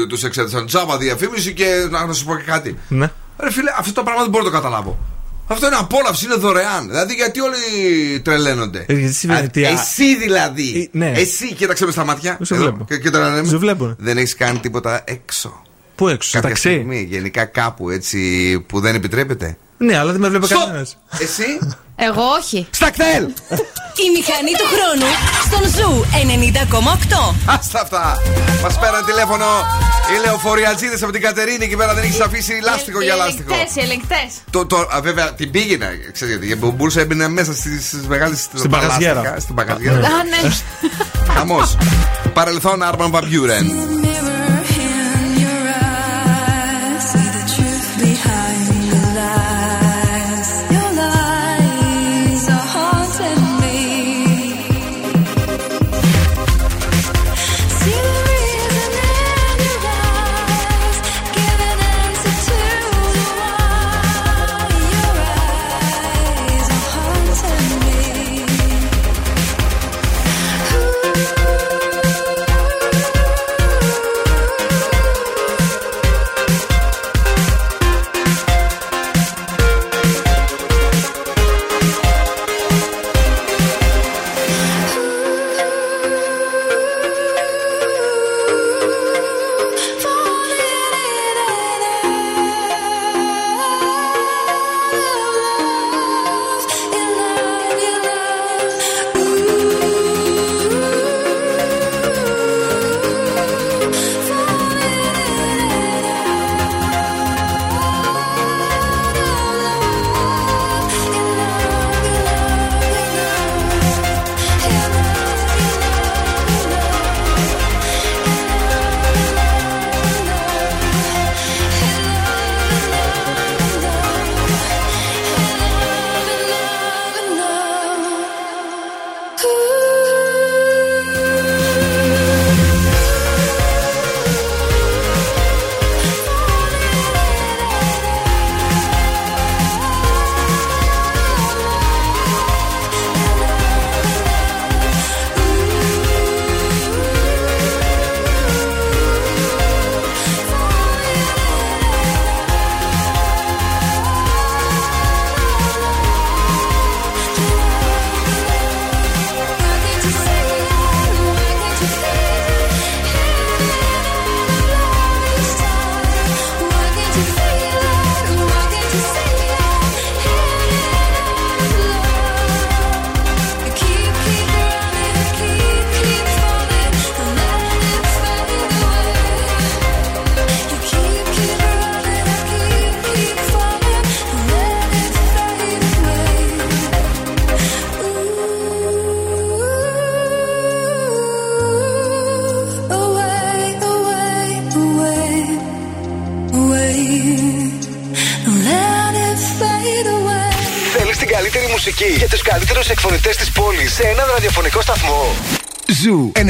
τους 0.07 0.23
εξέθεσαν, 0.23 0.65
τζάμπα 0.65 0.97
διαφήμιση 0.97 1.53
και 1.53 1.87
να 1.89 2.13
σα 2.13 2.25
πω 2.25 2.35
και 2.35 2.43
κάτι. 2.43 2.77
Ναι. 2.87 3.11
Ρε 3.39 3.51
φίλε, 3.51 3.71
αυτό 3.77 3.93
το 3.93 4.03
πράγμα 4.03 4.21
δεν 4.21 4.29
μπορώ 4.31 4.43
να 4.43 4.49
το 4.49 4.55
καταλάβω. 4.55 4.99
Αυτό 5.47 5.67
είναι 5.67 5.75
απόλαυση, 5.79 6.25
είναι 6.25 6.35
δωρεάν. 6.35 6.87
Δηλαδή, 6.87 7.13
γιατί 7.13 7.39
όλοι 7.39 8.19
τρελαίνονται; 8.19 8.85
Εσύ, 8.87 9.29
Α, 9.31 9.49
εσύ 9.53 10.17
δηλαδή. 10.17 10.89
Ε, 10.93 10.97
ναι. 10.97 11.11
Εσύ, 11.15 11.53
κοίταξε 11.53 11.85
με 11.85 11.91
στα 11.91 12.05
μάτια. 12.05 12.39
Και, 12.87 12.97
και, 12.97 13.09
τώρα, 13.09 13.41
ναι, 13.41 13.95
δεν 13.97 14.17
έχεις 14.17 14.35
κάνει 14.35 14.59
τίποτα 14.59 15.03
έξω. 15.05 15.61
Πού 16.01 16.07
έξω, 16.07 16.29
κάποια 16.31 16.49
ταξί. 16.49 16.69
Στιγμή, 16.69 17.07
γενικά 17.09 17.45
κάπου 17.45 17.89
έτσι 17.89 18.19
που 18.67 18.79
δεν 18.79 18.95
επιτρέπεται. 18.95 19.57
Ναι, 19.77 19.97
αλλά 19.97 20.11
δεν 20.11 20.21
με 20.21 20.29
βλέπει 20.29 20.47
κανένας. 20.47 20.97
Εσύ; 21.19 21.59
Εγώ 21.95 22.21
όχι. 22.39 22.67
Στα 22.69 22.91
κτέλ! 22.91 23.23
Η 24.05 24.07
μηχανή 24.15 24.53
του 24.59 24.67
χρόνου 24.73 25.09
στον 25.45 25.63
Ζου 25.75 26.05
90,8. 27.29 27.35
Άστα 27.45 27.81
αυτά. 27.81 28.17
Μας 28.63 28.79
πέραν 28.79 29.05
τηλέφωνο 29.05 29.45
οι 30.11 30.25
λεωφοριατζίδε 30.25 30.97
από 31.01 31.11
την 31.11 31.21
Κατερίνη 31.21 31.67
και 31.67 31.75
πέρα 31.75 31.93
δεν 31.93 32.03
έχεις 32.03 32.19
αφήσει 32.19 32.59
λάστιχο 32.63 33.01
για 33.01 33.15
λάστιχο. 33.15 33.53
Ελεγκτές, 33.53 33.83
ελεγκτές. 33.83 34.29
Το, 34.49 34.65
το, 34.65 34.87
βέβαια 35.01 35.33
την 35.33 35.51
πήγαινα, 35.51 35.87
ξέρετε, 36.11 36.45
γιατί 36.45 36.65
μπορούσε 36.65 37.01
έμπαινε 37.01 37.27
μέσα 37.27 37.53
στις 37.53 37.93
μεγάλες. 38.07 38.49
Στην 38.53 38.69
παγαζιέρα. 38.69 39.35
Στην 39.39 39.55
παγαζιέρα. 39.55 39.97
Ναι. 39.97 40.49
Χαμός. 41.33 41.77
Παρελθόν 42.33 42.83
Άρμαν 42.83 43.11
Βαμπιούρεν. 43.11 43.65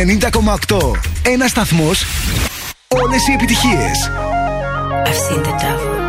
90,8. 0.03 0.91
Ένα 1.23 1.47
σταθμός. 1.47 2.05
Όλες 2.87 3.27
οι 3.27 3.31
επιτυχίες. 3.31 4.09
I've 5.05 5.33
seen 5.33 5.41
the 5.43 5.53
devil. 5.63 6.01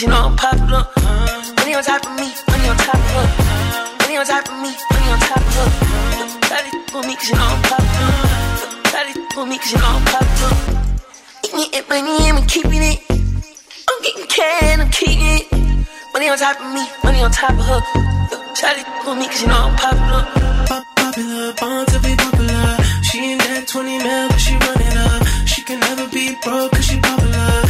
Cause 0.00 0.02
you 0.02 0.08
know 0.08 0.26
I'm 0.26 0.36
popular. 0.36 0.86
Money 1.56 1.74
on 1.74 1.82
top 1.84 2.06
of 2.06 2.16
me, 2.16 2.32
money 2.48 2.68
on 2.68 2.76
top 2.76 2.94
of 2.94 3.10
her. 3.12 3.28
Money 4.00 4.16
on 4.16 4.26
top 4.26 4.48
of 4.48 4.56
me, 4.62 4.72
money 4.92 5.08
on 5.12 5.20
top 5.20 5.36
of 5.36 5.54
her. 5.56 5.68
Shawty 6.48 6.96
on 6.96 7.06
me 7.06 7.14
cause 7.16 7.28
you 7.28 7.36
know 7.36 7.44
I'm 7.44 7.62
popular. 7.62 8.16
Shawty 8.88 9.36
on 9.36 9.48
me 9.48 9.58
cause 9.58 9.72
you 9.72 9.78
know 9.78 9.92
I'm 9.92 10.04
popular. 10.04 10.52
Eating 11.44 11.78
it, 11.78 11.88
money, 11.88 12.30
I'm 12.30 12.46
keeping 12.46 12.82
it. 12.82 13.00
I'm 13.10 14.02
getting 14.02 14.26
can, 14.26 14.80
I'm 14.80 14.90
keeping 14.90 15.20
it. 15.20 15.52
Money 16.14 16.28
on 16.28 16.38
top 16.38 16.60
of 16.60 16.72
me, 16.72 16.84
money 17.04 17.20
on 17.20 17.30
top 17.30 17.50
of 17.50 17.64
her. 17.68 17.80
Shawty 18.56 18.82
on 19.06 19.18
me 19.18 19.26
cause 19.26 19.42
you 19.42 19.48
know 19.48 19.68
I'm 19.68 19.76
popular. 19.76 20.24
Popular, 20.66 21.52
born 21.60 21.86
to 21.86 21.98
be 22.00 22.16
popular. 22.16 22.76
She 23.04 23.18
ain't 23.18 23.40
that 23.42 23.68
20 23.68 23.98
mil, 23.98 24.28
but 24.28 24.40
she 24.40 24.54
running 24.56 24.96
up. 24.96 25.26
She 25.46 25.62
can 25.62 25.80
never 25.80 26.08
be 26.08 26.36
broke 26.42 26.72
cause 26.72 26.86
she 26.86 26.98
popular. 27.00 27.69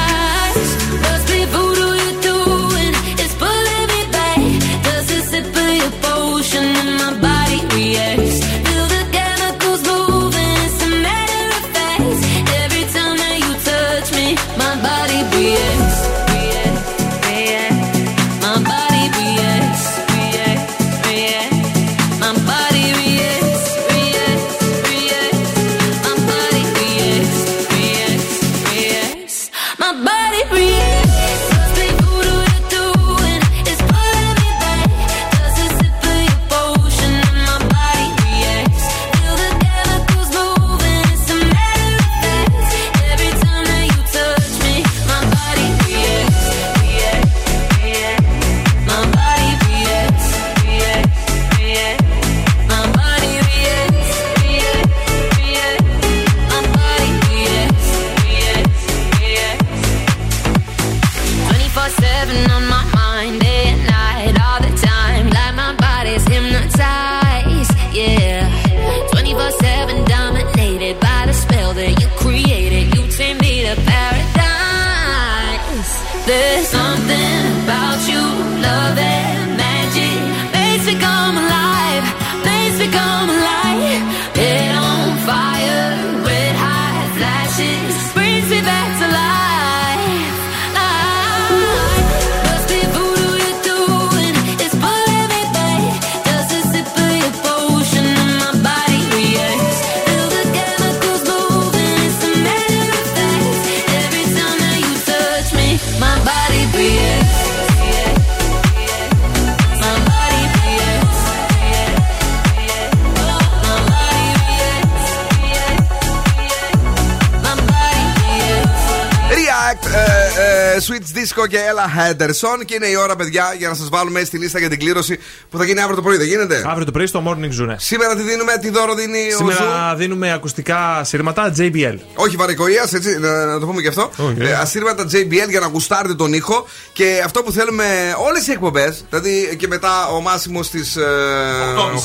Disco 121.31 121.47
και 121.47 121.57
Ella 121.57 121.99
Henderson. 121.99 122.65
Και 122.65 122.75
είναι 122.75 122.87
η 122.87 122.95
ώρα, 122.95 123.15
παιδιά, 123.15 123.55
για 123.57 123.69
να 123.69 123.75
σας 123.75 123.89
βάλουμε 123.89 124.23
στη 124.23 124.37
λίστα 124.37 124.59
για 124.59 124.69
την 124.69 124.79
κλήρωση 124.79 125.19
που 125.49 125.57
θα 125.57 125.65
γίνει 125.65 125.79
αύριο 125.79 125.95
το 125.95 126.01
πρωί. 126.01 126.17
Δεν 126.17 126.27
γίνεται; 126.27 126.63
Αύριο 126.65 126.85
το 126.85 126.91
πρωί 126.91 127.05
στο 127.05 127.23
Morning 127.27 127.61
Zoo. 127.61 127.65
ναι. 127.65 127.75
Σήμερα 127.79 128.15
τι 128.15 128.21
δίνουμε, 128.21 128.57
τι 128.61 128.69
δώρο 128.69 128.93
δίνει 128.93 129.19
ο 129.19 129.29
Zoo; 129.29 129.37
Σήμερα 129.37 129.95
δίνουμε 129.95 130.33
ακουστικά 130.33 131.03
ασύρματα 131.03 131.53
JBL. 131.57 131.97
Όχι 132.15 132.35
βαρηκοΐα, 132.35 132.89
έτσι, 132.93 133.19
να, 133.19 133.45
να 133.45 133.59
το 133.59 133.65
πούμε 133.65 133.81
και 133.81 133.87
αυτό. 133.87 134.11
Okay. 134.17 134.39
Ε, 134.39 134.53
ασύρματα 134.53 135.03
JBL 135.03 135.49
για 135.49 135.59
να 135.59 135.67
γουστάρετε 135.67 136.15
τον 136.15 136.33
ήχο. 136.33 136.67
Και 136.93 137.21
αυτό 137.25 137.43
που 137.43 137.51
θέλουμε 137.51 137.85
όλες 138.27 138.47
οι 138.47 138.51
εκπομπές, 138.51 139.05
δηλαδή 139.09 139.55
και 139.55 139.67
μετά 139.67 140.07
ο 140.07 140.21
Μάσιμος 140.21 140.65
στις 140.65 140.95
ε, 140.95 141.01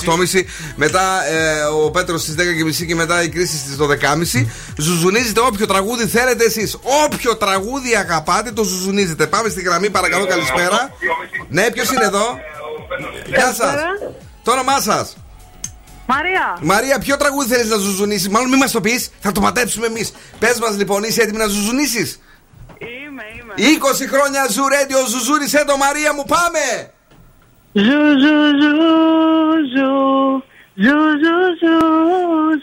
8.30, 0.07 0.43
μετά 0.77 1.01
ε, 1.31 1.63
ο 1.85 1.91
Πέτρος 1.91 2.23
στις 2.23 2.35
10.30 2.83 2.87
και 2.87 2.95
μετά 2.95 3.23
η 3.23 3.29
κρίση 3.29 3.57
στις 3.57 3.77
12.30. 3.81 4.47
Ζουζουνίζετε 4.77 5.41
όποιο 5.41 5.67
τραγούδι 5.67 6.07
θέλετε 6.07 6.45
εσείς. 6.45 6.77
Όποιο 7.05 7.37
τραγούδι 7.37 7.95
αγαπάτε, 7.95 8.51
το 8.53 8.63
ζουζουνίζετε. 8.63 9.16
Πάμε 9.25 9.49
στη 9.49 9.63
γραμμή, 9.63 9.91
παρακαλώ, 9.91 10.27
καλησπέρα. 10.27 10.91
Ναι, 11.49 11.71
ποιο 11.71 11.85
είναι 11.95 12.05
εδώ. 12.05 12.39
Γεια 13.27 13.53
σας. 13.55 13.73
Το 14.43 14.53
όνομά 14.53 14.81
σας. 14.81 15.25
Μαρία. 16.09 16.59
Μαρία, 16.61 16.99
ποιο 16.99 17.17
τραγούδι 17.17 17.55
θέλεις 17.55 17.69
να 17.69 17.77
ζουζουνίσεις. 17.77 18.29
Μάλλον 18.29 18.49
μην 18.49 18.59
μας 18.63 18.71
το 18.71 18.81
πεις, 18.81 19.05
θα 19.21 19.33
το 19.33 19.41
μαντέψουμε 19.41 19.87
εμείς. 19.87 20.09
Πες 20.39 20.47
μας 20.61 20.71
λοιπόν, 20.71 21.03
είσαι 21.03 21.23
έτοιμη 21.23 21.39
να 21.39 21.47
ζουζουνίσεις. 21.47 22.21
Είμαι, 22.79 23.23
είμαι. 23.39 23.79
20 24.05 24.09
χρόνια 24.13 24.47
Zoo 24.51 24.69
Radio, 24.69 25.07
ζουζούνισε 25.07 25.65
το 25.67 25.77
Μαρία 25.77 26.15
μου, 26.15 26.25
πάμε! 26.25 26.91
Ζου, 27.73 28.03
ζου, 28.23 28.39
ζου, 28.61 28.75
ζου. 29.75 30.45
Ζου, 30.85 30.99
ζου, 31.23 31.39
ζου, 31.61 31.77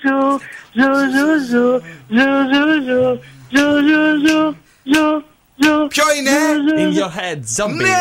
ζου. 0.04 0.40
Ζου, 0.74 0.92
ζου, 1.14 1.28
ζου. 1.50 1.82
Ζου, 2.16 2.30
ζου, 2.52 2.66
ζου. 2.88 3.20
Ζου, 3.54 3.68
ζου, 3.88 4.28
ζου. 4.28 4.56
Ζου, 4.84 5.24
ζου. 5.65 5.87
Ποιο 5.89 6.05
είναι? 6.19 6.31
In 6.77 6.99
your 6.99 7.13
head, 7.19 7.63
zombie. 7.63 7.75
Ναι! 7.75 7.97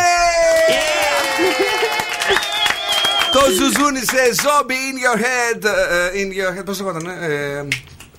Το 3.32 3.40
ζουζούνισε, 3.40 4.24
zombie 4.44 4.72
in 4.90 4.98
your 5.06 5.18
head. 5.20 5.64
ε, 5.64 6.22
In 6.22 6.30
your 6.38 6.60
head, 6.60 6.66
πώ 6.66 6.72
το 6.76 6.84
λέγονταν, 6.84 7.08
ε, 7.08 7.68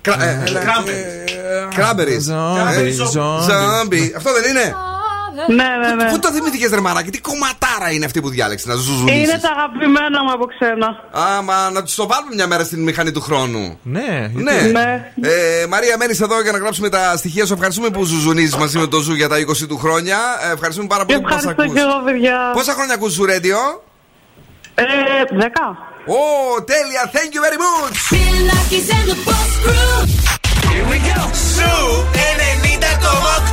κρα- 0.01 0.23
ε, 0.23 0.43
έλα, 0.47 0.61
ε, 0.61 1.25
Cranberries. 1.77 2.33
Zombie, 2.33 2.73
Ε, 2.75 2.93
zombie. 3.15 3.49
Zombie. 3.49 4.11
Αυτό 4.17 4.33
δεν 4.33 4.51
είναι? 4.51 4.75
Ναι, 5.48 5.88
ναι, 5.88 6.04
ναι. 6.04 6.10
Πού 6.12 6.20
το 6.20 6.32
θυμήθηκες, 6.32 6.70
ρε 6.72 6.80
Μαράκι, 6.82 7.10
τι 7.12 7.20
κομματάρα 7.22 7.92
είναι 7.92 8.06
αυτή 8.06 8.22
που 8.22 8.30
διάλεξες 8.30 8.68
να 8.68 8.76
ζουζουνίσεις. 8.76 9.18
Είναι 9.18 9.40
τα 9.42 9.50
αγαπημένα 9.50 10.24
μου 10.24 10.32
από 10.32 10.46
ξένα. 10.46 10.88
Άμα 11.12 11.70
να 11.70 11.84
τους 11.84 11.96
το 11.96 12.08
βάλουμε 12.08 12.36
μια 12.36 12.48
μέρα 12.48 12.64
στην 12.64 12.84
μηχανή 12.84 13.12
του 13.12 13.22
χρόνου. 13.22 13.80
Ναι, 13.84 14.32
ναι. 14.34 14.52
Ναι. 14.72 15.12
Ε, 15.22 15.66
Μαρία, 15.70 15.98
μένεις 15.98 16.22
εδώ 16.22 16.42
για 16.42 16.52
να 16.52 16.58
γράψουμε 16.58 16.90
τα 16.90 17.18
στοιχεία 17.18 17.46
σου. 17.46 17.54
Ευχαριστούμε 17.54 17.90
που 17.90 18.04
ζουζουνίζεις 18.04 18.56
μαζί 18.56 18.78
με 18.78 18.88
το 18.88 19.00
Zoo 19.00 19.14
για 19.14 19.28
τα 19.30 19.38
20 19.38 19.68
του 19.68 19.78
χρόνια. 19.78 20.18
Ε, 20.50 20.52
ευχαριστούμε 20.54 20.88
πάρα 20.88 21.06
πολύ 21.06 21.18
που 21.20 21.24
μας 21.28 21.36
Ευχαριστώ 21.36 21.62
ακούς. 21.64 21.76
και 21.76 21.82
εγώ, 21.82 22.02
παιδιά. 22.06 22.52
Πόσα 22.54 22.74
χρόνια 22.74 22.94
ακούς 22.94 23.12
Zoo 23.14 23.26
Radio? 23.26 23.60
Ε, 24.76 24.84
δέκα. 25.38 25.78
Ω, 26.06 26.64
τέλεια, 26.64 27.12
thank 27.16 27.32
you 27.36 27.42
very 27.48 27.60
much. 27.68 27.98
Bill 28.14 28.40
Nackis 28.50 28.88
and 28.98 29.06
the 29.12 29.18
Boss 29.28 29.52
Crew. 29.64 29.98
Here 30.72 30.88
we 30.92 30.98
go. 31.10 31.22
Zoo 31.56 31.72
90,8. 32.14 33.53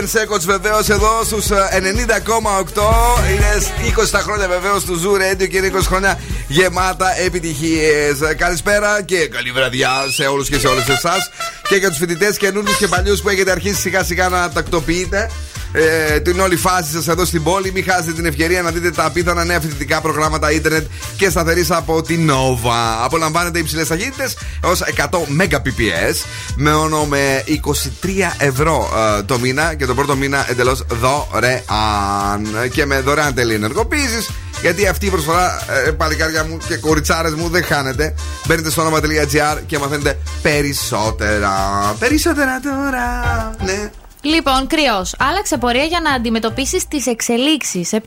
και 0.00 0.18
7 0.18 0.34
seconds 0.34 0.40
βεβαίως 0.44 0.88
εδώ 0.88 1.24
στους 1.24 1.46
90,8. 1.50 1.56
Είναι 3.30 3.92
20 3.96 4.10
τα 4.10 4.18
χρόνια 4.18 4.48
βεβαίως 4.48 4.84
του 4.84 4.94
Zoo 4.94 5.12
Radio 5.14 5.48
και 5.48 5.56
είναι 5.56 5.70
20 5.74 5.80
χρόνια 5.80 6.20
γεμάτα 6.48 7.20
επιτυχίες. 7.20 8.18
Καλησπέρα 8.36 9.02
και 9.02 9.26
καλή 9.26 9.50
βραδιά 9.50 9.90
σε 10.14 10.26
όλους 10.26 10.48
και 10.48 10.58
σε 10.58 10.66
όλες 10.66 10.88
εσάς 10.88 11.30
και 11.68 11.74
για 11.76 11.88
τους 11.88 11.98
φοιτητές 11.98 12.36
καινούριους 12.36 12.72
και 12.78 12.88
παλιούς 12.88 13.22
που 13.22 13.28
έχετε 13.28 13.50
αρχίσει 13.50 13.80
σιγά 13.80 14.04
σιγά 14.04 14.28
να 14.28 14.50
τακτοποιείστε. 14.50 15.30
Ε, 15.72 16.20
την 16.20 16.40
όλη 16.40 16.56
φάση 16.56 16.92
σας 16.92 17.08
εδώ 17.08 17.24
στην 17.24 17.42
πόλη. 17.42 17.72
Μην 17.72 17.84
χάσετε 17.84 18.12
την 18.12 18.26
ευκαιρία 18.26 18.62
να 18.62 18.70
δείτε 18.70 18.90
τα 18.90 19.04
απίθανα 19.04 19.44
νέα 19.44 19.60
φοιτητικά 19.60 20.00
προγράμματα 20.00 20.52
ίντερνετ 20.52 20.86
και 21.16 21.30
σταθερής 21.30 21.70
από 21.70 22.02
την 22.02 22.30
Nova. 22.30 23.04
Απολαμβάνετε 23.04 23.58
υψηλές 23.58 23.88
ταχύτητες 23.88 24.36
έως 24.64 24.82
100 24.96 25.04
Mbps 25.40 26.14
με 26.56 26.72
όνο 26.72 27.04
με 27.04 27.44
23 28.02 28.08
ευρώ 28.38 28.90
ε, 29.18 29.22
το 29.22 29.38
μήνα 29.38 29.74
και 29.74 29.86
τον 29.86 29.96
πρώτο 29.96 30.16
μήνα 30.16 30.50
εντελώς 30.50 30.84
δωρεάν. 30.88 32.70
Και 32.72 32.86
με 32.86 33.00
δωρεάν 33.00 33.34
τέλη 33.34 33.54
ενεργοποίησης. 33.54 34.30
Γιατί 34.60 34.86
αυτή 34.86 35.06
η 35.06 35.10
προσφορά, 35.10 35.62
ε, 35.86 35.90
παλικάρια 35.90 36.44
μου 36.44 36.58
και 36.68 36.76
κοριτσάρες 36.76 37.34
μου, 37.34 37.48
δεν 37.48 37.64
χάνεται. 37.64 38.14
Μπαίνετε 38.46 38.70
στο 38.70 38.80
όνομα.gr 38.80 39.58
και 39.66 39.78
μαθαίνετε 39.78 40.18
περισσότερα. 40.42 41.52
Περισσότερα 41.98 42.60
τώρα. 42.60 43.50
Ναι. 43.64 43.90
Λοιπόν, 44.22 44.66
κρυός. 44.66 45.14
Άλλαξε 45.18 45.58
πορεία 45.58 45.84
για 45.84 46.00
να 46.00 46.12
αντιμετωπίσεις 46.12 46.88
τις 46.88 47.06
εξελίξεις. 47.06 47.92
7. 47.92 48.00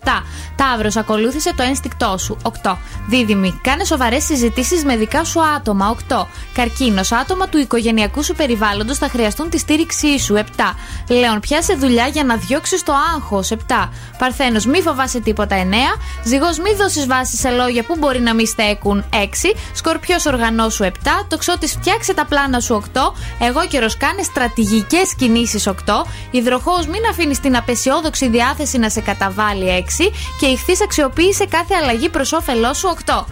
Ταύρος. 0.55 0.95
Ακολούθησε 0.95 1.53
το 1.55 1.63
ένστικτό 1.63 2.17
σου. 2.17 2.37
8. 2.43 2.77
Δίδυμη. 3.09 3.59
Κάνε 3.63 3.83
σοβαρές 3.83 4.23
συζητήσεις 4.23 4.83
με 4.83 4.95
δικά 4.95 5.23
σου 5.23 5.41
άτομα. 5.55 5.89
8. 5.89 6.27
Καρκίνος. 6.53 7.11
Άτομα 7.11 7.47
του 7.47 7.57
οικογενειακού 7.57 8.23
σου 8.23 8.35
περιβάλλοντος 8.35 8.97
θα 8.97 9.09
χρειαστούν 9.09 9.49
τη 9.49 9.57
στήριξή 9.57 10.19
σου. 10.19 10.35
7. 10.35 10.75
Λέων. 11.07 11.39
Πιάσε 11.39 11.75
δουλειά 11.75 12.07
για 12.07 12.23
να 12.23 12.35
διώξεις 12.35 12.83
το 12.83 12.93
άγχος. 13.15 13.51
7. 13.51 13.89
Παρθένος. 14.17 14.65
Μη 14.65 14.81
φοβάσαι 14.81 15.19
τίποτα. 15.19 15.55
9. 15.55 15.75
Ζυγός. 16.23 16.59
Μη 16.59 16.73
δώσεις 16.73 17.05
βάση 17.05 17.37
σε 17.37 17.49
λόγια 17.49 17.83
που 17.83 17.95
μπορεί 17.99 18.19
να 18.19 18.33
μη 18.33 18.47
στέκουν. 18.47 19.05
6. 19.09 19.55
Σκορπιός. 19.73 20.25
Οργανώσου. 20.25 20.83
7. 20.83 21.25
Τοξότης. 21.27 21.71
Φτιάξε 21.71 22.13
τα 22.13 22.25
πλάνα 22.25 22.59
σου. 22.59 22.73
8. 22.73 23.13
Εγώ 23.39 23.67
καιρο. 23.67 23.87
Κάνε 23.97 24.23
στρατηγικές 24.23 25.15
κινήσεις. 25.15 25.67
8. 25.67 26.05
Υδροχός. 26.31 26.87
Μην 26.87 27.01
αφήνεις 27.09 27.39
την 27.39 27.55
απεσιόδοξη 27.55 28.29
διάθεση 28.29 28.77
να 28.77 28.89
σε 28.89 29.01
καταβάλει. 29.01 29.69
6. 29.69 30.11
Και 30.39 30.45
ηχθεί 30.45 30.73
αξιοποίησε 30.83 31.45
κάθε 31.45 31.75
αλλαγή 31.81 32.09
προς 32.09 32.33
όφελός 32.33 32.77
σου. 32.77 32.87
8. 32.87 33.25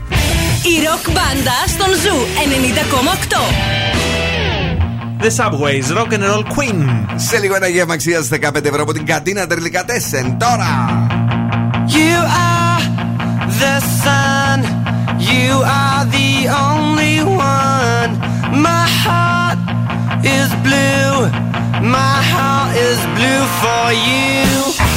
Η 0.64 0.86
ροκ 0.86 1.12
μπάντα 1.12 1.58
στον 1.68 1.94
Zoo 1.94 2.18
90,8. 2.36 4.10
The 5.22 5.30
Subways, 5.30 5.88
Rock 5.98 6.14
and 6.14 6.24
Roll 6.24 6.44
Queen. 6.56 7.06
Σε 7.16 7.38
λίγο 7.38 7.56
ένα 7.56 7.68
γεύμα 7.68 7.94
αξίας 7.94 8.28
15 8.28 8.66
ευρώ 8.66 8.82
από 8.82 8.94
την 8.94 9.06
καντίνα 9.06 9.48
Τερλικά 9.48 9.86
Τέσσεν. 9.86 10.38
Τώρα! 10.38 11.08
You 11.88 12.18
are 12.48 12.82
the 13.62 13.76
sun. 14.04 14.60
You 15.20 15.52
are 15.82 16.06
the 16.18 16.32
only 16.68 17.16
one. 17.24 18.12
My 18.66 18.86
heart 19.04 19.39
is 20.24 20.50
blue. 20.66 21.30
My 21.82 22.22
heart 22.32 22.76
is 22.76 23.00
blue 23.16 23.44
for 23.62 23.94
you. 23.94 24.89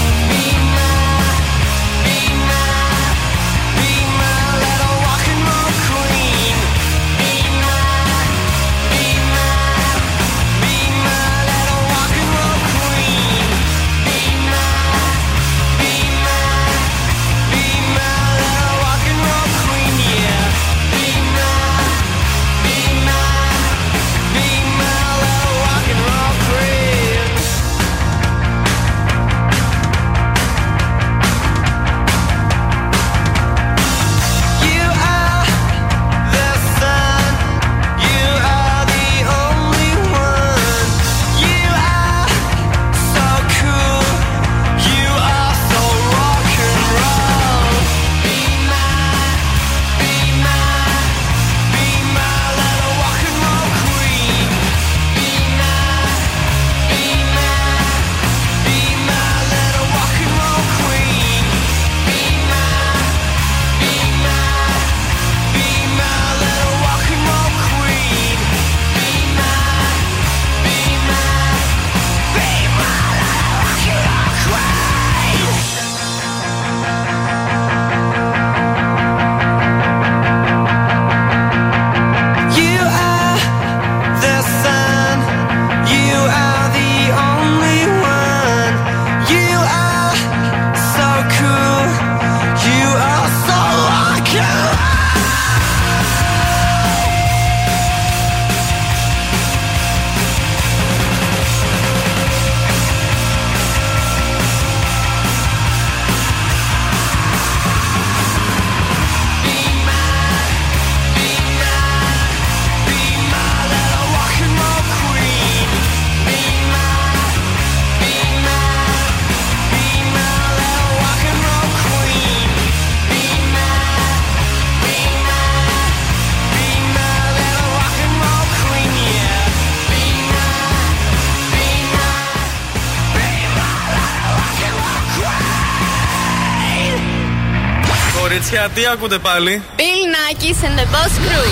Κορίτσια, 138.63 138.69
τι 138.69 138.87
ακούτε 138.93 139.19
πάλι; 139.19 139.63
Bill 139.77 140.03
Nackis 140.15 140.65
and 140.67 140.79
the 140.79 140.87
Boss 140.95 141.15
Crew. 141.25 141.51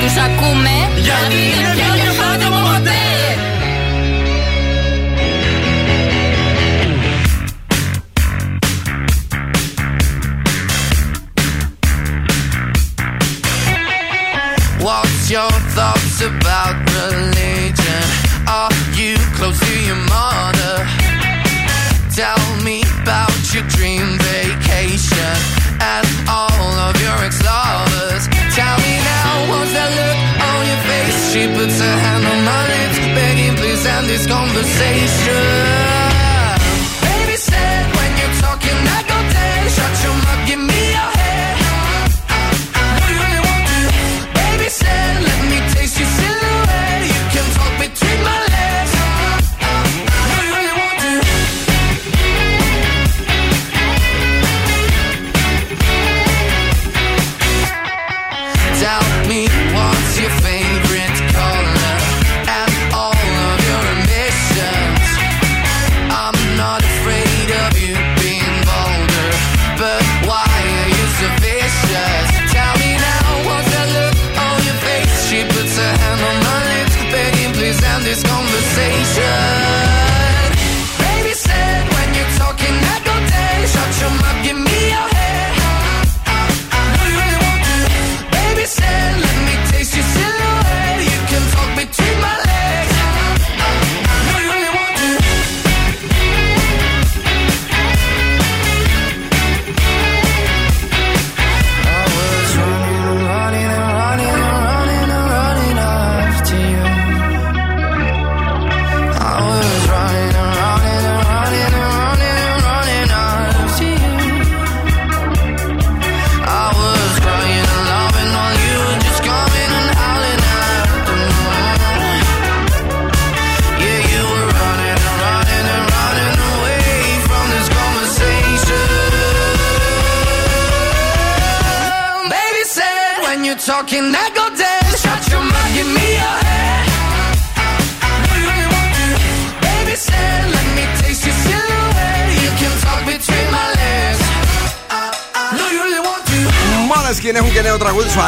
Τους 0.00 0.16
ακούμε 0.16 0.74
γιατί 0.98 1.34
είναι 1.34 1.72
πιο 1.74 1.94
διαφορετικό 1.94 2.54
από 2.54 2.68
ποτέ. 2.68 3.00
What's 14.88 15.24
your 15.36 15.54
thoughts 15.76 16.18
about 16.30 16.65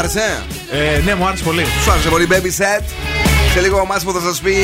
άρεσε. 0.08 0.42
Ε, 0.70 1.00
ναι, 1.04 1.14
μου 1.14 1.26
άρεσε 1.26 1.44
πολύ. 1.44 1.64
Σου 1.82 1.90
άρεσε 1.90 2.08
πολύ, 2.08 2.28
baby 2.30 2.62
set. 2.62 2.84
Σε 3.52 3.60
λίγο 3.60 3.80
ο 3.80 3.86
Μάσιμο 3.86 4.12
θα 4.12 4.20
σας 4.20 4.40
πει 4.40 4.54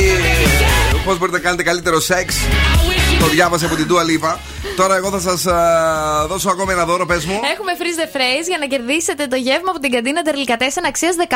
πώς 1.05 1.17
μπορείτε 1.17 1.37
να 1.37 1.43
κάνετε 1.43 1.63
καλύτερο 1.63 1.99
σεξ. 1.99 2.35
Το 3.19 3.27
διάβασε 3.27 3.65
από 3.65 3.75
την 3.75 3.87
Dua 3.89 4.01
Lipa. 4.01 4.35
Τώρα 4.75 4.95
εγώ 4.95 5.09
θα 5.09 5.19
σας 5.19 5.43
δώσω 6.27 6.49
ακόμη 6.49 6.71
ένα 6.71 6.85
δώρο, 6.85 7.05
πες 7.05 7.25
μου. 7.25 7.39
Έχουμε 7.53 7.71
freeze 7.79 7.99
the 8.03 8.07
phrase 8.15 8.47
για 8.47 8.57
να 8.59 8.65
κερδίσετε 8.65 9.27
το 9.27 9.35
γεύμα 9.35 9.69
από 9.69 9.79
την 9.79 9.91
καντίνα 9.91 10.21
Τερλικατέσεν 10.21 10.85
αξίας 10.85 11.15
15 11.29 11.33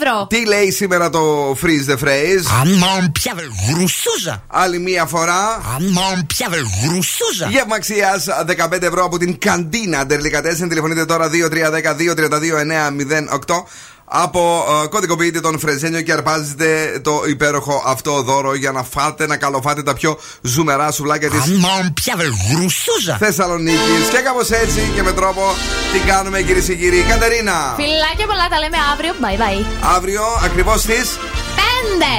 ευρώ. 0.00 0.26
Τι 0.26 0.46
λέει 0.46 0.70
σήμερα 0.70 1.10
το 1.10 1.50
freeze 1.62 1.86
the 1.90 1.96
phrase; 2.04 2.44
Αμάν 2.60 3.12
πια 3.12 3.34
γρουσούζα. 3.68 4.42
Άλλη 4.46 4.78
μία 4.78 5.06
φορά. 5.06 5.62
Αμάν 5.76 6.26
πια 6.26 6.48
γρουσούζα. 6.82 7.48
Γεύμα 7.50 7.74
αξίας 7.74 8.26
15 8.70 8.82
ευρώ 8.82 9.04
από 9.04 9.18
την 9.18 9.38
καντίνα 9.38 10.06
Τερλικατέσεν. 10.06 10.68
Τηλεφωνείτε 10.68 11.04
τώρα 11.04 11.28
2310-232-908. 11.28 13.64
Από 14.12 14.64
ε, 14.84 14.86
κωδικοποιείτε 14.86 15.40
τον 15.40 15.58
Φρεζένιο 15.58 16.00
και 16.00 16.12
αρπάζετε 16.12 17.00
το 17.02 17.22
υπέροχο 17.28 17.82
αυτό 17.86 18.22
δώρο 18.22 18.54
για 18.54 18.72
να 18.72 18.82
φάτε, 18.82 19.26
να 19.26 19.36
καλοφάτε 19.36 19.82
τα 19.82 19.94
πιο 19.94 20.18
ζουμερά 20.42 20.90
σουβλάκια 20.90 21.30
της 21.30 21.40
Αμάν 21.40 21.92
πια 21.92 22.14
γρουσούζα. 22.50 23.16
Θεσσαλονίκης. 23.16 24.08
Και 24.10 24.18
κάπως 24.18 24.50
έτσι 24.50 24.90
και 24.94 25.02
με 25.02 25.12
τρόπο 25.12 25.42
τι 25.92 25.98
κάνουμε 25.98 26.42
κυρίες 26.42 26.64
και 26.64 26.74
κύριοι. 26.74 27.04
Κατερίνα, 27.08 27.74
Φιλάκια 27.76 28.26
πολλά, 28.26 28.48
τα 28.50 28.58
λέμε 28.58 28.76
αύριο. 28.92 29.12
Bye 29.20 29.40
bye. 29.40 29.64
αύριο 29.96 30.22
ακριβώς 30.44 30.80
στις. 30.80 31.18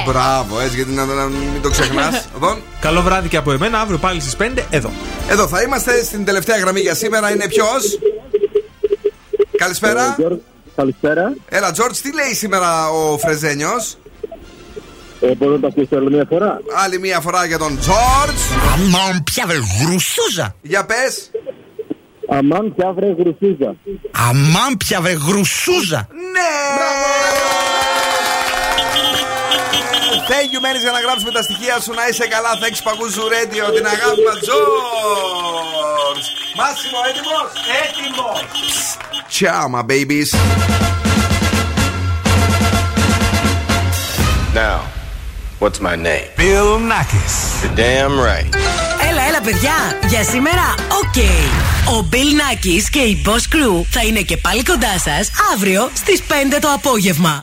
5! 0.06 0.10
Μπράβο, 0.10 0.60
έτσι 0.60 0.76
γιατί 0.76 0.90
να, 0.90 1.04
να 1.04 1.24
μην 1.24 1.62
το 1.62 1.70
ξεχνάς. 1.70 2.14
Εδώ. 2.36 2.58
Καλό 2.80 3.02
βράδυ 3.02 3.28
και 3.28 3.36
από 3.36 3.52
εμένα, 3.52 3.80
αύριο 3.80 3.98
πάλι 3.98 4.20
στις 4.20 4.36
5 4.40 4.62
εδώ. 4.70 4.90
Εδώ 5.28 5.48
θα 5.48 5.62
είμαστε 5.62 6.04
στην 6.04 6.24
τελευταία 6.24 6.58
γραμμή 6.58 6.80
για 6.80 6.94
σήμερα. 6.94 7.30
Είναι 7.30 7.48
ποιος; 7.48 7.98
Καλησπέρα. 9.56 10.16
Καλησπέρα. 10.76 11.34
Έλα, 11.48 11.70
Τζόρτζ, 11.70 11.98
τι 11.98 12.12
λέει 12.14 12.34
σήμερα 12.34 12.88
ο 12.88 13.18
Φρεζένιος; 13.18 13.96
Ε, 15.20 15.34
μπορώ 15.34 15.52
να 15.52 15.60
το 15.60 15.66
ακούσετε 15.66 15.96
άλλη 15.96 16.10
μια 16.10 16.26
φορά; 16.28 16.60
Άλλη 16.84 16.98
μια 16.98 17.20
φορά 17.20 17.44
για 17.46 17.58
τον 17.58 17.78
Τζόρτζ. 17.78 18.42
Αμάν 18.72 19.22
πια 19.22 19.44
γρουσούζα. 19.80 20.54
Για 20.62 20.84
πες. 20.84 21.30
Αμάν 22.28 22.74
πια 22.74 22.92
βρε 22.92 23.06
γρουσούζα. 23.18 23.76
Αμάν 24.28 24.76
πια 24.76 24.98
γρουσούζα. 25.28 26.08
Ναι! 26.32 26.50
Thank 30.30 30.50
you, 30.54 30.60
Μένεις, 30.62 30.82
για 30.82 30.90
να 30.90 31.00
γράψουμε 31.00 31.32
τα 31.32 31.42
στοιχεία 31.42 31.80
σου. 31.80 31.92
Να 31.92 32.08
είσαι 32.08 32.26
καλά. 32.26 32.50
Thanks, 32.60 32.80
Πάνγκο 32.84 33.09
Zoo 33.09 33.22
Radio. 33.34 33.64
Την 33.76 33.86
αγάπη 33.86 34.20
μας, 34.26 34.38
George. 34.48 35.71
Μάσιμο, 36.56 36.98
έτοιμος. 37.08 37.50
Έτοιμος. 37.82 38.38
Ciao, 39.36 39.64
my 39.74 39.82
babies. 39.92 40.30
Now, 44.54 44.78
what's 45.60 45.80
my 45.88 45.96
name? 46.08 46.26
Bill 46.36 46.70
Nackis. 46.92 47.34
You're 47.62 47.76
damn 47.82 48.14
right. 48.30 48.50
Έλα, 49.10 49.22
έλα, 49.28 49.40
παιδιά. 49.40 49.74
Για 50.08 50.24
σήμερα, 50.24 50.74
οκ. 50.88 51.18
Ο 51.94 52.08
Bill 52.12 52.16
Nackis 52.16 52.82
και 52.90 53.00
η 53.00 53.22
Boss 53.26 53.54
Crew 53.54 53.82
θα 53.90 54.04
είναι 54.04 54.20
και 54.20 54.36
πάλι 54.36 54.62
κοντά 54.62 54.98
σας 54.98 55.30
αύριο 55.52 55.90
στις 55.94 56.22
5 56.22 56.58
το 56.60 56.68
απόγευμα. 56.68 57.42